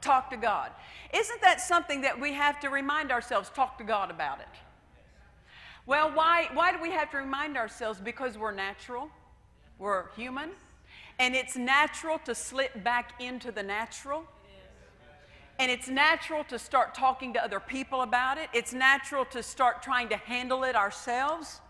Talk 0.00 0.30
to 0.30 0.36
God. 0.36 0.72
Isn't 1.14 1.40
that 1.42 1.60
something 1.60 2.00
that 2.02 2.20
we 2.20 2.32
have 2.32 2.58
to 2.60 2.68
remind 2.68 3.12
ourselves? 3.12 3.50
Talk 3.50 3.78
to 3.78 3.84
God 3.84 4.10
about 4.10 4.40
it. 4.40 4.48
Well, 5.86 6.10
why, 6.12 6.48
why 6.52 6.72
do 6.72 6.80
we 6.82 6.90
have 6.90 7.10
to 7.10 7.18
remind 7.18 7.56
ourselves? 7.56 8.00
Because 8.00 8.38
we're 8.38 8.52
natural, 8.52 9.08
we're 9.78 10.10
human, 10.10 10.50
and 11.18 11.34
it's 11.34 11.56
natural 11.56 12.18
to 12.20 12.34
slip 12.34 12.84
back 12.84 13.20
into 13.20 13.50
the 13.50 13.62
natural. 13.62 14.24
And 15.58 15.70
it's 15.70 15.88
natural 15.88 16.44
to 16.44 16.58
start 16.58 16.94
talking 16.94 17.32
to 17.34 17.44
other 17.44 17.60
people 17.60 18.02
about 18.02 18.38
it. 18.38 18.48
It's 18.52 18.72
natural 18.72 19.24
to 19.26 19.42
start 19.42 19.82
trying 19.82 20.08
to 20.08 20.16
handle 20.16 20.64
it 20.64 20.74
ourselves. 20.74 21.60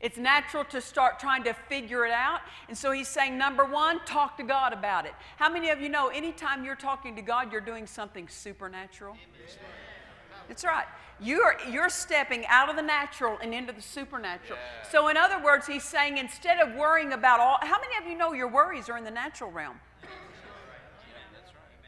It's 0.00 0.18
natural 0.18 0.64
to 0.66 0.80
start 0.80 1.18
trying 1.18 1.44
to 1.44 1.54
figure 1.54 2.04
it 2.04 2.12
out. 2.12 2.40
And 2.68 2.76
so 2.76 2.92
he's 2.92 3.08
saying, 3.08 3.38
number 3.38 3.64
one, 3.64 4.00
talk 4.04 4.36
to 4.36 4.42
God 4.42 4.72
about 4.72 5.06
it. 5.06 5.12
How 5.36 5.48
many 5.48 5.70
of 5.70 5.80
you 5.80 5.88
know 5.88 6.08
anytime 6.08 6.64
you're 6.64 6.76
talking 6.76 7.16
to 7.16 7.22
God, 7.22 7.50
you're 7.50 7.60
doing 7.60 7.86
something 7.86 8.28
supernatural? 8.28 9.16
That's 10.48 10.64
right. 10.64 10.84
You're, 11.18 11.56
you're 11.70 11.88
stepping 11.88 12.44
out 12.46 12.68
of 12.68 12.76
the 12.76 12.82
natural 12.82 13.38
and 13.40 13.54
into 13.54 13.72
the 13.72 13.80
supernatural. 13.80 14.58
Yeah. 14.58 14.90
So, 14.90 15.08
in 15.08 15.16
other 15.16 15.42
words, 15.42 15.66
he's 15.66 15.82
saying 15.82 16.18
instead 16.18 16.60
of 16.60 16.74
worrying 16.74 17.14
about 17.14 17.40
all, 17.40 17.58
how 17.62 17.80
many 17.80 17.96
of 18.04 18.10
you 18.10 18.18
know 18.18 18.34
your 18.34 18.48
worries 18.48 18.90
are 18.90 18.98
in 18.98 19.04
the 19.04 19.10
natural 19.10 19.50
realm? 19.50 19.80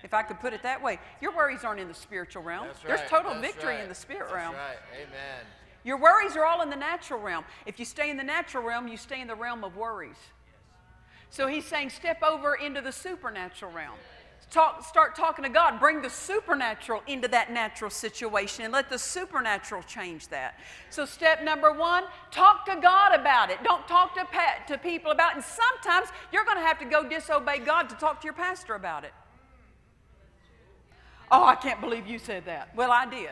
If 0.02 0.14
I 0.14 0.22
could 0.22 0.38
put 0.40 0.52
it 0.52 0.62
that 0.62 0.82
way, 0.82 1.00
your 1.20 1.34
worries 1.34 1.64
aren't 1.64 1.80
in 1.80 1.88
the 1.88 1.94
spiritual 1.94 2.42
realm. 2.42 2.68
That's 2.68 2.82
There's 2.82 3.10
total 3.10 3.32
That's 3.32 3.40
victory 3.40 3.74
right. 3.74 3.82
in 3.82 3.88
the 3.88 3.94
spirit 3.94 4.28
That's 4.30 4.34
realm. 4.34 4.54
right. 4.54 4.78
Amen. 4.94 5.44
Your 5.84 5.96
worries 5.98 6.36
are 6.36 6.44
all 6.44 6.62
in 6.62 6.70
the 6.70 6.76
natural 6.76 7.20
realm. 7.20 7.44
If 7.66 7.78
you 7.78 7.84
stay 7.84 8.10
in 8.10 8.16
the 8.16 8.24
natural 8.24 8.62
realm, 8.62 8.88
you 8.88 8.96
stay 8.96 9.20
in 9.20 9.26
the 9.26 9.34
realm 9.34 9.64
of 9.64 9.76
worries. 9.76 10.16
So 11.30 11.46
he's 11.46 11.64
saying, 11.64 11.90
step 11.90 12.22
over 12.22 12.54
into 12.54 12.80
the 12.80 12.92
supernatural 12.92 13.72
realm. 13.72 13.96
Talk, 14.50 14.82
start 14.82 15.14
talking 15.14 15.42
to 15.42 15.50
God. 15.50 15.78
Bring 15.78 16.00
the 16.00 16.08
supernatural 16.08 17.02
into 17.06 17.28
that 17.28 17.52
natural 17.52 17.90
situation 17.90 18.64
and 18.64 18.72
let 18.72 18.88
the 18.88 18.98
supernatural 18.98 19.82
change 19.82 20.28
that. 20.28 20.58
So, 20.88 21.04
step 21.04 21.44
number 21.44 21.70
one 21.70 22.04
talk 22.30 22.64
to 22.64 22.76
God 22.80 23.14
about 23.14 23.50
it. 23.50 23.58
Don't 23.62 23.86
talk 23.86 24.14
to, 24.14 24.24
pa- 24.24 24.62
to 24.68 24.78
people 24.78 25.10
about 25.10 25.32
it. 25.32 25.36
And 25.36 25.44
sometimes 25.44 26.08
you're 26.32 26.44
going 26.44 26.56
to 26.56 26.62
have 26.62 26.78
to 26.78 26.86
go 26.86 27.06
disobey 27.06 27.58
God 27.58 27.90
to 27.90 27.94
talk 27.96 28.22
to 28.22 28.24
your 28.24 28.32
pastor 28.32 28.74
about 28.74 29.04
it. 29.04 29.12
Oh, 31.30 31.44
I 31.44 31.54
can't 31.54 31.80
believe 31.80 32.06
you 32.06 32.18
said 32.18 32.44
that. 32.46 32.74
Well, 32.74 32.90
I 32.90 33.06
did. 33.06 33.30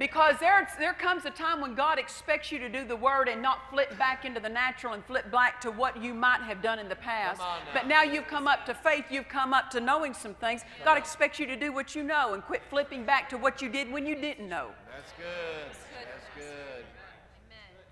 Because 0.00 0.36
there, 0.40 0.66
there 0.78 0.94
comes 0.94 1.26
a 1.26 1.30
time 1.30 1.60
when 1.60 1.74
God 1.74 1.98
expects 1.98 2.50
you 2.50 2.58
to 2.58 2.70
do 2.70 2.86
the 2.86 2.96
word 2.96 3.28
and 3.28 3.42
not 3.42 3.68
flip 3.70 3.98
back 3.98 4.24
into 4.24 4.40
the 4.40 4.48
natural 4.48 4.94
and 4.94 5.04
flip 5.04 5.30
back 5.30 5.60
to 5.60 5.70
what 5.70 6.02
you 6.02 6.14
might 6.14 6.40
have 6.40 6.62
done 6.62 6.78
in 6.78 6.88
the 6.88 6.96
past. 6.96 7.38
Now. 7.38 7.58
But 7.74 7.86
now 7.86 8.02
you've 8.02 8.26
come 8.26 8.48
up 8.48 8.64
to 8.64 8.72
faith, 8.72 9.04
you've 9.10 9.28
come 9.28 9.52
up 9.52 9.68
to 9.72 9.80
knowing 9.80 10.14
some 10.14 10.32
things. 10.32 10.62
God 10.86 10.96
expects 10.96 11.38
you 11.38 11.44
to 11.44 11.54
do 11.54 11.70
what 11.70 11.94
you 11.94 12.02
know 12.02 12.32
and 12.32 12.42
quit 12.42 12.62
flipping 12.70 13.04
back 13.04 13.28
to 13.28 13.36
what 13.36 13.60
you 13.60 13.68
did 13.68 13.92
when 13.92 14.06
you 14.06 14.14
didn't 14.14 14.48
know. 14.48 14.68
That's 14.90 15.12
good. 15.18 15.76
That's 15.92 16.26
good. 16.34 16.84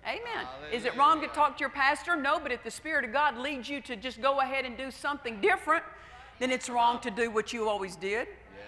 Amen. 0.03 0.17
Amen. 0.25 0.73
Is 0.73 0.85
it 0.85 0.97
wrong 0.97 1.21
to 1.21 1.27
talk 1.27 1.57
to 1.57 1.59
your 1.59 1.69
pastor? 1.69 2.15
No, 2.15 2.39
but 2.39 2.51
if 2.51 2.63
the 2.63 2.71
Spirit 2.71 3.05
of 3.05 3.13
God 3.13 3.37
leads 3.37 3.69
you 3.69 3.81
to 3.81 3.95
just 3.95 4.19
go 4.19 4.39
ahead 4.39 4.65
and 4.65 4.75
do 4.75 4.89
something 4.89 5.39
different, 5.41 5.83
then 6.39 6.51
it's 6.51 6.69
wrong 6.69 6.99
to 7.01 7.11
do 7.11 7.29
what 7.29 7.53
you 7.53 7.69
always 7.69 7.95
did. 7.95 8.27
Yes. 8.27 8.67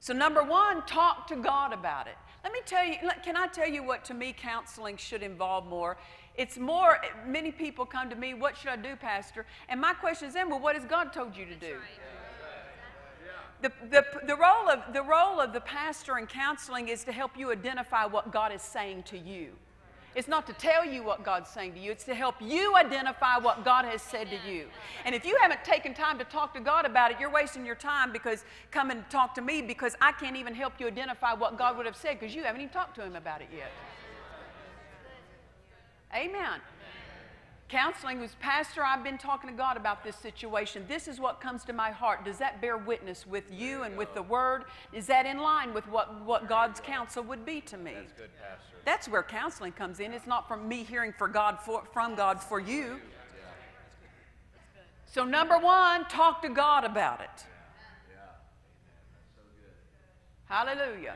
So, 0.00 0.12
number 0.12 0.42
one, 0.42 0.84
talk 0.86 1.26
to 1.28 1.36
God 1.36 1.72
about 1.72 2.06
it. 2.06 2.16
Let 2.44 2.52
me 2.52 2.60
tell 2.66 2.84
you, 2.84 2.96
can 3.24 3.36
I 3.36 3.46
tell 3.46 3.68
you 3.68 3.82
what 3.82 4.04
to 4.06 4.14
me 4.14 4.34
counseling 4.36 4.96
should 4.96 5.22
involve 5.22 5.66
more? 5.66 5.96
It's 6.36 6.58
more, 6.58 6.98
many 7.26 7.52
people 7.52 7.84
come 7.84 8.08
to 8.10 8.16
me, 8.16 8.34
what 8.34 8.56
should 8.56 8.70
I 8.70 8.76
do, 8.76 8.96
Pastor? 8.96 9.46
And 9.68 9.80
my 9.80 9.92
question 9.92 10.28
is 10.28 10.34
then, 10.34 10.48
well, 10.48 10.60
what 10.60 10.74
has 10.74 10.84
God 10.84 11.12
told 11.12 11.36
you 11.36 11.44
to 11.46 11.54
do? 11.54 11.76
The, 13.60 13.70
the, 13.90 14.04
the, 14.26 14.36
role 14.36 14.68
of, 14.68 14.92
the 14.92 15.02
role 15.02 15.40
of 15.40 15.52
the 15.52 15.60
pastor 15.60 16.18
in 16.18 16.26
counseling 16.26 16.88
is 16.88 17.04
to 17.04 17.12
help 17.12 17.36
you 17.36 17.52
identify 17.52 18.06
what 18.06 18.32
God 18.32 18.52
is 18.52 18.60
saying 18.60 19.04
to 19.04 19.18
you. 19.18 19.52
It's 20.14 20.28
not 20.28 20.46
to 20.46 20.52
tell 20.52 20.84
you 20.84 21.02
what 21.02 21.24
God's 21.24 21.48
saying 21.48 21.72
to 21.74 21.80
you, 21.80 21.90
it's 21.90 22.04
to 22.04 22.14
help 22.14 22.34
you 22.40 22.76
identify 22.76 23.38
what 23.38 23.64
God 23.64 23.86
has 23.86 24.02
said 24.02 24.28
to 24.30 24.50
you. 24.50 24.66
And 25.04 25.14
if 25.14 25.24
you 25.24 25.36
haven't 25.40 25.64
taken 25.64 25.94
time 25.94 26.18
to 26.18 26.24
talk 26.24 26.52
to 26.54 26.60
God 26.60 26.84
about 26.84 27.10
it, 27.10 27.18
you're 27.18 27.30
wasting 27.30 27.64
your 27.64 27.74
time 27.74 28.12
because 28.12 28.44
come 28.70 28.90
and 28.90 29.08
talk 29.08 29.34
to 29.36 29.42
me 29.42 29.62
because 29.62 29.96
I 30.00 30.12
can't 30.12 30.36
even 30.36 30.54
help 30.54 30.74
you 30.78 30.86
identify 30.86 31.32
what 31.32 31.56
God 31.56 31.76
would 31.76 31.86
have 31.86 31.96
said 31.96 32.20
because 32.20 32.34
you 32.34 32.42
haven't 32.42 32.60
even 32.60 32.72
talked 32.72 32.94
to 32.96 33.02
Him 33.02 33.16
about 33.16 33.40
it 33.40 33.48
yet. 33.56 33.70
Amen. 36.14 36.60
Counseling 37.72 38.20
was, 38.20 38.36
Pastor, 38.38 38.84
I've 38.84 39.02
been 39.02 39.16
talking 39.16 39.48
to 39.48 39.56
God 39.56 39.78
about 39.78 40.04
this 40.04 40.14
situation. 40.16 40.84
This 40.88 41.08
is 41.08 41.18
what 41.18 41.40
comes 41.40 41.64
to 41.64 41.72
my 41.72 41.90
heart. 41.90 42.22
Does 42.22 42.36
that 42.36 42.60
bear 42.60 42.76
witness 42.76 43.26
with 43.26 43.44
you 43.50 43.84
and 43.84 43.96
with 43.96 44.12
the 44.12 44.20
Word? 44.20 44.64
Is 44.92 45.06
that 45.06 45.24
in 45.24 45.38
line 45.38 45.72
with 45.72 45.88
what, 45.88 46.22
what 46.22 46.50
God's 46.50 46.80
counsel 46.80 47.22
would 47.22 47.46
be 47.46 47.62
to 47.62 47.78
me? 47.78 47.94
That's 47.94 48.12
good, 48.12 48.28
Pastor. 48.38 48.71
That's 48.84 49.08
where 49.08 49.22
counseling 49.22 49.72
comes 49.72 50.00
in. 50.00 50.12
It's 50.12 50.26
not 50.26 50.48
from 50.48 50.68
me 50.68 50.82
hearing 50.82 51.12
for 51.16 51.28
God 51.28 51.58
for, 51.60 51.84
from 51.92 52.14
God 52.14 52.42
for 52.42 52.58
you. 52.58 53.00
So 55.06 55.24
number 55.24 55.58
one, 55.58 56.06
talk 56.06 56.42
to 56.42 56.48
God 56.48 56.84
about 56.84 57.20
it. 57.20 57.46
Hallelujah. 60.46 61.14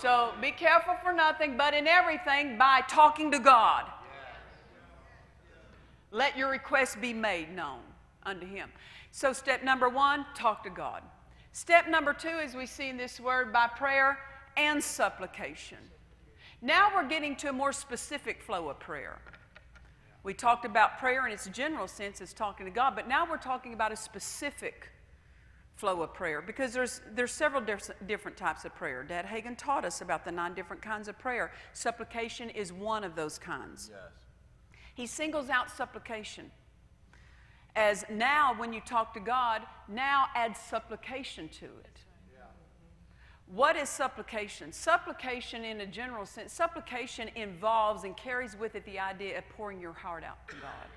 So 0.00 0.32
be 0.40 0.50
careful 0.50 0.94
for 1.02 1.12
nothing, 1.12 1.56
but 1.56 1.74
in 1.74 1.86
everything 1.86 2.58
by 2.58 2.82
talking 2.88 3.30
to 3.32 3.38
God. 3.38 3.84
Let 6.10 6.36
your 6.38 6.50
requests 6.50 6.96
be 6.96 7.12
made 7.12 7.54
known 7.54 7.80
unto 8.22 8.46
Him. 8.46 8.70
So, 9.10 9.32
step 9.32 9.62
number 9.62 9.88
one, 9.88 10.24
talk 10.34 10.62
to 10.64 10.70
God. 10.70 11.02
Step 11.52 11.88
number 11.88 12.12
two, 12.12 12.28
as 12.28 12.54
we 12.54 12.66
see 12.66 12.88
in 12.88 12.96
this 12.96 13.18
word, 13.18 13.52
by 13.52 13.66
prayer 13.66 14.18
and 14.56 14.82
supplication. 14.82 15.78
Now 16.60 16.90
we're 16.94 17.08
getting 17.08 17.36
to 17.36 17.50
a 17.50 17.52
more 17.52 17.72
specific 17.72 18.42
flow 18.42 18.68
of 18.68 18.80
prayer. 18.80 19.20
We 20.24 20.34
talked 20.34 20.64
about 20.64 20.98
prayer 20.98 21.26
in 21.26 21.32
its 21.32 21.46
general 21.48 21.86
sense 21.86 22.20
as 22.20 22.32
talking 22.32 22.66
to 22.66 22.72
God, 22.72 22.94
but 22.96 23.08
now 23.08 23.26
we're 23.28 23.36
talking 23.36 23.72
about 23.72 23.92
a 23.92 23.96
specific 23.96 24.88
flow 25.76 26.02
of 26.02 26.12
prayer 26.12 26.42
because 26.42 26.72
there's, 26.72 27.00
there's 27.14 27.30
several 27.30 27.62
different 28.06 28.36
types 28.36 28.64
of 28.64 28.74
prayer. 28.74 29.04
Dad 29.04 29.24
Hagin 29.24 29.56
taught 29.56 29.84
us 29.84 30.00
about 30.00 30.24
the 30.24 30.32
nine 30.32 30.54
different 30.54 30.82
kinds 30.82 31.06
of 31.06 31.16
prayer. 31.18 31.52
Supplication 31.72 32.50
is 32.50 32.72
one 32.72 33.04
of 33.04 33.14
those 33.14 33.38
kinds. 33.38 33.90
Yes. 33.92 34.00
He 34.94 35.06
singles 35.06 35.48
out 35.48 35.70
supplication 35.70 36.50
as 37.76 38.04
now 38.10 38.54
when 38.56 38.72
you 38.72 38.80
talk 38.80 39.14
to 39.14 39.20
God, 39.20 39.62
now 39.86 40.26
add 40.34 40.56
supplication 40.56 41.48
to 41.48 41.66
it. 41.66 42.00
What 43.54 43.76
is 43.76 43.88
supplication? 43.88 44.72
Supplication, 44.72 45.64
in 45.64 45.80
a 45.80 45.86
general 45.86 46.26
sense, 46.26 46.52
supplication 46.52 47.30
involves 47.34 48.04
and 48.04 48.16
carries 48.16 48.56
with 48.56 48.74
it 48.74 48.84
the 48.84 48.98
idea 48.98 49.38
of 49.38 49.48
pouring 49.48 49.80
your 49.80 49.94
heart 49.94 50.22
out 50.22 50.46
to 50.48 50.54
God. 50.56 50.88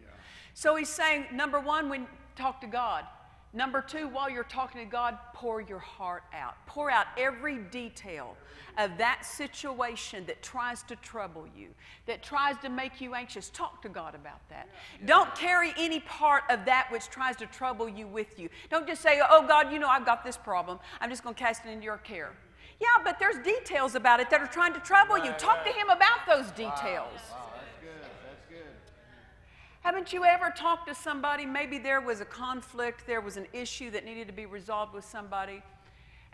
Yeah. 0.00 0.08
So 0.54 0.76
he's 0.76 0.88
saying, 0.88 1.26
number 1.32 1.58
one, 1.58 1.88
when 1.88 2.06
talk 2.36 2.60
to 2.60 2.66
God. 2.66 3.04
Number 3.56 3.80
two, 3.80 4.08
while 4.08 4.28
you're 4.28 4.44
talking 4.44 4.82
to 4.82 4.86
God, 4.86 5.16
pour 5.32 5.62
your 5.62 5.78
heart 5.78 6.24
out. 6.34 6.56
Pour 6.66 6.90
out 6.90 7.06
every 7.16 7.56
detail 7.56 8.36
of 8.76 8.98
that 8.98 9.24
situation 9.24 10.26
that 10.26 10.42
tries 10.42 10.82
to 10.82 10.96
trouble 10.96 11.46
you, 11.56 11.68
that 12.04 12.22
tries 12.22 12.58
to 12.58 12.68
make 12.68 13.00
you 13.00 13.14
anxious. 13.14 13.48
Talk 13.48 13.80
to 13.80 13.88
God 13.88 14.14
about 14.14 14.46
that. 14.50 14.68
Don't 15.06 15.34
carry 15.34 15.72
any 15.78 16.00
part 16.00 16.42
of 16.50 16.66
that 16.66 16.88
which 16.92 17.08
tries 17.08 17.34
to 17.36 17.46
trouble 17.46 17.88
you 17.88 18.06
with 18.06 18.38
you. 18.38 18.50
Don't 18.68 18.86
just 18.86 19.00
say, 19.00 19.22
Oh, 19.26 19.46
God, 19.48 19.72
you 19.72 19.78
know, 19.78 19.88
I've 19.88 20.04
got 20.04 20.22
this 20.22 20.36
problem. 20.36 20.78
I'm 21.00 21.08
just 21.08 21.22
going 21.22 21.34
to 21.34 21.42
cast 21.42 21.64
it 21.64 21.70
into 21.70 21.84
your 21.84 21.96
care. 21.96 22.34
Yeah, 22.78 22.88
but 23.02 23.18
there's 23.18 23.38
details 23.38 23.94
about 23.94 24.20
it 24.20 24.28
that 24.28 24.42
are 24.42 24.46
trying 24.46 24.74
to 24.74 24.80
trouble 24.80 25.16
you. 25.16 25.32
Talk 25.38 25.64
to 25.64 25.72
Him 25.72 25.88
about 25.88 26.26
those 26.28 26.50
details. 26.50 27.20
Haven't 29.86 30.12
you 30.12 30.24
ever 30.24 30.50
talked 30.50 30.88
to 30.88 30.96
somebody? 30.96 31.46
Maybe 31.46 31.78
there 31.78 32.00
was 32.00 32.20
a 32.20 32.24
conflict, 32.24 33.06
there 33.06 33.20
was 33.20 33.36
an 33.36 33.46
issue 33.52 33.88
that 33.92 34.04
needed 34.04 34.26
to 34.26 34.32
be 34.32 34.44
resolved 34.44 34.92
with 34.92 35.04
somebody 35.04 35.62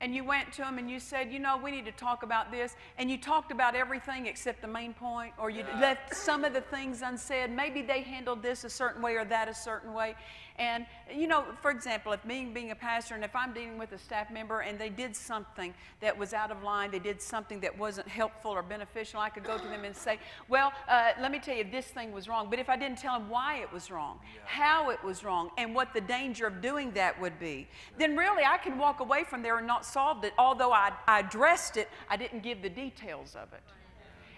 and 0.02 0.16
you 0.16 0.24
went 0.24 0.52
to 0.52 0.62
them 0.62 0.78
and 0.78 0.90
you 0.90 0.98
said, 0.98 1.32
you 1.32 1.38
know, 1.38 1.56
we 1.56 1.70
need 1.70 1.84
to 1.84 1.92
talk 1.92 2.24
about 2.24 2.50
this, 2.50 2.74
and 2.98 3.08
you 3.08 3.16
talked 3.16 3.52
about 3.52 3.76
everything 3.76 4.26
except 4.26 4.60
the 4.60 4.66
main 4.66 4.92
point, 4.92 5.32
or 5.38 5.48
you 5.48 5.60
yeah. 5.60 5.80
left 5.80 6.14
some 6.14 6.44
of 6.44 6.52
the 6.52 6.60
things 6.60 7.02
unsaid. 7.02 7.50
Maybe 7.50 7.82
they 7.82 8.02
handled 8.02 8.42
this 8.42 8.64
a 8.64 8.70
certain 8.70 9.00
way 9.00 9.14
or 9.14 9.24
that 9.26 9.48
a 9.48 9.54
certain 9.54 9.94
way. 9.94 10.16
And, 10.62 10.86
you 11.12 11.26
know, 11.26 11.44
for 11.60 11.72
example, 11.72 12.12
if 12.12 12.24
me 12.24 12.44
being 12.44 12.70
a 12.70 12.76
pastor 12.76 13.16
and 13.16 13.24
if 13.24 13.34
I'm 13.34 13.52
dealing 13.52 13.78
with 13.78 13.90
a 13.90 13.98
staff 13.98 14.30
member 14.30 14.60
and 14.60 14.78
they 14.78 14.90
did 14.90 15.16
something 15.16 15.74
that 16.00 16.16
was 16.16 16.32
out 16.32 16.52
of 16.52 16.62
line, 16.62 16.92
they 16.92 17.00
did 17.00 17.20
something 17.20 17.58
that 17.60 17.76
wasn't 17.76 18.06
helpful 18.06 18.52
or 18.52 18.62
beneficial, 18.62 19.18
I 19.18 19.28
could 19.28 19.42
go 19.42 19.58
to 19.58 19.64
them 19.64 19.82
and 19.82 19.96
say, 19.96 20.20
well, 20.48 20.72
uh, 20.88 21.10
let 21.20 21.32
me 21.32 21.40
tell 21.40 21.56
you, 21.56 21.64
this 21.64 21.86
thing 21.86 22.12
was 22.12 22.28
wrong. 22.28 22.48
But 22.48 22.60
if 22.60 22.70
I 22.70 22.76
didn't 22.76 22.98
tell 22.98 23.18
them 23.18 23.28
why 23.28 23.56
it 23.56 23.72
was 23.72 23.90
wrong, 23.90 24.20
yeah. 24.22 24.40
how 24.44 24.90
it 24.90 25.02
was 25.02 25.24
wrong, 25.24 25.50
and 25.58 25.74
what 25.74 25.92
the 25.92 26.00
danger 26.00 26.46
of 26.46 26.60
doing 26.60 26.92
that 26.92 27.20
would 27.20 27.40
be, 27.40 27.66
then 27.98 28.16
really 28.16 28.44
I 28.44 28.56
can 28.58 28.78
walk 28.78 29.00
away 29.00 29.24
from 29.24 29.42
there 29.42 29.58
and 29.58 29.66
not 29.66 29.84
solved 29.84 30.24
it. 30.24 30.32
Although 30.38 30.72
I, 30.72 30.92
I 31.08 31.20
addressed 31.20 31.76
it, 31.76 31.88
I 32.08 32.16
didn't 32.16 32.44
give 32.44 32.62
the 32.62 32.70
details 32.70 33.34
of 33.34 33.52
it. 33.52 33.62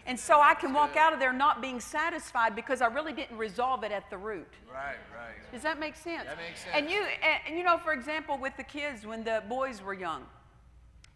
And 0.06 0.20
so 0.20 0.40
I 0.40 0.54
can 0.54 0.74
walk 0.74 0.96
out 0.96 1.14
of 1.14 1.18
there 1.18 1.32
not 1.32 1.62
being 1.62 1.80
satisfied 1.80 2.54
because 2.54 2.82
I 2.82 2.86
really 2.86 3.12
didn't 3.12 3.38
resolve 3.38 3.84
it 3.84 3.92
at 3.92 4.10
the 4.10 4.18
root. 4.18 4.52
Right, 4.70 4.96
right. 5.16 5.52
Does 5.52 5.62
that 5.62 5.80
make 5.80 5.96
sense? 5.96 6.24
That 6.24 6.36
makes 6.36 6.60
sense. 6.60 6.74
And 6.74 6.90
you, 6.90 7.04
and, 7.46 7.56
you 7.56 7.64
know, 7.64 7.78
for 7.78 7.92
example, 7.92 8.36
with 8.36 8.54
the 8.56 8.64
kids 8.64 9.06
when 9.06 9.24
the 9.24 9.42
boys 9.48 9.80
were 9.80 9.94
young, 9.94 10.26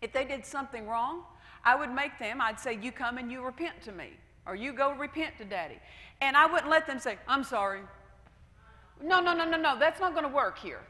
if 0.00 0.12
they 0.12 0.24
did 0.24 0.46
something 0.46 0.86
wrong, 0.86 1.22
I 1.64 1.74
would 1.74 1.90
make 1.90 2.18
them, 2.18 2.40
I'd 2.40 2.58
say, 2.58 2.78
You 2.80 2.92
come 2.92 3.18
and 3.18 3.30
you 3.30 3.44
repent 3.44 3.82
to 3.82 3.92
me, 3.92 4.10
or 4.46 4.54
you 4.54 4.72
go 4.72 4.92
repent 4.92 5.36
to 5.38 5.44
daddy. 5.44 5.78
And 6.20 6.36
I 6.36 6.46
wouldn't 6.46 6.70
let 6.70 6.86
them 6.86 6.98
say, 6.98 7.18
I'm 7.26 7.44
sorry. 7.44 7.80
No, 9.02 9.20
no, 9.20 9.34
no, 9.34 9.44
no, 9.44 9.56
no, 9.56 9.78
that's 9.78 10.00
not 10.00 10.12
going 10.12 10.24
to 10.24 10.34
work 10.34 10.58
here. 10.58 10.80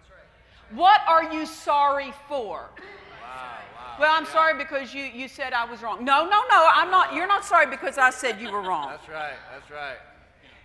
What 0.70 1.00
are 1.08 1.32
you 1.32 1.46
sorry 1.46 2.12
for? 2.28 2.70
Well, 3.98 4.12
I'm 4.12 4.26
sorry 4.26 4.56
because 4.56 4.94
you, 4.94 5.02
you 5.02 5.26
said 5.26 5.52
I 5.52 5.64
was 5.64 5.82
wrong. 5.82 6.04
No, 6.04 6.22
no, 6.22 6.42
no, 6.48 6.68
I'm 6.72 6.90
not. 6.90 7.14
You're 7.14 7.26
not 7.26 7.44
sorry 7.44 7.66
because 7.66 7.98
I 7.98 8.10
said 8.10 8.40
you 8.40 8.52
were 8.52 8.62
wrong. 8.62 8.90
That's 8.90 9.08
right. 9.08 9.34
That's 9.52 9.70
right. 9.70 9.96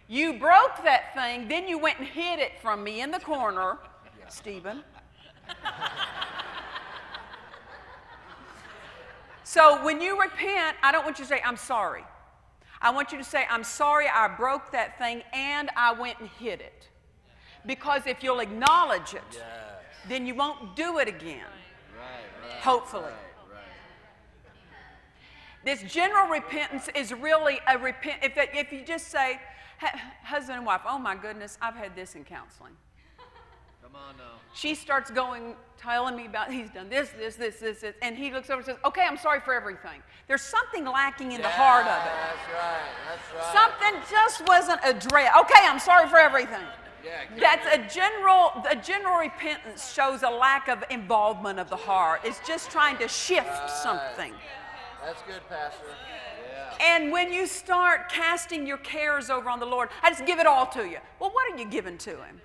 You 0.08 0.38
broke 0.38 0.84
that 0.84 1.14
thing, 1.16 1.48
then 1.48 1.68
you 1.68 1.80
went 1.80 1.98
and 1.98 2.08
hid 2.08 2.40
it 2.40 2.52
from 2.62 2.84
me 2.84 3.02
in 3.02 3.10
the 3.10 3.20
corner, 3.20 3.80
yeah. 4.20 4.28
Stephen. 4.28 4.84
so 9.44 9.84
when 9.84 10.02
you 10.02 10.22
repent, 10.22 10.78
I 10.84 10.92
don't 10.92 11.06
want 11.06 11.18
you 11.18 11.26
to 11.26 11.30
say, 11.30 11.42
I'm 11.44 11.58
sorry. 11.58 12.04
I 12.82 12.92
want 12.92 13.12
you 13.14 13.18
to 13.18 13.24
say, 13.24 13.46
I'm 13.50 13.64
sorry 13.64 14.08
I 14.08 14.28
broke 14.28 14.72
that 14.74 14.98
thing 14.98 15.24
and 15.32 15.70
I 15.78 15.94
went 15.94 16.20
and 16.20 16.28
hid 16.28 16.60
it. 16.60 16.90
Because 17.66 18.06
if 18.06 18.22
you'll 18.22 18.42
acknowledge 18.42 19.14
it, 19.14 19.24
yes. 19.32 19.42
then 20.10 20.28
you 20.28 20.36
won't 20.36 20.76
do 20.76 21.00
it 21.00 21.08
again. 21.08 21.46
Hopefully. 22.64 23.12
This 25.66 25.82
general 25.84 26.28
repentance 26.30 26.90
is 26.96 27.14
really 27.14 27.60
a 27.68 27.78
repent. 27.78 28.24
If, 28.24 28.34
if 28.38 28.72
you 28.72 28.84
just 28.84 29.10
say, 29.10 29.40
husband 30.24 30.58
and 30.58 30.66
wife, 30.66 30.82
oh 30.88 30.98
my 30.98 31.16
goodness, 31.16 31.58
I've 31.62 31.76
had 31.76 31.96
this 31.96 32.16
in 32.16 32.24
counseling. 32.24 32.74
Come 33.82 33.96
on 33.96 34.18
now. 34.18 34.40
She 34.54 34.76
starts 34.76 35.12
going, 35.12 35.56
telling 35.78 36.16
me 36.16 36.26
about 36.26 36.52
he's 36.52 36.70
done 36.70 36.90
this, 36.90 37.10
this, 37.18 37.36
this, 37.36 37.58
this, 37.58 37.82
this, 37.82 37.96
and 38.02 38.18
he 38.18 38.32
looks 38.32 38.50
over 38.50 38.60
and 38.60 38.66
says, 38.66 38.78
okay, 38.86 39.04
I'm 39.04 39.18
sorry 39.18 39.40
for 39.40 39.54
everything. 39.54 40.02
There's 40.28 40.42
something 40.42 40.86
lacking 40.86 41.32
in 41.32 41.42
yeah, 41.42 41.48
the 41.48 41.54
heart 41.54 41.86
of 41.86 42.06
it. 42.06 42.12
That's 42.16 42.54
right. 42.54 42.92
That's 43.10 43.56
right. 43.56 43.82
Something 43.82 44.02
just 44.10 44.48
wasn't 44.48 44.80
addressed. 44.84 45.38
Okay, 45.42 45.66
I'm 45.68 45.80
sorry 45.80 46.08
for 46.08 46.18
everything. 46.18 46.64
Yeah, 47.04 47.24
That's 47.38 47.66
a 47.68 47.94
general, 47.94 48.52
a 48.70 48.76
general 48.76 49.18
repentance 49.18 49.94
shows 49.94 50.24
a 50.24 50.30
lack 50.30 50.70
of 50.70 50.84
involvement 50.90 51.60
of 51.60 51.70
the 51.70 51.76
heart. 51.76 52.22
It's 52.24 52.40
just 52.48 52.72
trying 52.72 52.98
to 52.98 53.08
shift 53.08 53.48
right. 53.48 53.70
something. 53.70 54.34
That's 55.06 55.22
good, 55.24 55.42
Pastor. 55.50 55.84
Yeah. 55.88 56.96
And 56.96 57.12
when 57.12 57.32
you 57.34 57.46
start 57.46 58.10
casting 58.10 58.66
your 58.66 58.78
cares 58.78 59.30
over 59.30 59.50
on 59.50 59.60
the 59.60 59.66
Lord, 59.66 59.90
I 60.02 60.10
just 60.10 60.26
give 60.26 60.40
it 60.40 60.48
all 60.48 60.66
to 60.68 60.88
you. 60.88 60.98
Well, 61.20 61.32
what 61.32 61.52
are 61.52 61.58
you 61.58 61.66
giving 61.66 61.98
to 62.00 62.12
Him? 62.12 62.42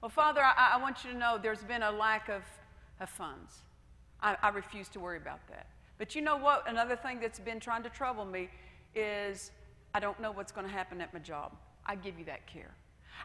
Well, 0.00 0.08
Father, 0.08 0.42
I, 0.42 0.72
I 0.74 0.76
want 0.78 1.04
you 1.04 1.12
to 1.12 1.18
know 1.18 1.38
there's 1.42 1.64
been 1.64 1.82
a 1.82 1.90
lack 1.90 2.28
of, 2.28 2.42
of 3.00 3.10
funds. 3.10 3.58
I, 4.22 4.36
I 4.42 4.48
refuse 4.50 4.88
to 4.90 5.00
worry 5.00 5.18
about 5.18 5.46
that. 5.48 5.66
But 5.98 6.14
you 6.14 6.22
know 6.22 6.36
what? 6.36 6.68
Another 6.68 6.96
thing 6.96 7.20
that's 7.20 7.40
been 7.40 7.60
trying 7.60 7.82
to 7.82 7.90
trouble 7.90 8.24
me 8.24 8.48
is 8.94 9.50
I 9.94 10.00
don't 10.00 10.18
know 10.20 10.32
what's 10.32 10.52
going 10.52 10.66
to 10.66 10.72
happen 10.72 11.00
at 11.00 11.12
my 11.12 11.20
job. 11.20 11.52
I 11.86 11.94
give 11.94 12.18
you 12.18 12.24
that 12.26 12.46
care. 12.46 12.74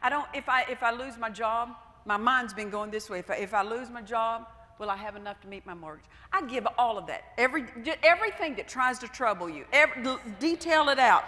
I 0.01 0.09
don't, 0.09 0.27
if 0.33 0.49
I, 0.49 0.63
if 0.69 0.81
I 0.81 0.91
lose 0.91 1.17
my 1.17 1.29
job, 1.29 1.69
my 2.05 2.17
mind's 2.17 2.53
been 2.53 2.69
going 2.69 2.91
this 2.91 3.09
way. 3.09 3.19
If 3.19 3.29
I, 3.29 3.35
if 3.35 3.53
I 3.53 3.63
lose 3.63 3.89
my 3.89 4.01
job, 4.01 4.47
Will 4.79 4.89
I 4.89 4.95
have 4.97 5.15
enough 5.15 5.39
to 5.41 5.47
meet 5.47 5.65
my 5.65 5.73
mortgage? 5.73 6.05
I 6.31 6.45
give 6.45 6.67
all 6.77 6.97
of 6.97 7.07
that. 7.07 7.23
Every, 7.37 7.65
everything 8.03 8.55
that 8.55 8.67
tries 8.67 8.99
to 8.99 9.07
trouble 9.07 9.49
you, 9.49 9.65
every, 9.71 10.17
detail 10.39 10.89
it 10.89 10.99
out 10.99 11.23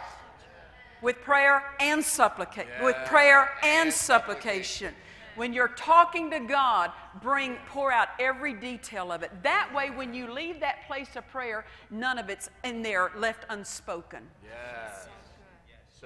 with 1.02 1.22
prayer 1.22 1.64
and 1.80 2.04
supplication. 2.04 2.72
Yeah. 2.80 2.86
With 2.86 2.96
prayer 3.06 3.52
and 3.64 3.94
supplication. 3.94 4.94
When 5.36 5.54
you're 5.54 5.68
talking 5.70 6.32
to 6.32 6.40
God, 6.40 6.92
bring 7.22 7.58
pour 7.68 7.92
out 7.92 8.10
every 8.20 8.54
detail 8.54 9.12
of 9.12 9.22
it. 9.22 9.32
That 9.44 9.70
way, 9.76 9.90
when 9.90 10.14
you 10.14 10.32
leave 10.32 10.60
that 10.62 10.88
place 10.88 11.16
of 11.16 11.28
prayer, 11.28 11.66
none 11.92 12.18
of 12.18 12.30
it's 12.30 12.50
in 12.64 12.82
there 12.82 13.12
left 13.18 13.46
unspoken. 13.50 14.24
Yes. 14.44 15.08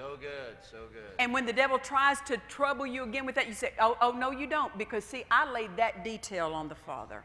So 0.00 0.16
good, 0.18 0.56
so 0.62 0.78
good. 0.90 1.12
And 1.18 1.30
when 1.30 1.44
the 1.44 1.52
devil 1.52 1.78
tries 1.78 2.22
to 2.22 2.38
trouble 2.48 2.86
you 2.86 3.02
again 3.02 3.26
with 3.26 3.34
that, 3.34 3.48
you 3.48 3.52
say, 3.52 3.74
Oh, 3.78 3.98
oh 4.00 4.12
no, 4.12 4.30
you 4.30 4.46
don't. 4.46 4.76
Because, 4.78 5.04
see, 5.04 5.24
I 5.30 5.50
laid 5.52 5.76
that 5.76 6.04
detail 6.04 6.54
on 6.54 6.68
the 6.70 6.74
Father. 6.74 7.22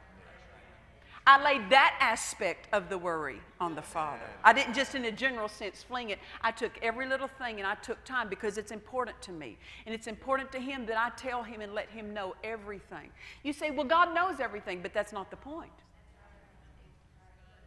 I 1.26 1.42
laid 1.42 1.70
that 1.70 1.98
aspect 2.02 2.68
of 2.74 2.90
the 2.90 2.98
worry 2.98 3.40
on 3.62 3.76
the 3.76 3.82
Father. 3.82 4.30
I 4.44 4.52
didn't 4.52 4.74
just 4.74 4.94
in 4.94 5.06
a 5.06 5.12
general 5.12 5.48
sense 5.48 5.84
fling 5.84 6.10
it. 6.10 6.20
I 6.42 6.52
took 6.52 6.78
every 6.82 7.08
little 7.08 7.30
thing 7.30 7.60
and 7.60 7.66
I 7.66 7.76
took 7.76 8.04
time 8.04 8.28
because 8.28 8.58
it's 8.58 8.72
important 8.72 9.22
to 9.22 9.32
me. 9.32 9.58
And 9.86 9.96
it's 9.96 10.08
important 10.08 10.52
to 10.52 10.60
Him 10.60 10.86
that 10.88 10.98
I 10.98 11.12
tell 11.16 11.44
Him 11.44 11.62
and 11.62 11.74
let 11.74 11.90
Him 11.90 12.14
know 12.14 12.36
everything. 12.44 13.10
You 13.44 13.54
say, 13.54 13.72
well, 13.72 13.88
God 13.88 14.14
knows 14.14 14.42
everything, 14.42 14.82
but 14.82 14.94
that's 14.94 15.14
not 15.14 15.32
the 15.32 15.38
point. 15.38 15.72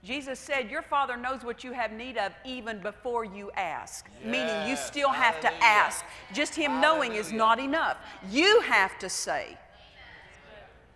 Jesus 0.04 0.38
said, 0.38 0.70
Your 0.70 0.82
Father 0.82 1.16
knows 1.16 1.44
what 1.44 1.64
you 1.64 1.72
have 1.72 1.92
need 1.92 2.16
of 2.16 2.32
even 2.44 2.78
before 2.80 3.24
you 3.24 3.50
ask. 3.56 4.06
Yes. 4.22 4.30
Meaning 4.30 4.68
you 4.68 4.76
still 4.76 5.10
have 5.10 5.34
Hallelujah. 5.36 5.60
to 5.60 5.64
ask. 5.66 6.04
Just 6.32 6.54
Him 6.54 6.70
Hallelujah. 6.70 7.10
knowing 7.10 7.14
is 7.14 7.32
not 7.32 7.58
enough. 7.58 7.96
You 8.30 8.60
have 8.60 8.98
to 9.00 9.08
say. 9.08 9.56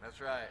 That's 0.00 0.20
right. 0.20 0.48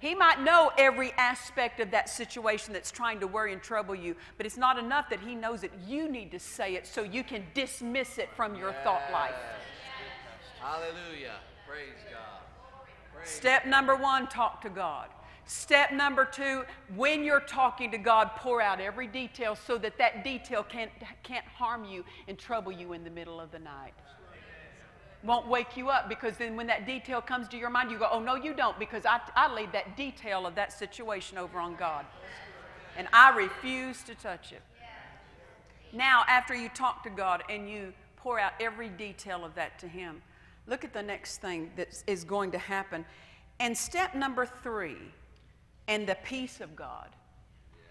He 0.00 0.14
might 0.14 0.42
know 0.42 0.70
every 0.76 1.12
aspect 1.12 1.80
of 1.80 1.90
that 1.92 2.10
situation 2.10 2.74
that's 2.74 2.90
trying 2.90 3.20
to 3.20 3.26
worry 3.26 3.54
and 3.54 3.62
trouble 3.62 3.94
you, 3.94 4.14
but 4.36 4.44
it's 4.44 4.58
not 4.58 4.78
enough 4.78 5.08
that 5.08 5.20
He 5.20 5.34
knows 5.34 5.64
it. 5.64 5.72
You 5.88 6.10
need 6.10 6.30
to 6.32 6.38
say 6.38 6.74
it 6.74 6.86
so 6.86 7.02
you 7.02 7.24
can 7.24 7.42
dismiss 7.54 8.18
it 8.18 8.28
from 8.36 8.54
your 8.54 8.74
thought 8.84 9.10
life. 9.10 9.34
Hallelujah. 10.60 11.36
Praise 11.66 11.88
God. 12.10 12.42
Praise 13.14 13.30
Step 13.30 13.66
number 13.66 13.96
one 13.96 14.26
talk 14.26 14.60
to 14.60 14.68
God. 14.68 15.08
Step 15.46 15.92
number 15.92 16.24
two, 16.24 16.64
when 16.94 17.22
you're 17.22 17.40
talking 17.40 17.90
to 17.90 17.98
God, 17.98 18.30
pour 18.36 18.62
out 18.62 18.80
every 18.80 19.06
detail 19.06 19.54
so 19.54 19.76
that 19.78 19.98
that 19.98 20.24
detail 20.24 20.62
can't, 20.62 20.90
can't 21.22 21.44
harm 21.44 21.84
you 21.84 22.04
and 22.28 22.38
trouble 22.38 22.72
you 22.72 22.94
in 22.94 23.04
the 23.04 23.10
middle 23.10 23.38
of 23.38 23.50
the 23.50 23.58
night. 23.58 23.92
Won't 25.22 25.46
wake 25.46 25.76
you 25.76 25.90
up 25.90 26.08
because 26.08 26.36
then 26.36 26.56
when 26.56 26.66
that 26.68 26.86
detail 26.86 27.20
comes 27.20 27.48
to 27.48 27.58
your 27.58 27.70
mind, 27.70 27.90
you 27.90 27.98
go, 27.98 28.08
oh, 28.10 28.20
no, 28.20 28.36
you 28.36 28.54
don't, 28.54 28.78
because 28.78 29.04
I, 29.06 29.20
I 29.34 29.52
laid 29.52 29.72
that 29.72 29.96
detail 29.96 30.46
of 30.46 30.54
that 30.54 30.72
situation 30.72 31.38
over 31.38 31.58
on 31.58 31.76
God. 31.76 32.06
And 32.96 33.08
I 33.12 33.34
refuse 33.36 34.02
to 34.04 34.14
touch 34.14 34.52
it. 34.52 34.62
Now, 35.92 36.24
after 36.26 36.54
you 36.54 36.68
talk 36.70 37.02
to 37.04 37.10
God 37.10 37.42
and 37.48 37.68
you 37.68 37.92
pour 38.16 38.38
out 38.38 38.52
every 38.60 38.88
detail 38.88 39.44
of 39.44 39.54
that 39.54 39.78
to 39.78 39.88
Him, 39.88 40.22
look 40.66 40.84
at 40.84 40.92
the 40.92 41.02
next 41.02 41.38
thing 41.38 41.70
that 41.76 42.02
is 42.06 42.24
going 42.24 42.50
to 42.52 42.58
happen. 42.58 43.04
And 43.60 43.76
step 43.76 44.14
number 44.14 44.46
three, 44.46 44.96
and 45.88 46.06
the 46.06 46.16
peace 46.24 46.60
of 46.60 46.74
God. 46.74 47.08
Yes. 47.74 47.82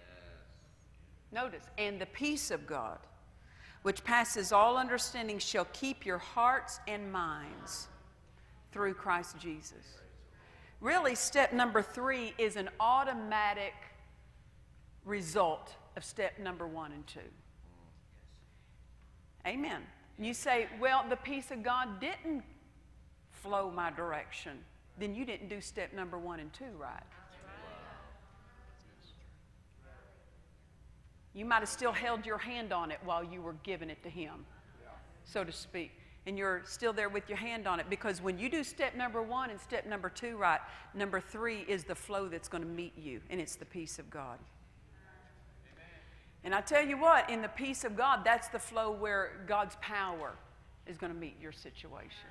Notice, 1.32 1.64
and 1.78 2.00
the 2.00 2.06
peace 2.08 2.52
of 2.52 2.66
God, 2.66 3.00
which 3.84 4.04
passes 4.04 4.52
all 4.52 4.78
understanding, 4.78 5.40
shall 5.40 5.68
keep 5.74 6.06
your 6.06 6.18
hearts 6.18 6.80
and 6.88 7.12
minds 7.12 7.88
through 8.72 8.94
Christ 8.94 9.38
Jesus. 9.38 10.00
Really, 10.82 11.16
step 11.16 11.54
number 11.54 11.82
three 11.82 12.34
is 12.38 12.56
an 12.56 12.70
automatic 12.80 13.74
result 15.06 15.76
of 15.96 16.04
step 16.04 16.40
number 16.40 16.68
one 16.68 16.92
and 16.92 17.06
two. 17.08 17.20
Amen. 19.46 19.82
You 20.18 20.34
say, 20.34 20.68
well, 20.80 21.06
the 21.10 21.16
peace 21.16 21.52
of 21.52 21.64
God 21.64 22.00
didn't 22.00 22.44
flow 23.32 23.72
my 23.72 23.92
direction. 23.92 24.58
Then 25.00 25.16
you 25.16 25.26
didn't 25.26 25.50
do 25.50 25.60
step 25.60 25.94
number 25.94 26.18
one 26.18 26.40
and 26.40 26.52
two 26.54 26.66
right. 26.78 27.04
You 31.34 31.46
might 31.46 31.60
have 31.60 31.70
still 31.70 31.92
held 31.92 32.26
your 32.26 32.38
hand 32.38 32.72
on 32.72 32.92
it 32.92 33.00
while 33.04 33.24
you 33.24 33.42
were 33.42 33.56
giving 33.64 33.90
it 33.90 34.02
to 34.04 34.10
Him, 34.10 34.46
so 35.24 35.44
to 35.44 35.52
speak. 35.52 35.92
And 36.26 36.38
you're 36.38 36.62
still 36.66 36.94
there 36.94 37.10
with 37.10 37.28
your 37.28 37.38
hand 37.38 37.68
on 37.68 37.80
it 37.82 37.90
because 37.90 38.22
when 38.22 38.40
you 38.40 38.50
do 38.50 38.64
step 38.64 38.96
number 38.96 39.22
one 39.22 39.50
and 39.50 39.60
step 39.60 39.86
number 39.86 40.10
two 40.10 40.38
right, 40.38 40.62
number 40.94 41.20
three 41.20 41.66
is 41.68 41.84
the 41.84 41.96
flow 41.96 42.30
that's 42.30 42.48
going 42.48 42.64
to 42.64 42.70
meet 42.70 42.98
you, 42.98 43.20
and 43.30 43.42
it's 43.42 43.56
the 43.56 43.66
peace 43.66 44.00
of 44.00 44.10
God. 44.10 44.40
And 46.46 46.54
I 46.54 46.62
tell 46.62 46.86
you 46.86 46.98
what, 46.98 47.30
in 47.30 47.42
the 47.42 47.48
peace 47.48 47.84
of 47.84 47.96
God, 47.96 48.22
that's 48.26 48.50
the 48.50 48.60
flow 48.60 48.92
where 48.92 49.44
God's 49.48 49.76
power 49.82 50.34
is 50.88 50.98
going 50.98 51.14
to 51.14 51.18
meet 51.18 51.36
your 51.42 51.54
situation. 51.54 52.28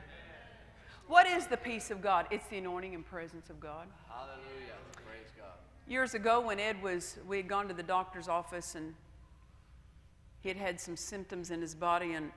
What 1.07 1.27
is 1.27 1.47
the 1.47 1.57
peace 1.57 1.91
of 1.91 2.03
God? 2.03 2.27
It's 2.31 2.47
the 2.47 2.59
anointing 2.59 2.95
and 2.95 3.05
presence 3.05 3.51
of 3.51 3.59
God. 3.59 3.87
Hallelujah. 4.09 4.82
Years 5.89 6.15
ago, 6.15 6.41
when 6.41 6.61
Ed 6.61 6.83
was, 6.83 7.19
we 7.27 7.37
had 7.37 7.49
gone 7.49 7.69
to 7.69 7.75
the 7.75 7.83
doctor's 7.83 8.29
office 8.29 8.75
and 8.75 8.95
he 10.41 10.49
had 10.49 10.57
had 10.57 10.81
some 10.81 10.97
symptoms 10.97 11.51
in 11.51 11.61
his 11.61 11.75
body, 11.75 12.15
and 12.15 12.31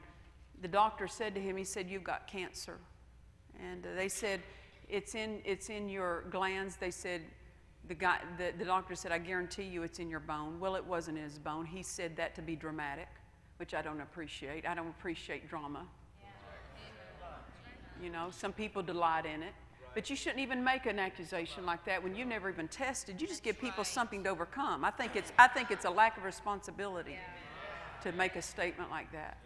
the 0.62 0.68
doctor 0.68 1.08
said 1.08 1.34
to 1.36 1.42
him, 1.42 1.58
he 1.58 1.64
said, 1.64 1.90
You've 1.90 2.04
got 2.04 2.28
cancer. 2.28 2.78
And 3.60 3.84
they 3.96 4.10
said, 4.10 4.42
it's 4.90 5.16
in, 5.16 5.42
it's 5.44 5.70
in 5.70 5.90
your 5.90 6.24
glands. 6.30 6.76
They 6.76 6.92
said, 6.92 7.22
the, 7.88 7.96
guy, 7.96 8.20
the, 8.38 8.52
the 8.58 8.66
doctor 8.66 8.96
said, 8.96 9.12
I 9.12 9.18
guarantee 9.18 9.64
you 9.64 9.84
it's 9.84 10.00
in 10.00 10.10
your 10.10 10.20
bone. 10.20 10.60
Well, 10.60 10.76
it 10.76 10.86
wasn't 10.86 11.18
in 11.18 11.24
his 11.24 11.40
bone. 11.40 11.66
He 11.66 11.84
said 11.84 12.16
that 12.18 12.36
to 12.36 12.42
be 12.42 12.56
dramatic, 12.56 13.08
which 13.58 13.74
I 13.74 13.82
don't 13.82 14.02
appreciate. 14.02 14.68
I 14.68 14.76
don't 14.76 14.90
appreciate 14.90 15.50
drama. 15.50 15.86
You 18.04 18.10
know, 18.10 18.28
some 18.30 18.52
people 18.52 18.84
delight 18.84 19.26
in 19.26 19.42
it. 19.42 19.54
But 19.96 20.10
you 20.10 20.16
shouldn't 20.18 20.42
even 20.42 20.62
make 20.62 20.86
an 20.86 21.00
accusation 21.00 21.66
like 21.66 21.86
that 21.86 22.04
when 22.04 22.14
you've 22.16 22.28
never 22.28 22.50
even 22.50 22.68
tested. 22.68 23.22
You 23.22 23.28
just 23.28 23.44
give 23.44 23.58
people 23.58 23.86
something 23.86 24.26
to 24.26 24.30
overcome. 24.30 24.84
I 24.84 24.92
think 24.92 25.16
it's, 25.16 25.32
I 25.40 25.48
think 25.48 25.72
it's 25.72 25.86
a 25.86 25.90
lack 25.90 26.18
of 26.18 26.26
responsibility 26.26 27.18
to 28.04 28.12
make 28.12 28.36
a 28.36 28.42
statement 28.42 28.92
like 28.92 29.10
that. 29.14 29.38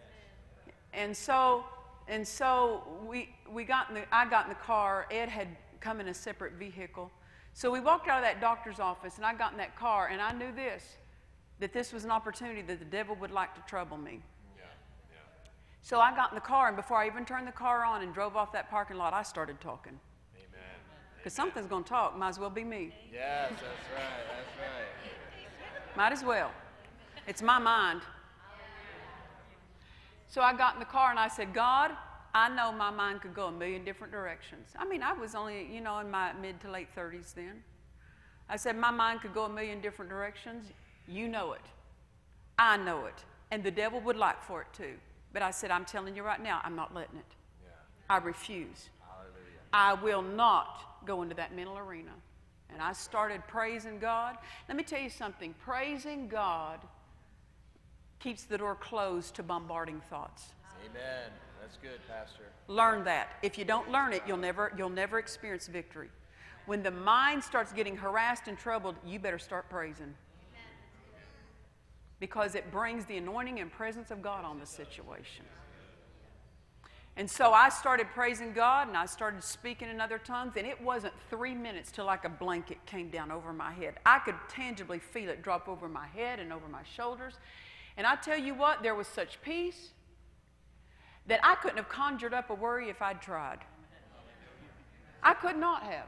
And 0.91 1.15
so, 1.15 1.63
and 2.07 2.27
so 2.27 2.81
we, 3.07 3.29
we 3.47 3.63
got 3.63 3.89
in 3.89 3.95
the, 3.95 4.01
I 4.11 4.27
got 4.27 4.45
in 4.45 4.49
the 4.49 4.55
car. 4.55 5.05
Ed 5.11 5.29
had 5.29 5.47
come 5.79 6.01
in 6.01 6.07
a 6.07 6.13
separate 6.15 6.53
vehicle. 6.53 7.11
So 7.53 7.69
we 7.69 7.79
walked 7.79 8.07
out 8.07 8.17
of 8.17 8.23
that 8.23 8.41
doctor's 8.41 8.79
office, 8.79 9.17
and 9.17 9.25
I 9.25 9.35
got 9.35 9.51
in 9.51 9.59
that 9.59 9.75
car, 9.75 10.07
and 10.07 10.19
I 10.19 10.31
knew 10.31 10.51
this 10.51 10.83
that 11.59 11.73
this 11.73 11.91
was 11.91 12.05
an 12.05 12.11
opportunity 12.11 12.61
that 12.61 12.79
the 12.79 12.85
devil 12.85 13.15
would 13.19 13.31
like 13.31 13.53
to 13.53 13.61
trouble 13.67 13.97
me. 13.97 14.21
Yeah. 14.57 14.63
Yeah. 15.11 15.17
So 15.81 15.99
I 15.99 16.15
got 16.15 16.31
in 16.31 16.35
the 16.35 16.41
car, 16.41 16.69
and 16.69 16.75
before 16.77 16.97
I 16.97 17.05
even 17.05 17.25
turned 17.25 17.47
the 17.47 17.51
car 17.51 17.83
on 17.83 18.01
and 18.01 18.13
drove 18.13 18.37
off 18.37 18.53
that 18.53 18.69
parking 18.69 18.97
lot, 18.97 19.13
I 19.13 19.23
started 19.23 19.59
talking. 19.59 19.99
Because 21.19 21.33
something's 21.33 21.67
going 21.67 21.83
to 21.83 21.89
talk, 21.89 22.17
might 22.17 22.29
as 22.29 22.39
well 22.39 22.49
be 22.49 22.63
me. 22.63 22.93
Yes, 23.11 23.49
that's 23.51 23.61
right. 23.61 24.25
That's 24.29 24.57
right. 24.57 25.97
Might 25.97 26.13
as 26.13 26.23
well. 26.23 26.51
It's 27.27 27.41
my 27.41 27.59
mind. 27.59 28.01
So 30.29 30.41
I 30.41 30.55
got 30.55 30.75
in 30.75 30.79
the 30.79 30.85
car 30.85 31.09
and 31.09 31.19
I 31.19 31.27
said, 31.27 31.53
God, 31.53 31.91
I 32.33 32.49
know 32.49 32.71
my 32.71 32.91
mind 32.91 33.21
could 33.21 33.33
go 33.33 33.47
a 33.47 33.51
million 33.51 33.83
different 33.83 34.13
directions. 34.13 34.69
I 34.77 34.85
mean, 34.85 35.03
I 35.03 35.11
was 35.13 35.35
only, 35.35 35.67
you 35.71 35.81
know, 35.81 35.99
in 35.99 36.09
my 36.09 36.31
mid 36.33 36.61
to 36.61 36.71
late 36.71 36.87
30s 36.95 37.33
then. 37.33 37.63
I 38.47 38.55
said, 38.55 38.77
my 38.77 38.91
mind 38.91 39.21
could 39.21 39.33
go 39.33 39.43
a 39.43 39.49
million 39.49 39.81
different 39.81 40.09
directions. 40.09 40.67
You 41.07 41.27
know 41.27 41.53
it. 41.53 41.61
I 42.57 42.77
know 42.77 43.05
it. 43.05 43.25
And 43.51 43.63
the 43.63 43.71
devil 43.71 43.99
would 44.01 44.15
like 44.15 44.41
for 44.43 44.61
it 44.61 44.67
too. 44.71 44.93
But 45.33 45.41
I 45.41 45.51
said, 45.51 45.71
I'm 45.71 45.85
telling 45.85 46.15
you 46.15 46.23
right 46.23 46.41
now, 46.41 46.61
I'm 46.63 46.75
not 46.75 46.93
letting 46.93 47.17
it. 47.17 47.35
Yeah. 47.63 47.71
I 48.09 48.17
refuse. 48.17 48.89
Hallelujah. 49.01 49.59
I 49.73 49.93
will 49.95 50.21
not 50.21 50.88
go 51.05 51.21
into 51.21 51.35
that 51.35 51.55
mental 51.55 51.77
arena. 51.77 52.11
And 52.71 52.81
I 52.81 52.93
started 52.93 53.41
praising 53.47 53.99
God. 53.99 54.37
Let 54.67 54.77
me 54.77 54.83
tell 54.83 54.99
you 54.99 55.09
something 55.09 55.55
praising 55.59 56.27
God 56.27 56.79
keeps 58.19 58.43
the 58.43 58.57
door 58.57 58.75
closed 58.75 59.35
to 59.35 59.43
bombarding 59.43 60.01
thoughts. 60.09 60.53
Amen. 60.85 61.31
That's 61.61 61.77
good, 61.77 61.99
Pastor. 62.07 62.43
Learn 62.67 63.03
that. 63.05 63.37
If 63.41 63.57
you 63.57 63.65
don't 63.65 63.91
learn 63.91 64.13
it, 64.13 64.21
you'll 64.27 64.37
never, 64.37 64.71
you'll 64.77 64.89
never 64.89 65.19
experience 65.19 65.67
victory. 65.67 66.09
When 66.65 66.83
the 66.83 66.91
mind 66.91 67.43
starts 67.43 67.71
getting 67.71 67.97
harassed 67.97 68.47
and 68.47 68.57
troubled, 68.57 68.95
you 69.05 69.19
better 69.19 69.39
start 69.39 69.69
praising. 69.69 70.13
Because 72.19 72.55
it 72.55 72.69
brings 72.71 73.05
the 73.05 73.17
anointing 73.17 73.59
and 73.59 73.71
presence 73.71 74.11
of 74.11 74.21
God 74.21 74.43
on 74.45 74.59
the 74.59 74.65
situation. 74.65 75.45
And 77.19 77.29
so 77.29 77.51
I 77.51 77.67
started 77.67 78.07
praising 78.11 78.53
God 78.53 78.87
and 78.87 78.95
I 78.95 79.05
started 79.05 79.43
speaking 79.43 79.89
in 79.89 79.99
other 79.99 80.17
tongues, 80.17 80.53
and 80.55 80.65
it 80.65 80.81
wasn't 80.81 81.13
three 81.29 81.53
minutes 81.53 81.91
till 81.91 82.05
like 82.05 82.23
a 82.23 82.29
blanket 82.29 82.77
came 82.85 83.09
down 83.09 83.29
over 83.29 83.51
my 83.51 83.73
head. 83.73 83.95
I 84.05 84.19
could 84.19 84.35
tangibly 84.47 84.99
feel 84.99 85.29
it 85.29 85.41
drop 85.41 85.67
over 85.67 85.89
my 85.89 86.07
head 86.07 86.39
and 86.39 86.53
over 86.53 86.69
my 86.69 86.83
shoulders. 86.95 87.33
And 87.97 88.07
I 88.07 88.15
tell 88.15 88.37
you 88.37 88.53
what, 88.53 88.83
there 88.83 88.95
was 88.95 89.05
such 89.05 89.41
peace 89.41 89.89
that 91.27 91.41
I 91.43 91.55
couldn't 91.55 91.75
have 91.75 91.89
conjured 91.89 92.33
up 92.33 92.51
a 92.51 92.53
worry 92.53 92.89
if 92.89 93.01
I'd 93.01 93.21
tried. 93.21 93.59
I 95.21 95.33
could 95.33 95.57
not 95.57 95.83
have. 95.83 96.07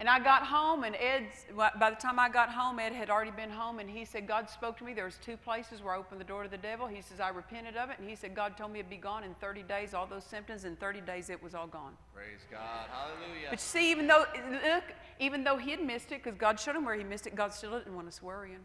And 0.00 0.08
I 0.08 0.18
got 0.18 0.46
home, 0.46 0.84
and 0.84 0.96
Ed, 0.96 1.26
by 1.54 1.90
the 1.90 1.96
time 1.96 2.18
I 2.18 2.30
got 2.30 2.48
home, 2.48 2.78
Ed 2.78 2.94
had 2.94 3.10
already 3.10 3.32
been 3.32 3.50
home, 3.50 3.80
and 3.80 3.90
he 3.90 4.06
said, 4.06 4.26
God 4.26 4.48
spoke 4.48 4.78
to 4.78 4.84
me. 4.84 4.94
There 4.94 5.04
was 5.04 5.18
two 5.22 5.36
places 5.36 5.82
where 5.82 5.92
I 5.92 5.98
opened 5.98 6.18
the 6.18 6.24
door 6.24 6.42
to 6.42 6.48
the 6.48 6.56
devil. 6.56 6.86
He 6.86 7.02
says, 7.02 7.20
I 7.20 7.28
repented 7.28 7.76
of 7.76 7.90
it, 7.90 7.98
and 7.98 8.08
he 8.08 8.16
said, 8.16 8.34
God 8.34 8.56
told 8.56 8.72
me 8.72 8.78
it'd 8.78 8.88
be 8.88 8.96
gone 8.96 9.24
in 9.24 9.34
30 9.34 9.62
days, 9.64 9.92
all 9.92 10.06
those 10.06 10.24
symptoms. 10.24 10.64
In 10.64 10.74
30 10.76 11.02
days, 11.02 11.28
it 11.28 11.42
was 11.42 11.54
all 11.54 11.66
gone. 11.66 11.92
Praise 12.14 12.40
God. 12.50 12.86
Hallelujah. 12.90 13.48
But 13.50 13.60
see, 13.60 13.90
even 13.90 14.06
though, 14.06 14.24
look, 14.50 14.84
even 15.18 15.44
though 15.44 15.58
he 15.58 15.70
had 15.70 15.84
missed 15.84 16.12
it, 16.12 16.24
because 16.24 16.38
God 16.38 16.58
showed 16.58 16.76
him 16.76 16.86
where 16.86 16.96
he 16.96 17.04
missed 17.04 17.26
it, 17.26 17.34
God 17.34 17.52
still 17.52 17.76
didn't 17.76 17.94
want 17.94 18.08
us 18.08 18.22
worrying. 18.22 18.60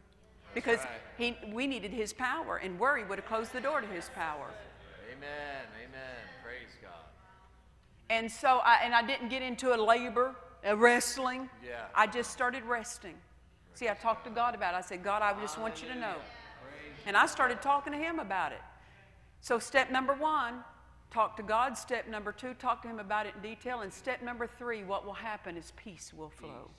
Because 0.53 0.79
right. 0.79 0.87
he, 1.17 1.37
we 1.51 1.67
needed 1.67 1.91
his 1.91 2.13
power, 2.13 2.61
and 2.63 2.79
worry 2.79 3.03
would 3.03 3.19
have 3.19 3.27
closed 3.27 3.51
the 3.51 3.59
door 3.59 3.81
to 3.81 3.87
his 3.87 4.09
power. 4.15 4.51
Amen. 5.11 5.65
Amen. 5.83 6.15
Praise 6.41 6.71
God. 6.81 6.91
And 8.09 8.31
so, 8.31 8.59
I, 8.63 8.79
and 8.83 8.95
I 8.95 9.05
didn't 9.05 9.27
get 9.27 9.41
into 9.41 9.75
a 9.75 9.77
labor, 9.77 10.33
a 10.65 10.75
wrestling. 10.75 11.49
Yeah. 11.65 11.85
I 11.93 12.07
just 12.07 12.31
started 12.31 12.63
resting. 12.63 13.15
See, 13.73 13.89
I 13.89 13.93
talked 13.93 14.25
to 14.25 14.29
God 14.31 14.55
about 14.55 14.73
it. 14.73 14.77
I 14.77 14.81
said, 14.81 15.03
God, 15.03 15.21
I 15.21 15.39
just 15.39 15.59
want 15.59 15.81
you 15.81 15.87
to 15.89 15.95
know. 15.95 16.15
And 17.05 17.15
I 17.15 17.27
started 17.27 17.61
talking 17.61 17.93
to 17.93 17.99
Him 17.99 18.19
about 18.19 18.51
it. 18.51 18.61
So, 19.41 19.59
step 19.59 19.91
number 19.91 20.13
one, 20.13 20.55
talk 21.11 21.37
to 21.37 21.43
God. 21.43 21.77
Step 21.77 22.07
number 22.07 22.31
two, 22.31 22.53
talk 22.55 22.81
to 22.81 22.87
Him 22.87 22.99
about 22.99 23.27
it 23.27 23.33
in 23.35 23.41
detail. 23.41 23.81
And 23.81 23.93
step 23.93 24.23
number 24.23 24.47
three, 24.47 24.83
what 24.83 25.05
will 25.05 25.13
happen 25.13 25.55
is 25.55 25.71
peace 25.75 26.13
will 26.15 26.29
flow. 26.29 26.69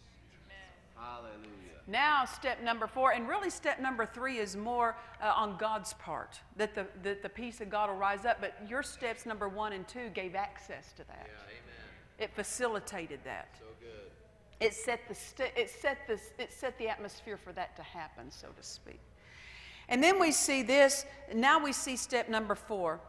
Hallelujah. 0.97 1.67
Now, 1.87 2.25
step 2.25 2.63
number 2.63 2.89
four, 2.89 3.13
and 3.13 3.29
really 3.29 3.51
step 3.51 3.79
number 3.81 4.05
three 4.07 4.39
is 4.39 4.57
more 4.57 4.97
uh, 5.23 5.33
on 5.37 5.57
God's 5.57 5.93
part, 5.95 6.41
that 6.57 6.75
the, 6.75 6.87
that 7.05 7.23
the 7.23 7.29
peace 7.29 7.61
of 7.61 7.71
God 7.71 7.91
will 7.91 7.97
rise 7.97 8.25
up. 8.25 8.41
But 8.41 8.57
your 8.69 8.83
steps 8.83 9.25
number 9.27 9.49
one 9.49 9.73
and 9.73 9.87
two 9.87 10.09
gave 10.09 10.35
access 10.35 10.93
to 10.95 11.07
that, 11.07 11.29
Yeah. 11.29 11.56
It 12.19 12.31
facilitated 12.35 13.21
that. 13.25 13.49
So 13.59 13.65
good. 13.81 14.11
It 14.61 14.75
set 14.75 15.01
the, 15.09 15.15
st- 15.15 15.53
it, 15.57 15.71
set 15.71 16.07
the, 16.07 16.19
it 16.43 16.53
set 16.53 16.79
the 16.79 16.89
atmosphere 16.89 17.37
for 17.37 17.53
that 17.53 17.77
to 17.77 17.83
happen, 17.83 18.31
so 18.31 18.49
to 18.49 18.63
speak. 18.63 19.01
And 19.89 20.03
then 20.03 20.19
we 20.19 20.33
see 20.33 20.63
this, 20.63 21.05
now 21.35 21.63
we 21.63 21.73
see 21.73 21.97
step 21.97 22.29
number 22.29 22.55
four 22.55 23.01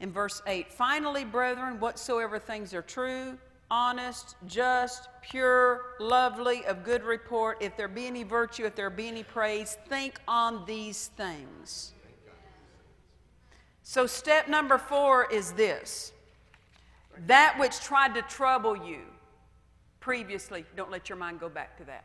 in 0.00 0.10
verse 0.12 0.40
8. 0.46 0.72
Finally, 0.72 1.24
brethren, 1.24 1.78
whatsoever 1.78 2.38
things 2.38 2.72
are 2.72 2.82
true, 2.82 3.36
honest, 3.70 4.36
just, 4.46 5.08
pure, 5.22 5.80
lovely, 5.98 6.64
of 6.66 6.84
good 6.84 7.02
report, 7.02 7.58
if 7.60 7.76
there 7.76 7.88
be 7.88 8.06
any 8.06 8.22
virtue, 8.22 8.64
if 8.64 8.74
there 8.74 8.90
be 8.90 9.08
any 9.08 9.22
praise, 9.22 9.76
think 9.88 10.20
on 10.26 10.64
these 10.66 11.08
things. 11.16 11.92
So, 13.82 14.06
step 14.06 14.48
number 14.48 14.78
four 14.78 15.30
is 15.30 15.52
this 15.52 16.12
that 17.26 17.56
which 17.58 17.80
tried 17.80 18.14
to 18.14 18.22
trouble 18.22 18.76
you 18.76 19.00
previously, 20.00 20.64
don't 20.76 20.90
let 20.90 21.08
your 21.08 21.18
mind 21.18 21.40
go 21.40 21.48
back 21.48 21.76
to 21.78 21.84
that. 21.84 22.04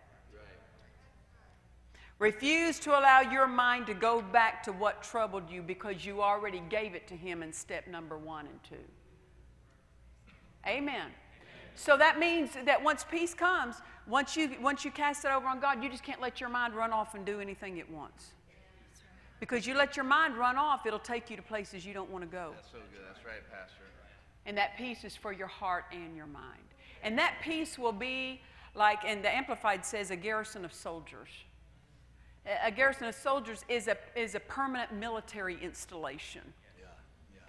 Refuse 2.20 2.80
to 2.80 2.98
allow 2.98 3.22
your 3.22 3.48
mind 3.48 3.86
to 3.88 3.94
go 3.94 4.22
back 4.22 4.64
to 4.64 4.72
what 4.72 5.04
troubled 5.04 5.50
you 5.52 5.62
because 5.62 6.04
you 6.04 6.22
already 6.22 6.64
gave 6.68 6.96
it 6.96 7.08
to 7.08 7.16
Him 7.16 7.44
in 7.44 7.54
step 7.54 7.88
number 7.88 8.18
one 8.18 8.48
and 8.48 8.60
two. 8.64 8.76
Amen. 10.66 11.10
So 11.76 11.96
that 11.96 12.18
means 12.18 12.52
that 12.66 12.84
once 12.84 13.06
peace 13.10 13.36
comes, 13.36 13.76
once 14.08 14.36
you, 14.36 14.56
once 14.62 14.84
you 14.84 14.90
cast 14.90 15.26
it 15.26 15.32
over 15.32 15.48
on 15.48 15.60
God, 15.60 15.84
you 15.84 15.90
just 15.90 16.04
can't 16.04 16.20
let 16.20 16.42
your 16.42 16.50
mind 16.50 16.74
run 16.74 16.92
off 16.92 17.14
and 17.14 17.24
do 17.24 17.40
anything 17.40 17.78
it 17.78 17.90
wants. 17.90 18.32
Because 19.40 19.68
you 19.68 19.76
let 19.76 19.96
your 19.96 20.06
mind 20.06 20.36
run 20.36 20.58
off, 20.58 20.88
it'll 20.88 20.98
take 20.98 21.30
you 21.30 21.36
to 21.36 21.44
places 21.44 21.86
you 21.86 21.94
don't 21.94 22.10
want 22.10 22.24
to 22.24 22.30
go. 22.30 22.52
That's 22.56 22.72
so 22.72 22.80
good. 22.92 23.06
That's 23.08 23.24
right, 23.24 23.44
Pastor. 23.52 23.84
And 24.48 24.58
that 24.58 24.76
peace 24.78 25.04
is 25.04 25.16
for 25.16 25.32
your 25.32 25.48
heart 25.48 25.86
and 25.92 26.16
your 26.16 26.26
mind. 26.26 26.64
And 27.04 27.20
that 27.20 27.36
peace 27.44 27.78
will 27.78 27.92
be 27.92 28.42
like, 28.74 29.00
and 29.06 29.24
the 29.24 29.30
Amplified 29.30 29.86
says, 29.86 30.10
a 30.10 30.16
garrison 30.16 30.66
of 30.66 30.74
soldiers. 30.74 31.30
A 32.66 32.72
garrison 32.72 33.08
of 33.08 33.14
soldiers 33.14 33.66
is 33.68 33.88
a, 33.88 33.98
is 34.16 34.34
a 34.34 34.40
permanent 34.40 34.94
military 34.94 35.58
installation. 35.62 36.42
Yeah, 36.80 36.86
yeah. 37.34 37.40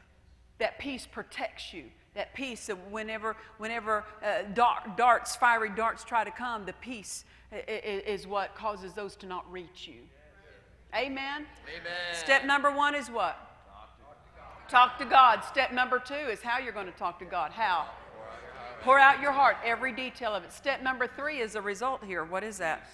That 0.58 0.78
peace 0.80 1.06
protects 1.06 1.72
you. 1.72 1.84
That 2.14 2.34
peace, 2.34 2.68
of 2.68 2.78
whenever, 2.90 3.36
whenever 3.58 4.04
uh, 4.22 4.42
dart, 4.54 4.96
darts, 4.96 5.36
fiery 5.36 5.70
darts 5.70 6.02
try 6.02 6.24
to 6.24 6.32
come, 6.32 6.66
the 6.66 6.72
peace 6.74 7.24
is 7.52 8.26
what 8.26 8.56
causes 8.56 8.92
those 8.92 9.14
to 9.16 9.26
not 9.26 9.50
reach 9.52 9.86
you. 9.86 10.00
Amen? 10.94 11.46
Amen. 11.68 12.14
Step 12.14 12.44
number 12.44 12.72
one 12.72 12.94
is 12.94 13.08
what? 13.08 13.47
Talk 14.68 14.98
to 14.98 15.06
God. 15.06 15.42
Step 15.44 15.72
number 15.72 15.98
two 15.98 16.14
is 16.14 16.42
how 16.42 16.58
you're 16.58 16.74
going 16.74 16.86
to 16.86 16.98
talk 16.98 17.18
to 17.20 17.24
God. 17.24 17.52
How? 17.52 17.86
Pour 18.82 18.98
out 18.98 19.20
your 19.20 19.32
heart, 19.32 19.56
every 19.64 19.92
detail 19.92 20.34
of 20.34 20.44
it. 20.44 20.52
Step 20.52 20.82
number 20.82 21.06
three 21.06 21.40
is 21.40 21.54
a 21.54 21.60
result 21.60 22.04
here. 22.04 22.24
What 22.24 22.44
is 22.44 22.58
that? 22.58 22.88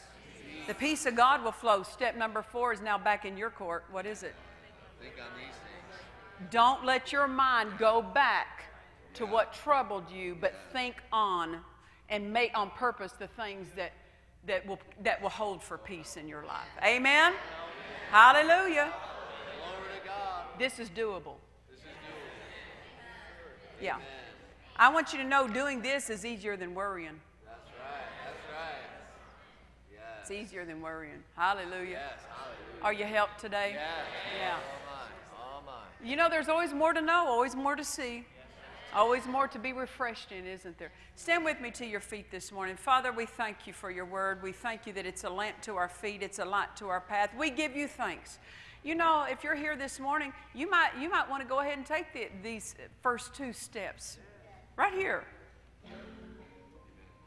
The 0.67 0.75
peace 0.75 1.05
of 1.05 1.15
God 1.15 1.43
will 1.45 1.53
flow. 1.53 1.83
Step 1.83 2.17
number 2.17 2.43
four 2.43 2.73
is 2.73 2.81
now 2.81 2.97
back 2.97 3.25
in 3.25 3.37
your 3.37 3.51
court. 3.51 3.85
What 3.91 4.07
is 4.07 4.23
it? 4.23 4.35
Think 5.01 5.15
on 5.21 5.27
these 5.37 5.49
things. 5.49 6.51
Don't 6.51 6.85
let 6.85 7.13
your 7.13 7.29
mind 7.29 7.73
go 7.79 8.01
back 8.01 8.65
to 9.15 9.27
what 9.27 9.53
troubled 9.53 10.11
you, 10.11 10.37
but 10.41 10.55
think 10.73 10.95
on 11.13 11.59
and 12.09 12.33
make 12.33 12.57
on 12.57 12.71
purpose 12.71 13.13
the 13.13 13.27
things 13.27 13.69
that, 13.77 13.93
that, 14.47 14.67
will, 14.67 14.79
that 15.03 15.21
will 15.21 15.29
hold 15.29 15.63
for 15.63 15.77
peace 15.77 16.17
in 16.17 16.29
your 16.29 16.45
life. 16.45 16.69
Amen? 16.83 17.35
Hallelujah. 18.11 18.93
Glory 19.59 20.01
to 20.01 20.09
God. 20.09 20.45
This 20.59 20.79
is 20.79 20.89
doable. 20.89 21.35
Yeah. 23.81 23.97
I 24.77 24.93
want 24.93 25.13
you 25.13 25.19
to 25.19 25.25
know 25.25 25.47
doing 25.47 25.83
this 25.83 26.11
is 26.11 26.25
easier 26.25 26.57
than 26.57 26.75
worrying. 26.75 27.21
That's 27.45 27.71
right. 27.79 28.09
That's 28.25 28.45
right. 28.53 28.83
Yes. 29.93 30.03
It's 30.23 30.31
easier 30.31 30.65
than 30.65 30.81
worrying. 30.81 31.23
Hallelujah. 31.37 31.91
Yes. 31.91 32.21
Hallelujah. 32.29 32.83
Are 32.83 32.93
you 32.93 33.05
helped 33.05 33.39
today? 33.39 33.73
Yes. 33.75 34.07
Yeah. 34.41 34.57
Oh 34.57 34.91
my. 34.91 35.39
Oh 35.39 35.63
my. 35.67 36.09
You 36.09 36.17
know, 36.17 36.29
there's 36.29 36.49
always 36.49 36.73
more 36.73 36.93
to 36.93 37.01
know, 37.01 37.27
always 37.29 37.55
more 37.55 37.77
to 37.77 37.85
see, 37.85 38.25
always 38.95 39.27
more 39.27 39.47
to 39.49 39.59
be 39.59 39.73
refreshed 39.73 40.33
in, 40.33 40.45
isn't 40.47 40.77
there? 40.79 40.91
Stand 41.15 41.45
with 41.45 41.61
me 41.61 41.71
to 41.73 41.87
your 41.87 42.01
feet 42.01 42.31
this 42.31 42.51
morning. 42.51 42.77
Father, 42.77 43.13
we 43.13 43.27
thank 43.27 43.67
you 43.67 43.73
for 43.73 43.91
your 43.91 44.05
word. 44.05 44.43
We 44.43 44.53
thank 44.53 44.87
you 44.87 44.93
that 44.95 45.07
it's 45.07 45.25
a 45.25 45.31
lamp 45.31 45.63
to 45.63 45.77
our 45.77 45.89
feet, 45.89 46.23
it's 46.23 46.41
a 46.41 46.45
light 46.45 46.77
to 46.77 46.89
our 46.89 47.01
path. 47.01 47.31
We 47.39 47.51
give 47.51 47.77
you 47.77 47.87
thanks. 47.87 48.39
You 48.85 48.95
know, 48.95 49.25
if 49.27 49.43
you're 49.43 49.55
here 49.55 49.77
this 49.77 49.99
morning, 49.99 50.31
you 50.55 50.71
might, 50.71 50.91
you 51.01 51.09
might 51.09 51.29
want 51.29 51.43
to 51.43 51.49
go 51.49 51.61
ahead 51.61 51.79
and 51.79 51.87
take 51.87 52.13
the, 52.13 52.29
these 52.43 52.75
first 53.03 53.35
two 53.35 53.55
steps 53.55 54.19
right 54.77 54.93
here. 54.93 55.25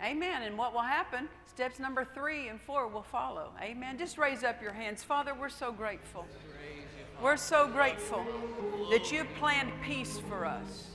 Amen. 0.03 0.43
And 0.43 0.55
what 0.55 0.74
will 0.74 0.82
happen? 0.82 1.28
Steps 1.47 1.80
number 1.80 2.05
three 2.05 2.49
and 2.49 2.62
four 2.62 2.88
will 2.88 3.01
follow. 3.01 3.49
Amen. 3.60 3.97
Just 3.97 4.20
raise 4.20 4.43
up 4.43 4.62
your 4.62 4.72
hands. 4.72 5.03
Father, 5.03 5.34
we're 5.34 5.49
so 5.49 5.72
grateful. 5.72 6.28
We're 7.24 7.38
so 7.38 7.68
grateful 7.68 8.24
that 8.91 9.12
you 9.12 9.26
planned 9.39 9.72
peace 9.84 10.20
for 10.30 10.45
us. 10.45 10.89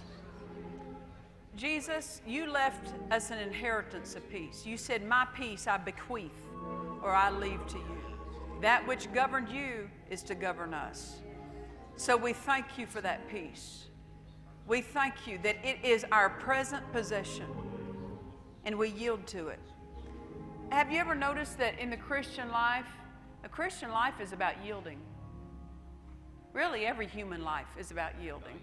Jesus, 1.56 2.22
you 2.24 2.48
left 2.48 2.94
us 3.10 3.32
an 3.32 3.40
inheritance 3.40 4.14
of 4.14 4.30
peace. 4.30 4.64
You 4.64 4.76
said, 4.76 5.04
My 5.04 5.26
peace 5.36 5.66
I 5.66 5.78
bequeath 5.78 6.30
or 7.02 7.10
I 7.10 7.32
leave 7.32 7.66
to 7.66 7.78
you. 7.78 7.98
That 8.60 8.86
which 8.86 9.12
governed 9.12 9.48
you 9.48 9.90
is 10.12 10.22
to 10.24 10.34
govern 10.34 10.74
us. 10.74 11.20
So 11.96 12.16
we 12.16 12.34
thank 12.34 12.78
you 12.78 12.86
for 12.86 13.00
that 13.00 13.26
peace. 13.28 13.86
We 14.68 14.82
thank 14.82 15.26
you 15.26 15.38
that 15.42 15.56
it 15.64 15.78
is 15.82 16.04
our 16.12 16.30
present 16.30 16.90
possession 16.92 17.46
and 18.64 18.78
we 18.78 18.90
yield 18.90 19.26
to 19.28 19.48
it. 19.48 19.58
Have 20.70 20.92
you 20.92 20.98
ever 20.98 21.14
noticed 21.14 21.58
that 21.58 21.78
in 21.78 21.90
the 21.90 21.96
Christian 21.96 22.50
life, 22.50 22.86
a 23.42 23.48
Christian 23.48 23.90
life 23.90 24.20
is 24.20 24.32
about 24.32 24.54
yielding? 24.64 24.98
Really, 26.52 26.84
every 26.84 27.06
human 27.06 27.42
life 27.42 27.66
is 27.78 27.90
about 27.90 28.12
yielding. 28.22 28.58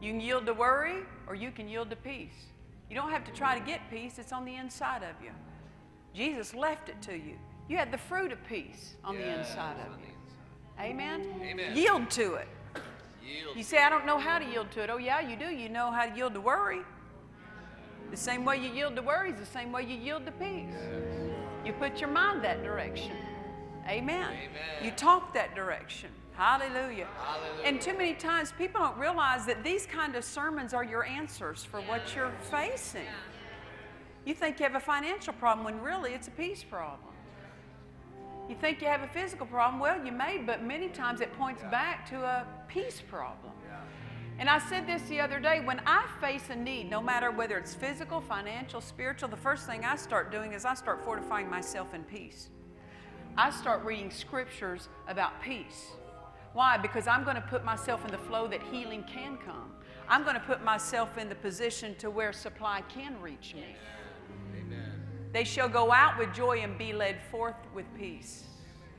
You 0.00 0.12
can 0.12 0.20
yield 0.20 0.46
to 0.46 0.54
worry 0.54 1.02
or 1.26 1.34
you 1.34 1.50
can 1.50 1.68
yield 1.68 1.90
to 1.90 1.96
peace. 1.96 2.46
You 2.88 2.96
don't 2.96 3.10
have 3.10 3.24
to 3.24 3.32
try 3.32 3.58
to 3.58 3.64
get 3.64 3.82
peace, 3.90 4.18
it's 4.18 4.32
on 4.32 4.46
the 4.46 4.56
inside 4.56 5.02
of 5.02 5.22
you. 5.22 5.30
Jesus 6.14 6.54
left 6.54 6.88
it 6.88 7.00
to 7.02 7.12
you. 7.14 7.36
You 7.70 7.76
had 7.76 7.92
the 7.92 7.98
fruit 7.98 8.32
of 8.32 8.44
peace 8.48 8.94
on 9.04 9.14
the 9.14 9.38
inside 9.38 9.76
of 9.86 10.00
you. 10.00 10.08
inside. 10.08 10.90
Amen? 10.90 11.24
Amen. 11.40 11.76
Yield 11.76 12.10
to 12.10 12.34
it. 12.34 12.48
Yield. 13.24 13.56
You 13.56 13.62
say, 13.62 13.78
I 13.78 13.88
don't 13.88 14.04
know 14.04 14.18
how 14.18 14.40
to 14.40 14.44
yield 14.44 14.72
to 14.72 14.82
it. 14.82 14.90
Oh, 14.90 14.96
yeah, 14.96 15.20
you 15.20 15.36
do. 15.36 15.44
You 15.44 15.68
know 15.68 15.92
how 15.92 16.04
to 16.04 16.16
yield 16.16 16.34
to 16.34 16.40
worry. 16.40 16.80
The 18.10 18.16
same 18.16 18.44
way 18.44 18.56
you 18.56 18.72
yield 18.72 18.96
to 18.96 19.02
worry 19.02 19.30
is 19.30 19.38
the 19.38 19.46
same 19.46 19.70
way 19.70 19.84
you 19.84 19.94
yield 19.94 20.26
to 20.26 20.32
peace. 20.32 20.74
You 21.64 21.72
put 21.74 22.00
your 22.00 22.10
mind 22.10 22.42
that 22.42 22.64
direction. 22.64 23.12
Amen. 23.86 24.24
Amen. 24.24 24.82
You 24.82 24.90
talk 24.90 25.32
that 25.34 25.54
direction. 25.54 26.10
Hallelujah. 26.32 27.06
Hallelujah. 27.22 27.64
And 27.64 27.80
too 27.80 27.96
many 27.96 28.14
times 28.14 28.52
people 28.58 28.80
don't 28.80 28.98
realize 28.98 29.46
that 29.46 29.62
these 29.62 29.86
kind 29.86 30.16
of 30.16 30.24
sermons 30.24 30.74
are 30.74 30.82
your 30.82 31.04
answers 31.04 31.62
for 31.62 31.80
what 31.82 32.16
you're 32.16 32.32
facing. 32.50 33.06
You 34.24 34.34
think 34.34 34.58
you 34.58 34.64
have 34.64 34.74
a 34.74 34.80
financial 34.80 35.34
problem 35.34 35.64
when 35.64 35.80
really 35.80 36.14
it's 36.14 36.26
a 36.26 36.32
peace 36.32 36.64
problem. 36.64 37.09
You 38.50 38.56
think 38.56 38.82
you 38.82 38.88
have 38.88 39.02
a 39.02 39.06
physical 39.06 39.46
problem, 39.46 39.80
well, 39.80 40.04
you 40.04 40.10
may, 40.10 40.38
but 40.38 40.64
many 40.64 40.88
times 40.88 41.20
it 41.20 41.32
points 41.34 41.62
back 41.70 42.04
to 42.10 42.16
a 42.16 42.44
peace 42.66 43.00
problem. 43.00 43.52
And 44.40 44.48
I 44.48 44.58
said 44.58 44.88
this 44.88 45.02
the 45.02 45.20
other 45.20 45.38
day 45.38 45.60
when 45.60 45.80
I 45.86 46.04
face 46.20 46.42
a 46.50 46.56
need, 46.56 46.90
no 46.90 47.00
matter 47.00 47.30
whether 47.30 47.56
it's 47.56 47.74
physical, 47.74 48.20
financial, 48.20 48.80
spiritual, 48.80 49.28
the 49.28 49.36
first 49.36 49.66
thing 49.66 49.84
I 49.84 49.94
start 49.94 50.32
doing 50.32 50.52
is 50.52 50.64
I 50.64 50.74
start 50.74 51.04
fortifying 51.04 51.48
myself 51.48 51.94
in 51.94 52.02
peace. 52.02 52.48
I 53.36 53.50
start 53.50 53.84
reading 53.84 54.10
scriptures 54.10 54.88
about 55.06 55.40
peace. 55.40 55.92
Why? 56.52 56.76
Because 56.76 57.06
I'm 57.06 57.22
going 57.22 57.36
to 57.36 57.42
put 57.42 57.64
myself 57.64 58.04
in 58.04 58.10
the 58.10 58.18
flow 58.18 58.48
that 58.48 58.62
healing 58.72 59.04
can 59.04 59.36
come. 59.36 59.70
I'm 60.08 60.24
going 60.24 60.34
to 60.34 60.40
put 60.40 60.64
myself 60.64 61.18
in 61.18 61.28
the 61.28 61.36
position 61.36 61.94
to 61.98 62.10
where 62.10 62.32
supply 62.32 62.82
can 62.88 63.14
reach 63.20 63.54
me. 63.54 63.76
Amen. 64.58 64.89
They 65.32 65.44
shall 65.44 65.68
go 65.68 65.92
out 65.92 66.18
with 66.18 66.34
joy 66.34 66.58
and 66.58 66.76
be 66.76 66.92
led 66.92 67.22
forth 67.30 67.54
with 67.74 67.86
peace. 67.96 68.44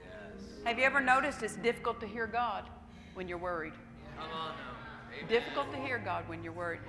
Yes. 0.01 0.49
Have 0.65 0.79
you 0.79 0.85
ever 0.85 1.01
noticed 1.01 1.43
it's 1.43 1.55
difficult 1.57 1.99
to 2.01 2.07
hear 2.07 2.25
God 2.25 2.65
when 3.13 3.27
you're 3.27 3.37
worried? 3.37 3.73
Difficult 5.27 5.71
to 5.71 5.77
hear 5.77 5.97
God 5.97 6.27
when 6.27 6.43
you're 6.43 6.53
worried. 6.53 6.79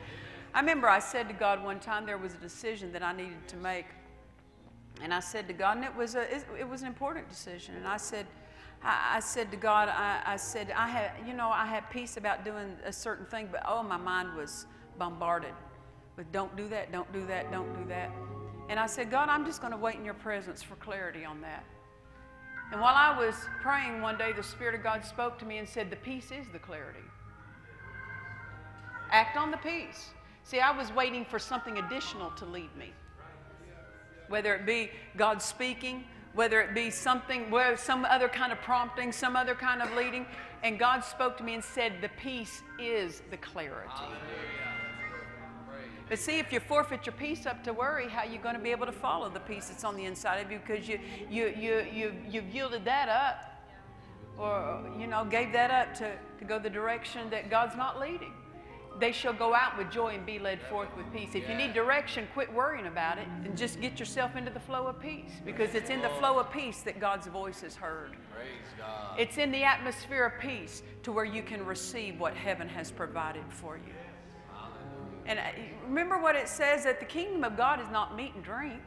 I 0.55 0.61
remember 0.61 0.89
I 0.89 1.01
said 1.01 1.29
to 1.29 1.35
God 1.35 1.63
one 1.63 1.81
time 1.81 2.07
there 2.07 2.19
was 2.19 2.35
a 2.35 2.39
decision 2.39 2.93
that 2.93 3.03
I 3.03 3.13
needed 3.13 3.49
to 3.49 3.57
make. 3.57 3.87
And 5.03 5.13
I 5.13 5.21
said 5.21 5.49
to 5.49 5.55
God, 5.55 5.79
and 5.79 5.85
it 5.85 5.95
was, 5.95 6.15
a, 6.15 6.23
it, 6.35 6.45
it 6.61 6.69
was 6.69 6.83
an 6.83 6.89
important 6.89 7.29
decision. 7.29 7.75
And 7.77 7.89
I 7.89 7.97
said, 7.97 8.27
I, 8.85 9.17
I 9.17 9.21
said 9.21 9.51
to 9.51 9.57
God, 9.57 9.89
I, 9.89 10.23
I 10.25 10.37
said, 10.37 10.71
I 10.71 10.89
had, 10.89 11.13
you 11.27 11.35
know, 11.35 11.49
I 11.49 11.67
had 11.67 11.89
peace 11.91 12.17
about 12.17 12.45
doing 12.45 12.77
a 12.85 12.93
certain 12.93 13.27
thing, 13.27 13.49
but 13.51 13.63
oh, 13.67 13.83
my 13.83 13.97
mind 13.97 14.35
was 14.37 14.67
bombarded 14.99 15.55
with 16.17 16.31
don't 16.31 16.55
do 16.57 16.69
that, 16.69 16.93
don't 16.93 17.11
do 17.13 17.27
that, 17.27 17.51
don't 17.51 17.75
do 17.75 17.89
that. 17.89 18.11
And 18.69 18.79
I 18.81 18.87
said, 18.87 19.11
God, 19.11 19.29
I'm 19.29 19.45
just 19.45 19.61
going 19.61 19.73
to 19.73 19.79
wait 19.79 19.97
in 19.97 20.05
your 20.05 20.15
presence 20.15 20.63
for 20.63 20.77
clarity 20.77 21.25
on 21.25 21.41
that. 21.43 21.65
And 22.73 22.81
while 22.81 22.95
I 22.95 23.19
was 23.19 23.35
praying 23.61 24.01
one 24.01 24.17
day, 24.17 24.33
the 24.33 24.43
Spirit 24.43 24.75
of 24.75 24.83
God 24.83 25.05
spoke 25.05 25.39
to 25.41 25.45
me 25.45 25.59
and 25.59 25.69
said, 25.69 25.91
The 25.91 25.97
peace 25.97 26.31
is 26.33 26.47
the 26.53 26.59
clarity. 26.59 27.01
Act 29.11 29.37
on 29.37 29.51
the 29.51 29.59
peace. 29.59 30.11
See, 30.45 30.61
I 30.61 30.77
was 30.77 30.93
waiting 30.93 31.25
for 31.25 31.39
something 31.39 31.79
additional 31.79 32.31
to 32.33 32.47
lead 32.47 32.75
me. 32.77 32.93
whether 34.29 34.55
it 34.55 34.65
be 34.65 34.91
God 35.17 35.43
speaking, 35.43 36.05
whether 36.35 36.63
it 36.63 36.75
be 36.75 36.91
something, 36.91 37.53
some 37.77 38.07
other 38.07 38.29
kind 38.29 38.53
of 38.53 38.61
prompting, 38.63 39.13
some 39.13 39.37
other 39.37 39.55
kind 39.55 39.83
of 39.83 39.93
leading. 39.95 40.27
And 40.63 40.79
God 40.79 41.01
spoke 41.05 41.37
to 41.39 41.45
me 41.45 41.55
and 41.55 41.63
said, 41.65 41.95
The 42.01 42.09
peace 42.21 42.63
is 42.79 43.23
the 43.31 43.37
clarity. 43.37 43.91
But 46.13 46.19
see, 46.19 46.39
if 46.39 46.53
you 46.53 46.61
forfeit 46.61 47.07
your 47.07 47.15
peace 47.15 47.47
up 47.47 47.65
to 47.65 47.73
worry, 47.73 48.07
how 48.07 48.19
are 48.19 48.27
you 48.27 48.37
going 48.37 48.55
to 48.55 48.61
be 48.61 48.71
able 48.71 48.85
to 48.85 48.93
follow 48.93 49.31
the 49.31 49.41
peace 49.41 49.69
that's 49.69 49.83
on 49.83 49.97
the 49.97 50.05
inside 50.05 50.45
of 50.45 50.53
you 50.53 50.59
because 50.59 50.87
you, 50.87 51.01
you, 51.31 51.55
you, 51.59 51.87
you, 51.91 52.13
you've 52.29 52.55
yielded 52.55 52.85
that 52.85 53.09
up 53.09 53.67
or, 54.37 54.85
you 55.01 55.07
know, 55.07 55.25
gave 55.25 55.55
that 55.55 55.71
up 55.71 55.95
to, 55.95 56.13
to 56.39 56.45
go 56.45 56.59
the 56.59 56.69
direction 56.69 57.31
that 57.31 57.49
God's 57.49 57.77
not 57.77 57.99
leading. 57.99 58.35
They 59.01 59.11
shall 59.11 59.33
go 59.33 59.55
out 59.55 59.79
with 59.79 59.91
joy 59.91 60.09
and 60.09 60.27
be 60.27 60.39
led 60.39 60.61
forth 60.61 60.95
with 60.99 61.11
peace. 61.15 61.31
If 61.35 61.49
you 61.49 61.55
need 61.55 61.73
direction, 61.73 62.29
quit 62.35 62.53
worrying 62.53 62.89
about 62.89 63.17
it 63.17 63.27
and 63.47 63.57
just 63.57 63.81
get 63.81 63.99
yourself 63.99 64.37
into 64.37 64.51
the 64.51 64.61
flow 64.61 64.89
of 64.89 65.01
peace 65.01 65.33
because 65.47 65.75
it's 65.75 65.89
in 65.89 66.03
the 66.03 66.11
flow 66.11 66.39
of 66.39 66.53
peace 66.53 66.83
that 66.83 67.01
God's 67.01 67.27
voice 67.29 67.63
is 67.63 67.75
heard. 67.75 68.11
Praise 68.35 68.51
God. 68.77 69.19
It's 69.19 69.39
in 69.39 69.51
the 69.51 69.63
atmosphere 69.63 70.27
of 70.27 70.39
peace 70.39 70.83
to 71.05 71.11
where 71.11 71.25
you 71.25 71.43
can 71.43 71.65
receive 71.65 72.21
what 72.21 72.35
heaven 72.35 72.69
has 72.69 72.91
provided 72.91 73.45
for 73.49 73.79
you. 73.79 73.95
And 75.27 75.39
uh, 75.39 75.43
remember 75.87 76.19
what 76.19 76.37
it 76.37 76.49
says 76.49 76.85
that 76.85 77.01
the 77.01 77.07
kingdom 77.07 77.45
of 77.45 77.57
God 77.57 77.81
is 77.81 77.89
not 77.91 78.17
meat 78.17 78.33
and 78.35 78.45
drink. 78.45 78.83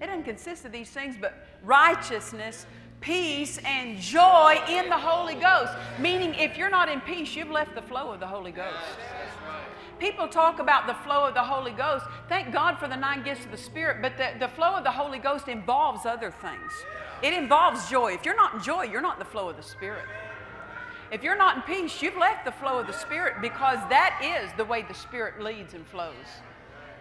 It 0.00 0.06
doesn't 0.06 0.24
consist 0.24 0.64
of 0.64 0.72
these 0.72 0.90
things, 0.90 1.16
but 1.20 1.46
righteousness, 1.62 2.66
peace, 3.00 3.58
and 3.64 3.98
joy 3.98 4.60
in 4.68 4.88
the 4.88 4.98
Holy 4.98 5.34
Ghost. 5.34 5.72
Meaning, 5.98 6.34
if 6.34 6.56
you're 6.56 6.70
not 6.70 6.88
in 6.88 7.00
peace, 7.02 7.36
you've 7.36 7.50
left 7.50 7.74
the 7.74 7.82
flow 7.82 8.10
of 8.12 8.20
the 8.20 8.26
Holy 8.26 8.50
Ghost. 8.50 8.76
People 10.00 10.26
talk 10.26 10.58
about 10.58 10.88
the 10.88 10.94
flow 10.94 11.28
of 11.28 11.34
the 11.34 11.44
Holy 11.44 11.70
Ghost. 11.70 12.04
Thank 12.28 12.52
God 12.52 12.78
for 12.78 12.88
the 12.88 12.96
nine 12.96 13.22
gifts 13.22 13.44
of 13.44 13.52
the 13.52 13.56
Spirit, 13.56 14.02
but 14.02 14.16
the, 14.16 14.30
the 14.40 14.48
flow 14.48 14.74
of 14.74 14.82
the 14.82 14.90
Holy 14.90 15.20
Ghost 15.20 15.46
involves 15.46 16.04
other 16.06 16.32
things. 16.32 16.72
It 17.22 17.32
involves 17.32 17.88
joy. 17.88 18.14
If 18.14 18.24
you're 18.24 18.34
not 18.34 18.54
in 18.54 18.62
joy, 18.62 18.82
you're 18.84 19.00
not 19.00 19.14
in 19.14 19.18
the 19.20 19.24
flow 19.24 19.48
of 19.48 19.56
the 19.56 19.62
Spirit. 19.62 20.04
If 21.12 21.22
you're 21.22 21.36
not 21.36 21.56
in 21.56 21.62
peace, 21.62 22.00
you've 22.00 22.16
left 22.16 22.46
the 22.46 22.52
flow 22.52 22.78
of 22.78 22.86
the 22.86 22.92
Spirit 22.94 23.42
because 23.42 23.76
that 23.90 24.18
is 24.24 24.50
the 24.56 24.64
way 24.64 24.80
the 24.80 24.94
Spirit 24.94 25.42
leads 25.42 25.74
and 25.74 25.86
flows. 25.86 26.14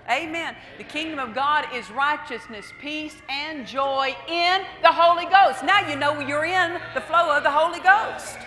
Amen. 0.09 0.53
The 0.77 0.83
kingdom 0.83 1.17
of 1.17 1.33
God 1.33 1.65
is 1.73 1.89
righteousness, 1.91 2.65
peace, 2.81 3.15
and 3.29 3.65
joy 3.65 4.13
in 4.27 4.63
the 4.81 4.91
Holy 4.91 5.25
Ghost. 5.27 5.63
Now 5.63 5.87
you 5.87 5.95
know 5.95 6.19
you're 6.19 6.43
in 6.43 6.77
the 6.93 6.99
flow 6.99 7.37
of 7.37 7.43
the 7.43 7.51
Holy 7.51 7.79
Ghost. 7.79 8.37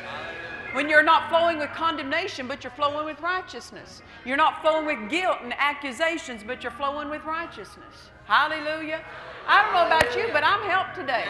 When 0.73 0.91
you're 0.91 1.03
not 1.03 1.31
flowing 1.31 1.59
with 1.59 1.71
condemnation, 1.71 2.47
but 2.47 2.63
you're 2.63 2.71
flowing 2.73 3.07
with 3.07 3.21
righteousness. 3.23 4.03
You're 4.27 4.37
not 4.37 4.61
flowing 4.61 4.85
with 4.85 5.09
guilt 5.09 5.39
and 5.43 5.55
accusations, 5.57 6.43
but 6.47 6.63
you're 6.63 6.73
flowing 6.73 7.09
with 7.09 7.25
righteousness. 7.25 8.11
Hallelujah. 8.27 9.05
I 9.47 9.63
don't 9.63 9.75
know 9.75 9.87
about 9.87 10.17
you, 10.17 10.33
but 10.33 10.43
I'm 10.43 10.63
helped 10.69 10.95
today. 10.95 11.25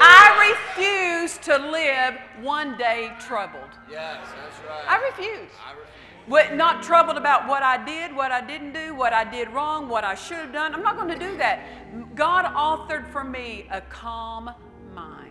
I 0.00 0.52
refuse 0.76 1.38
to 1.38 1.56
live 1.56 2.14
one 2.40 2.76
day 2.76 3.12
troubled. 3.20 3.70
Yes, 3.88 4.18
that's 4.36 4.58
right. 4.68 4.84
I 4.88 5.00
refuse. 5.06 5.50
I 5.64 5.70
refuse. 5.70 5.88
What, 6.26 6.54
not 6.54 6.82
troubled 6.82 7.16
about 7.16 7.46
what 7.46 7.62
I 7.62 7.84
did, 7.84 8.16
what 8.16 8.32
I 8.32 8.40
didn't 8.40 8.72
do, 8.72 8.94
what 8.94 9.12
I 9.12 9.24
did 9.30 9.50
wrong, 9.50 9.88
what 9.88 10.04
I 10.04 10.14
should 10.14 10.38
have 10.38 10.52
done. 10.52 10.74
I'm 10.74 10.82
not 10.82 10.96
going 10.96 11.08
to 11.08 11.18
do 11.18 11.36
that. 11.36 12.14
God 12.16 12.46
authored 12.46 13.06
for 13.12 13.22
me 13.22 13.68
a 13.70 13.82
calm 13.82 14.50
mind. 14.94 15.30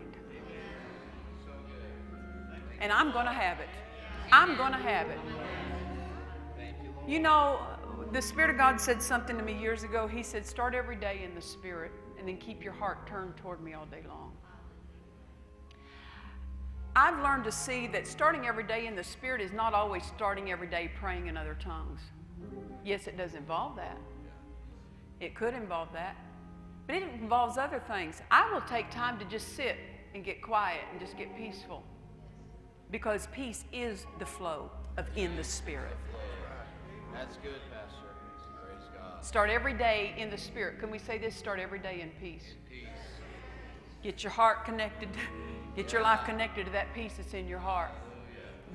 And 2.80 2.92
I'm 2.92 3.12
going 3.12 3.26
to 3.26 3.34
have 3.34 3.60
it. 3.60 3.70
I'm 4.32 4.56
going 4.56 4.72
to 4.72 4.78
have 4.78 5.10
it. 5.10 5.20
You 7.08 7.20
know, 7.20 7.60
the 8.14 8.22
Spirit 8.22 8.52
of 8.52 8.58
God 8.58 8.80
said 8.80 9.02
something 9.02 9.36
to 9.38 9.44
me 9.44 9.60
years 9.60 9.84
ago. 9.84 10.08
He 10.08 10.22
said, 10.22 10.46
Start 10.46 10.76
every 10.76 10.96
day 10.96 11.22
in 11.26 11.34
the 11.34 11.42
Spirit 11.42 11.92
and 12.20 12.28
then 12.28 12.38
keep 12.38 12.64
your 12.64 12.74
heart 12.74 13.08
turned 13.08 13.36
toward 13.38 13.62
me 13.62 13.74
all 13.74 13.88
day 13.88 14.04
long. 14.08 14.32
I've 16.96 17.22
learned 17.24 17.44
to 17.46 17.52
see 17.52 17.88
that 17.88 18.06
starting 18.06 18.46
every 18.46 18.64
day 18.64 18.86
in 18.86 18.96
the 18.96 19.04
Spirit 19.04 19.42
is 19.42 19.52
not 19.52 19.74
always 19.74 20.04
starting 20.06 20.52
every 20.52 20.68
day 20.68 20.92
praying 21.00 21.26
in 21.26 21.36
other 21.36 21.58
tongues. 21.60 22.02
Yes, 22.86 23.08
it 23.08 23.18
does 23.18 23.34
involve 23.34 23.76
that. 23.78 23.98
It 25.20 25.34
could 25.34 25.56
involve 25.56 25.92
that. 25.94 26.16
But 26.86 26.98
it 26.98 27.04
involves 27.20 27.58
other 27.58 27.82
things. 27.88 28.22
I 28.30 28.52
will 28.54 28.62
take 28.62 28.92
time 28.92 29.18
to 29.20 29.26
just 29.26 29.56
sit 29.56 29.78
and 30.14 30.24
get 30.24 30.42
quiet 30.42 30.82
and 30.92 31.00
just 31.00 31.18
get 31.18 31.36
peaceful. 31.36 31.82
Because 32.92 33.28
peace 33.32 33.66
is 33.74 34.06
the 34.20 34.26
flow 34.26 34.70
of 34.98 35.08
in 35.16 35.36
the 35.36 35.44
Spirit. 35.44 35.98
That's 37.12 37.38
good, 37.38 37.62
Pastor. 37.72 38.03
Start 39.24 39.50
every 39.50 39.74
day 39.74 40.14
in 40.18 40.30
the 40.30 40.38
Spirit. 40.38 40.82
Can 40.82 40.92
we 40.92 41.00
say 41.00 41.18
this? 41.18 41.34
Start 41.34 41.58
every 41.58 41.80
day 41.80 42.02
in 42.02 42.10
peace. 42.20 42.44
Peace. 42.70 42.88
Get 44.04 44.22
your 44.22 44.34
heart 44.34 44.66
connected. 44.66 45.08
Get 45.78 45.94
your 45.94 46.02
life 46.02 46.26
connected 46.26 46.66
to 46.66 46.72
that 46.74 46.94
peace 46.94 47.14
that's 47.16 47.34
in 47.34 47.48
your 47.48 47.60
heart. 47.60 47.92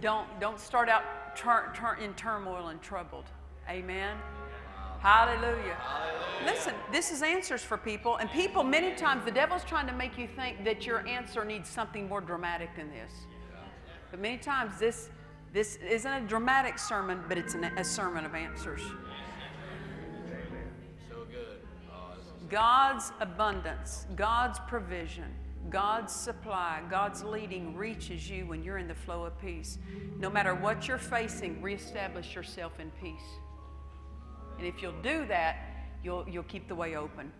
Don't, 0.00 0.26
don't 0.40 0.58
start 0.58 0.88
out 0.88 1.36
tur- 1.36 1.70
tur- 1.74 1.98
in 2.02 2.14
turmoil 2.14 2.68
and 2.68 2.80
troubled. 2.80 3.26
Amen. 3.68 4.16
Hallelujah. 5.00 5.76
Listen, 6.46 6.74
this 6.90 7.12
is 7.12 7.22
answers 7.22 7.62
for 7.62 7.76
people. 7.76 8.16
And 8.16 8.30
people, 8.30 8.64
many 8.64 8.94
times, 8.94 9.26
the 9.26 9.30
devil's 9.30 9.64
trying 9.64 9.86
to 9.86 9.92
make 9.92 10.16
you 10.16 10.26
think 10.26 10.64
that 10.64 10.86
your 10.86 11.06
answer 11.06 11.44
needs 11.44 11.68
something 11.68 12.08
more 12.08 12.22
dramatic 12.22 12.74
than 12.74 12.90
this. 12.90 13.12
But 14.10 14.18
many 14.18 14.38
times, 14.38 14.78
this, 14.80 15.10
this 15.52 15.76
isn't 15.76 16.10
a 16.10 16.26
dramatic 16.26 16.78
sermon, 16.78 17.22
but 17.28 17.36
it's 17.36 17.52
an, 17.52 17.64
a 17.64 17.84
sermon 17.84 18.24
of 18.24 18.34
answers. 18.34 18.80
God's 22.48 23.12
abundance, 23.20 24.06
God's 24.16 24.58
provision, 24.60 25.24
God's 25.70 26.12
supply, 26.12 26.82
God's 26.90 27.22
leading 27.22 27.76
reaches 27.76 28.28
you 28.28 28.46
when 28.46 28.62
you're 28.62 28.78
in 28.78 28.88
the 28.88 28.94
flow 28.94 29.24
of 29.24 29.38
peace. 29.40 29.78
No 30.18 30.30
matter 30.30 30.54
what 30.54 30.88
you're 30.88 30.98
facing, 30.98 31.60
reestablish 31.60 32.34
yourself 32.34 32.80
in 32.80 32.90
peace. 33.02 33.20
And 34.58 34.66
if 34.66 34.80
you'll 34.82 35.00
do 35.02 35.26
that, 35.26 35.56
you'll, 36.02 36.26
you'll 36.28 36.42
keep 36.44 36.68
the 36.68 36.74
way 36.74 36.96
open. 36.96 37.30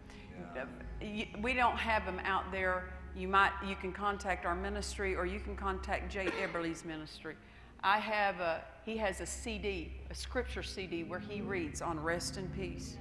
You- 1.01 1.27
We 1.41 1.55
don't 1.55 1.77
have 1.77 2.05
them 2.05 2.21
out 2.25 2.51
there. 2.53 2.93
You 3.17 3.29
might 3.29 3.51
you 3.67 3.75
can 3.75 3.93
contact 3.93 4.45
our 4.47 4.55
ministry 4.55 5.17
or 5.17 5.27
you 5.27 5.41
can 5.41 5.57
contact 5.57 6.13
Jay 6.13 6.27
Eberly's 6.41 6.85
ministry. 6.85 7.35
I 7.83 7.99
have 7.99 8.39
a 8.41 8.63
he 8.85 8.97
has 8.99 9.21
a 9.21 9.27
CD, 9.27 9.93
a 10.11 10.15
scripture 10.15 10.63
CD 10.63 11.03
where 11.03 11.19
he 11.19 11.41
reads 11.41 11.83
on 11.83 11.99
rest 11.99 12.37
and 12.37 12.53
peace. 12.55 12.97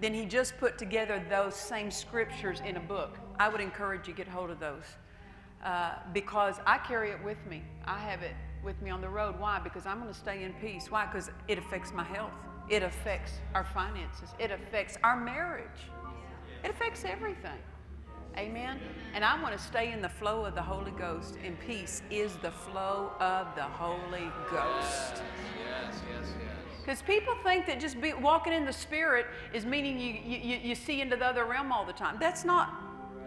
Then 0.00 0.12
he 0.12 0.26
just 0.26 0.58
put 0.58 0.78
together 0.78 1.24
those 1.30 1.54
same 1.54 1.90
scriptures 1.90 2.60
in 2.64 2.76
a 2.76 2.80
book. 2.80 3.18
I 3.38 3.48
would 3.48 3.60
encourage 3.60 4.06
you 4.06 4.14
get 4.14 4.28
hold 4.28 4.50
of 4.50 4.60
those 4.60 4.84
uh, 5.64 5.94
because 6.12 6.56
I 6.66 6.78
carry 6.78 7.10
it 7.10 7.22
with 7.24 7.38
me. 7.48 7.62
I 7.84 7.98
have 7.98 8.22
it 8.22 8.34
with 8.62 8.80
me 8.82 8.90
on 8.90 9.00
the 9.00 9.08
road. 9.08 9.38
Why? 9.38 9.58
Because 9.58 9.86
I'm 9.86 10.00
going 10.00 10.12
to 10.12 10.18
stay 10.18 10.42
in 10.42 10.52
peace. 10.54 10.90
Why? 10.90 11.06
Because 11.06 11.30
it 11.48 11.58
affects 11.58 11.92
my 11.92 12.04
health. 12.04 12.32
It 12.68 12.82
affects 12.82 13.32
our 13.54 13.64
finances. 13.64 14.30
It 14.38 14.50
affects 14.50 14.98
our 15.02 15.16
marriage. 15.18 15.90
It 16.64 16.70
affects 16.70 17.04
everything. 17.04 17.58
Amen. 18.36 18.78
And 19.14 19.24
I 19.24 19.40
want 19.40 19.56
to 19.56 19.62
stay 19.62 19.92
in 19.92 20.02
the 20.02 20.08
flow 20.08 20.44
of 20.44 20.54
the 20.54 20.62
Holy 20.62 20.90
Ghost, 20.90 21.38
and 21.42 21.58
peace 21.60 22.02
is 22.10 22.36
the 22.36 22.50
flow 22.50 23.12
of 23.18 23.46
the 23.54 23.62
Holy 23.62 24.30
Ghost. 24.50 25.22
yes, 25.58 26.02
yes, 26.12 26.34
yes. 26.42 26.55
Because 26.86 27.02
people 27.02 27.34
think 27.42 27.66
that 27.66 27.80
just 27.80 28.00
be, 28.00 28.12
walking 28.12 28.52
in 28.52 28.64
the 28.64 28.72
Spirit 28.72 29.26
is 29.52 29.66
meaning 29.66 29.98
you, 29.98 30.20
you, 30.24 30.56
you 30.62 30.74
see 30.76 31.00
into 31.00 31.16
the 31.16 31.26
other 31.26 31.44
realm 31.44 31.72
all 31.72 31.84
the 31.84 31.92
time. 31.92 32.16
That's 32.20 32.44
not, 32.44 32.72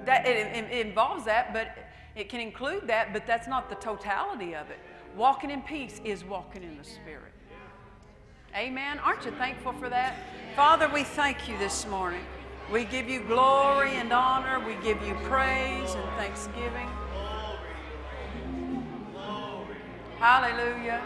that, 0.05 0.25
it, 0.25 0.47
it- 0.55 0.87
involves 0.87 1.25
that, 1.25 1.51
but 1.51 1.77
it 2.15 2.29
can 2.29 2.39
include 2.39 2.87
that, 2.87 3.11
but 3.11 3.27
that's 3.27 3.49
not 3.49 3.69
the 3.69 3.75
totality 3.75 4.55
of 4.55 4.69
it. 4.69 4.79
Walking 5.13 5.51
in 5.51 5.61
peace 5.61 5.99
is 6.05 6.23
walking 6.23 6.63
in 6.63 6.77
the 6.77 6.85
Spirit. 6.85 7.33
Amen. 8.55 8.97
Aren't 8.99 9.25
you 9.25 9.31
thankful 9.31 9.73
for 9.73 9.89
that? 9.89 10.15
Father, 10.55 10.87
we 10.87 11.03
thank 11.03 11.49
you 11.49 11.57
this 11.57 11.85
morning. 11.87 12.23
We 12.71 12.85
give 12.85 13.09
you 13.09 13.19
glory 13.23 13.91
and 13.95 14.13
honor. 14.13 14.65
We 14.65 14.75
give 14.81 15.05
you 15.05 15.15
praise 15.23 15.95
and 15.95 16.09
thanksgiving. 16.15 16.87
Hallelujah. 20.17 21.01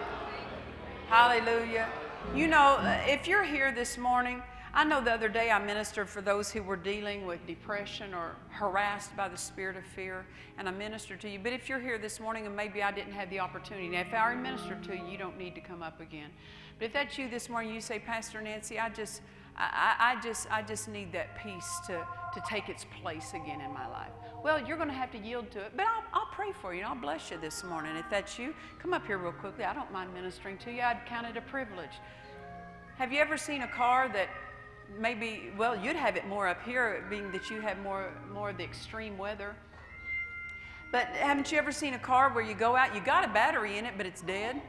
Hallelujah. 1.09 1.89
You 2.31 2.47
know, 2.47 2.79
if 3.05 3.27
you're 3.27 3.43
here 3.43 3.71
this 3.71 3.95
morning, 3.95 4.41
I 4.73 4.83
know 4.83 5.01
the 5.01 5.13
other 5.13 5.29
day 5.29 5.51
I 5.51 5.63
ministered 5.63 6.09
for 6.09 6.19
those 6.19 6.51
who 6.51 6.63
were 6.63 6.75
dealing 6.75 7.27
with 7.27 7.45
depression 7.45 8.11
or 8.15 8.35
harassed 8.49 9.15
by 9.15 9.29
the 9.29 9.37
spirit 9.37 9.77
of 9.77 9.85
fear, 9.85 10.25
and 10.57 10.67
I 10.67 10.71
ministered 10.71 11.21
to 11.21 11.29
you. 11.29 11.37
But 11.37 11.53
if 11.53 11.69
you're 11.69 11.79
here 11.79 11.99
this 11.99 12.19
morning 12.19 12.47
and 12.47 12.55
maybe 12.55 12.81
I 12.81 12.91
didn't 12.91 13.13
have 13.13 13.29
the 13.29 13.39
opportunity, 13.39 13.87
now 13.87 14.01
if 14.01 14.11
I 14.11 14.17
already 14.17 14.41
ministered 14.41 14.83
to 14.85 14.95
you, 14.95 15.05
you 15.05 15.17
don't 15.19 15.37
need 15.37 15.53
to 15.53 15.61
come 15.61 15.83
up 15.83 16.01
again. 16.01 16.31
But 16.79 16.85
if 16.85 16.93
that's 16.93 17.19
you 17.19 17.29
this 17.29 17.49
morning, 17.49 17.71
you 17.71 17.81
say, 17.81 17.99
Pastor 17.99 18.41
Nancy, 18.41 18.79
I 18.79 18.89
just, 18.89 19.21
I, 19.55 19.95
I 19.99 20.21
just, 20.21 20.51
I 20.51 20.61
just 20.61 20.87
need 20.87 21.11
that 21.13 21.41
peace 21.43 21.79
to, 21.87 21.93
to 22.33 22.43
take 22.47 22.69
its 22.69 22.85
place 23.01 23.31
again 23.33 23.61
in 23.61 23.71
my 23.73 23.87
life. 23.87 24.11
Well, 24.43 24.65
you're 24.65 24.77
going 24.77 24.89
to 24.89 24.95
have 24.95 25.11
to 25.11 25.17
yield 25.17 25.51
to 25.51 25.59
it, 25.59 25.73
but 25.75 25.85
I'll, 25.85 26.03
I'll 26.13 26.29
pray 26.31 26.51
for 26.61 26.73
you 26.73 26.81
and 26.81 26.89
I'll 26.89 26.99
bless 26.99 27.31
you 27.31 27.37
this 27.37 27.63
morning. 27.63 27.95
If 27.95 28.09
that's 28.09 28.37
you, 28.37 28.53
come 28.79 28.93
up 28.93 29.05
here 29.05 29.17
real 29.17 29.31
quickly. 29.31 29.63
I 29.63 29.73
don't 29.73 29.91
mind 29.91 30.13
ministering 30.13 30.57
to 30.59 30.71
you. 30.71 30.81
I'd 30.81 31.05
count 31.05 31.27
it 31.27 31.37
a 31.37 31.41
privilege. 31.41 31.93
Have 32.97 33.13
you 33.13 33.19
ever 33.19 33.37
seen 33.37 33.61
a 33.61 33.67
car 33.67 34.09
that 34.09 34.27
maybe, 34.99 35.51
well, 35.57 35.75
you'd 35.75 35.95
have 35.95 36.15
it 36.15 36.27
more 36.27 36.47
up 36.47 36.63
here, 36.63 37.05
being 37.09 37.31
that 37.31 37.49
you 37.49 37.61
have 37.61 37.79
more, 37.79 38.11
more 38.33 38.49
of 38.49 38.57
the 38.57 38.63
extreme 38.63 39.17
weather. 39.17 39.55
But 40.91 41.07
haven't 41.07 41.51
you 41.51 41.57
ever 41.57 41.71
seen 41.71 41.95
a 41.95 41.99
car 41.99 42.31
where 42.31 42.43
you 42.43 42.53
go 42.53 42.75
out, 42.75 42.93
you 42.93 43.01
got 43.01 43.25
a 43.25 43.27
battery 43.29 43.77
in 43.77 43.85
it, 43.85 43.93
but 43.97 44.05
it's 44.05 44.21
dead? 44.21 44.61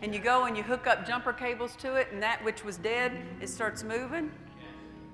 And 0.00 0.14
you 0.14 0.20
go 0.20 0.44
and 0.44 0.56
you 0.56 0.62
hook 0.62 0.86
up 0.86 1.06
jumper 1.06 1.32
cables 1.32 1.74
to 1.76 1.94
it, 1.94 2.08
and 2.12 2.22
that 2.22 2.44
which 2.44 2.64
was 2.64 2.76
dead, 2.76 3.12
it 3.40 3.48
starts 3.48 3.82
moving? 3.82 4.30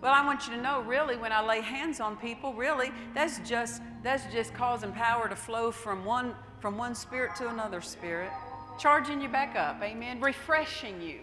Well, 0.03 0.13
I 0.13 0.25
want 0.25 0.47
you 0.47 0.55
to 0.55 0.61
know, 0.61 0.83
really, 0.83 1.17
when 1.17 1.33
I 1.33 1.43
lay 1.43 1.63
hands 1.63 1.99
on 1.99 2.19
people, 2.19 2.53
really, 2.53 2.93
that's 3.15 3.39
just 3.49 3.81
that's 4.03 4.31
just 4.31 4.53
causing 4.53 4.93
power 4.93 5.29
to 5.29 5.37
flow 5.37 5.71
from 5.71 6.05
one 6.05 6.35
from 6.61 6.77
one 6.77 6.95
spirit 6.95 7.35
to 7.37 7.49
another 7.49 7.81
spirit, 7.81 8.31
charging 8.79 9.23
you 9.23 9.29
back 9.29 9.57
up, 9.57 9.83
amen, 9.83 10.21
refreshing 10.21 11.01
you. 11.01 11.21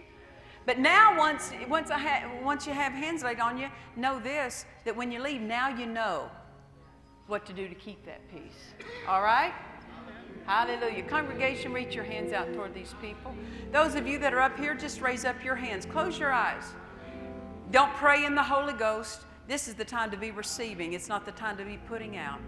But 0.66 0.80
now, 0.80 1.16
once 1.16 1.52
once 1.68 1.92
I 1.92 1.98
ha- 1.98 2.30
once 2.42 2.66
you 2.66 2.72
have 2.72 2.92
hands 2.92 3.22
laid 3.22 3.38
on 3.38 3.56
you, 3.56 3.68
know 3.94 4.18
this: 4.18 4.64
that 4.84 4.96
when 4.96 5.12
you 5.12 5.22
leave, 5.22 5.40
now 5.40 5.68
you 5.68 5.86
know 5.86 6.28
what 7.28 7.46
to 7.46 7.52
do 7.52 7.68
to 7.68 7.74
keep 7.76 8.04
that 8.04 8.20
peace. 8.32 8.74
All 9.06 9.22
right. 9.22 9.54
Hallelujah. 10.46 11.04
Congregation, 11.04 11.72
reach 11.72 11.94
your 11.94 12.04
hands 12.04 12.32
out 12.32 12.52
toward 12.52 12.74
these 12.74 12.94
people. 13.00 13.34
Those 13.70 13.94
of 13.94 14.06
you 14.06 14.18
that 14.18 14.34
are 14.34 14.40
up 14.40 14.58
here, 14.58 14.74
just 14.74 15.00
raise 15.00 15.24
up 15.24 15.42
your 15.44 15.54
hands. 15.54 15.86
Close 15.86 16.18
your 16.18 16.32
eyes. 16.32 16.64
Don't 17.70 17.92
pray 17.94 18.24
in 18.24 18.34
the 18.34 18.42
Holy 18.42 18.72
Ghost. 18.72 19.22
This 19.48 19.68
is 19.68 19.74
the 19.74 19.84
time 19.84 20.10
to 20.10 20.16
be 20.16 20.30
receiving, 20.30 20.92
it's 20.92 21.08
not 21.08 21.24
the 21.24 21.32
time 21.32 21.56
to 21.56 21.64
be 21.64 21.78
putting 21.88 22.16
out. 22.16 22.40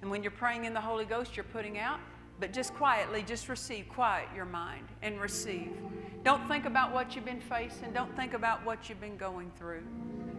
And 0.00 0.10
when 0.10 0.22
you're 0.22 0.32
praying 0.32 0.64
in 0.64 0.74
the 0.74 0.80
Holy 0.80 1.04
Ghost, 1.04 1.36
you're 1.36 1.44
putting 1.44 1.78
out, 1.78 2.00
but 2.40 2.52
just 2.52 2.74
quietly, 2.74 3.22
just 3.22 3.48
receive. 3.48 3.88
Quiet 3.88 4.28
your 4.34 4.44
mind 4.44 4.86
and 5.02 5.20
receive. 5.20 5.70
Don't 6.24 6.46
think 6.48 6.64
about 6.64 6.92
what 6.92 7.14
you've 7.14 7.24
been 7.24 7.40
facing, 7.40 7.92
don't 7.92 8.14
think 8.16 8.34
about 8.34 8.64
what 8.64 8.88
you've 8.88 9.00
been 9.00 9.16
going 9.16 9.50
through. 9.56 9.82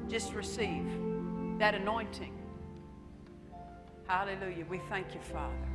Just 0.09 0.33
receive 0.33 0.85
that 1.59 1.75
anointing. 1.75 2.33
Hallelujah. 4.07 4.65
We 4.69 4.79
thank 4.89 5.13
you, 5.13 5.21
Father. 5.21 5.72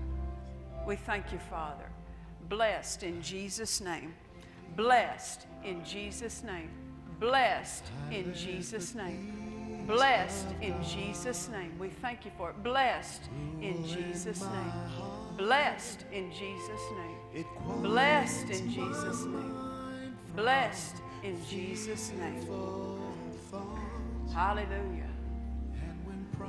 We 0.89 0.97
thank 0.97 1.33
you, 1.33 1.39
Father. 1.39 1.85
Blessed 2.49 3.03
in 3.03 3.21
Jesus' 3.21 3.83
name. 3.83 4.15
Blessed 4.75 5.47
in 5.63 5.85
Jesus' 5.85 6.43
name. 6.43 6.71
Blessed 7.21 7.85
in 8.11 8.33
Jesus' 8.33 8.95
name. 8.95 9.85
Blessed 9.87 10.47
in 10.63 10.83
Jesus' 10.83 11.51
name. 11.51 11.79
We 11.79 11.91
thank 11.91 12.25
you 12.25 12.31
for 12.39 12.51
it. 12.51 12.63
Blessed 12.63 13.21
in 13.61 13.87
Jesus' 13.87 14.41
name. 14.41 14.73
Blessed 15.37 16.07
in 16.11 16.33
Jesus' 16.33 16.81
name. 16.97 17.45
Blessed 17.83 18.49
in 18.49 18.71
Jesus' 18.71 19.25
name. 19.27 20.17
Blessed 20.35 20.97
in 21.23 21.39
Jesus' 21.51 22.13
name. 22.13 22.49
Hallelujah. 24.33 25.11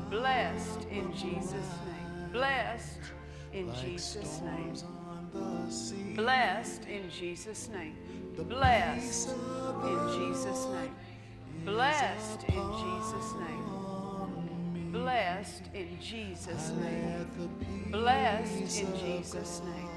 Blessed 0.10 0.88
in 0.90 1.12
Jesus' 1.12 1.52
name. 1.52 2.30
Blessed 2.32 3.02
in 3.54 3.74
Jesus' 3.76 4.42
name. 4.42 4.74
Blessed 6.16 6.86
in 6.86 7.10
Jesus' 7.10 7.70
name. 7.70 7.96
Blessed 8.36 9.30
in 9.84 10.00
Jesus' 10.18 10.66
name. 10.68 10.96
Blessed 11.66 12.44
in 12.50 12.72
Jesus' 12.82 13.34
name. 13.40 14.92
Blessed 14.92 15.64
in 15.74 16.00
Jesus' 16.02 16.70
name. 16.72 17.28
Blessed 17.92 18.80
in 18.80 18.98
Jesus' 18.98 19.62
name. 19.62 19.90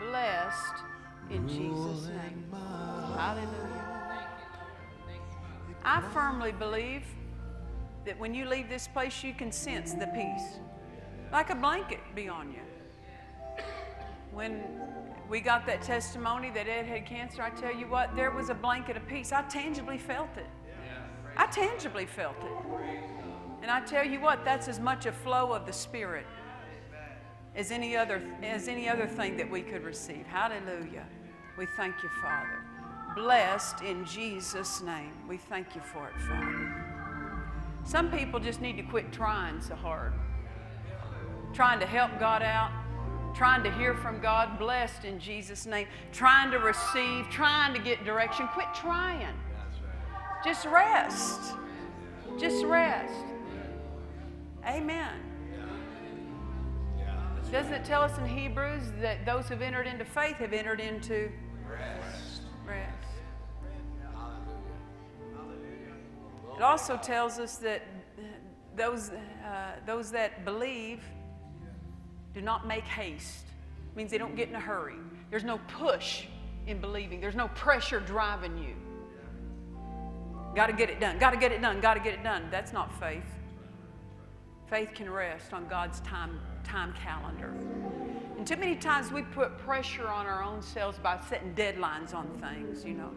Blessed 0.00 0.84
in 1.30 1.48
Jesus' 1.48 2.08
name. 2.08 2.44
Hallelujah. 2.52 3.80
I 5.84 6.02
firmly 6.12 6.52
believe 6.52 7.04
that 8.04 8.18
when 8.18 8.34
you 8.34 8.46
leave 8.46 8.68
this 8.68 8.88
place, 8.88 9.22
you 9.22 9.32
can 9.34 9.52
sense 9.52 9.92
the 9.94 10.06
peace, 10.08 10.58
like 11.32 11.50
a 11.50 11.54
blanket 11.54 12.00
be 12.14 12.28
on 12.28 12.52
you. 12.52 12.60
When 14.32 14.62
we 15.28 15.40
got 15.40 15.66
that 15.66 15.82
testimony 15.82 16.50
that 16.50 16.68
Ed 16.68 16.86
had 16.86 17.06
cancer, 17.06 17.42
I 17.42 17.50
tell 17.50 17.74
you 17.74 17.86
what, 17.86 18.14
there 18.16 18.30
was 18.30 18.48
a 18.48 18.54
blanket 18.54 18.96
of 18.96 19.06
peace. 19.06 19.32
I 19.32 19.42
tangibly 19.42 19.98
felt 19.98 20.36
it. 20.36 20.46
I 21.36 21.46
tangibly 21.46 22.06
felt 22.06 22.36
it. 22.42 22.52
And 23.62 23.70
I 23.70 23.80
tell 23.80 24.04
you 24.04 24.20
what, 24.20 24.44
that's 24.44 24.68
as 24.68 24.80
much 24.80 25.06
a 25.06 25.12
flow 25.12 25.52
of 25.52 25.66
the 25.66 25.72
Spirit 25.72 26.26
as 27.54 27.70
any 27.70 27.96
other, 27.96 28.22
as 28.42 28.68
any 28.68 28.88
other 28.88 29.06
thing 29.06 29.36
that 29.36 29.50
we 29.50 29.62
could 29.62 29.84
receive. 29.84 30.26
Hallelujah. 30.26 31.06
We 31.58 31.66
thank 31.76 31.94
you, 32.02 32.08
Father. 32.22 32.64
Blessed 33.14 33.82
in 33.82 34.04
Jesus' 34.04 34.80
name. 34.82 35.12
We 35.28 35.36
thank 35.36 35.74
you 35.74 35.80
for 35.80 36.08
it, 36.08 36.20
Father. 36.20 36.86
Some 37.84 38.10
people 38.10 38.38
just 38.38 38.60
need 38.60 38.76
to 38.76 38.82
quit 38.82 39.12
trying 39.12 39.60
so 39.60 39.74
hard, 39.74 40.12
trying 41.52 41.80
to 41.80 41.86
help 41.86 42.18
God 42.18 42.42
out, 42.42 42.70
trying 43.34 43.62
to 43.62 43.72
hear 43.72 43.94
from 43.94 44.20
God, 44.20 44.58
blessed 44.58 45.04
in 45.04 45.18
Jesus' 45.18 45.66
name, 45.66 45.86
trying 46.12 46.50
to 46.50 46.58
receive, 46.58 47.28
trying 47.30 47.74
to 47.74 47.80
get 47.80 48.04
direction. 48.04 48.48
Quit 48.48 48.68
trying. 48.74 49.34
Just 50.44 50.66
rest. 50.66 51.54
Just 52.38 52.64
rest. 52.64 53.12
Amen. 54.66 55.30
Doesn't 57.50 57.72
it 57.72 57.84
tell 57.84 58.02
us 58.02 58.16
in 58.16 58.26
Hebrews 58.26 58.92
that 59.00 59.26
those 59.26 59.48
who've 59.48 59.60
entered 59.60 59.88
into 59.88 60.04
faith 60.04 60.36
have 60.36 60.52
entered 60.52 60.78
into 60.78 61.30
rest? 61.68 62.42
Rest. 62.64 62.96
It 66.56 66.62
also 66.62 66.96
tells 66.96 67.38
us 67.38 67.56
that 67.56 67.82
those, 68.76 69.10
uh, 69.10 69.72
those 69.84 70.12
that 70.12 70.44
believe 70.44 71.02
do 72.34 72.40
not 72.40 72.66
make 72.66 72.84
haste. 72.84 73.44
It 73.92 73.96
means 73.96 74.10
they 74.10 74.18
don't 74.18 74.36
get 74.36 74.48
in 74.48 74.54
a 74.54 74.60
hurry. 74.60 74.96
There's 75.30 75.44
no 75.44 75.58
push 75.68 76.26
in 76.66 76.80
believing, 76.80 77.20
there's 77.20 77.34
no 77.34 77.48
pressure 77.48 78.00
driving 78.00 78.56
you. 78.58 78.74
Got 80.54 80.66
to 80.66 80.72
get 80.72 80.90
it 80.90 81.00
done, 81.00 81.18
got 81.18 81.30
to 81.30 81.36
get 81.36 81.52
it 81.52 81.62
done, 81.62 81.80
got 81.80 81.94
to 81.94 82.00
get 82.00 82.14
it 82.14 82.22
done. 82.22 82.48
That's 82.50 82.72
not 82.72 82.98
faith. 82.98 83.24
Faith 84.68 84.94
can 84.94 85.10
rest 85.10 85.52
on 85.52 85.66
God's 85.68 86.00
time, 86.00 86.40
time 86.62 86.92
calendar. 86.92 87.52
And 88.36 88.46
too 88.46 88.56
many 88.56 88.76
times 88.76 89.10
we 89.10 89.22
put 89.22 89.58
pressure 89.58 90.08
on 90.08 90.26
our 90.26 90.42
own 90.42 90.62
selves 90.62 90.98
by 90.98 91.20
setting 91.28 91.54
deadlines 91.54 92.14
on 92.14 92.28
things, 92.40 92.84
you 92.84 92.94
know. 92.94 93.10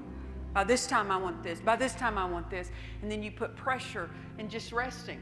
By 0.54 0.64
this 0.64 0.86
time 0.86 1.12
I 1.12 1.18
want 1.18 1.42
this, 1.44 1.60
by 1.60 1.76
this 1.76 1.96
time 1.96 2.18
I 2.18 2.26
want 2.26 2.50
this. 2.50 2.70
And 3.02 3.12
then 3.12 3.24
you 3.24 3.32
put 3.32 3.56
pressure 3.56 4.10
and 4.38 4.50
just 4.50 4.72
resting. 4.72 5.22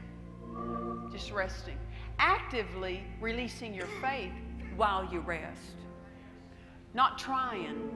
Just 1.10 1.32
resting. 1.32 1.78
Actively 2.18 3.04
releasing 3.20 3.74
your 3.74 3.88
faith 4.00 4.32
while 4.76 5.04
you 5.12 5.20
rest. 5.20 5.76
Not 6.94 7.18
trying, 7.18 7.90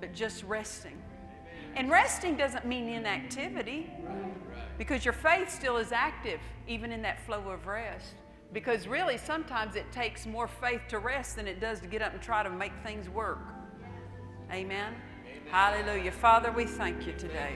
but 0.00 0.12
just 0.12 0.42
resting. 0.44 1.00
And 1.76 1.90
resting 1.90 2.36
doesn't 2.36 2.66
mean 2.66 2.88
inactivity 2.88 3.90
because 4.78 5.04
your 5.04 5.14
faith 5.14 5.50
still 5.50 5.76
is 5.76 5.92
active, 5.92 6.40
even 6.66 6.90
in 6.90 7.02
that 7.02 7.24
flow 7.26 7.48
of 7.50 7.66
rest. 7.66 8.14
Because 8.52 8.88
really, 8.88 9.16
sometimes 9.16 9.76
it 9.76 9.90
takes 9.92 10.26
more 10.26 10.48
faith 10.48 10.80
to 10.88 10.98
rest 10.98 11.36
than 11.36 11.46
it 11.46 11.60
does 11.60 11.80
to 11.80 11.86
get 11.86 12.02
up 12.02 12.12
and 12.12 12.20
try 12.20 12.42
to 12.42 12.50
make 12.50 12.72
things 12.82 13.08
work. 13.08 13.38
Amen. 14.50 14.94
Hallelujah. 15.50 16.10
Father, 16.10 16.50
we 16.50 16.64
thank 16.64 17.06
you 17.06 17.12
today. 17.12 17.54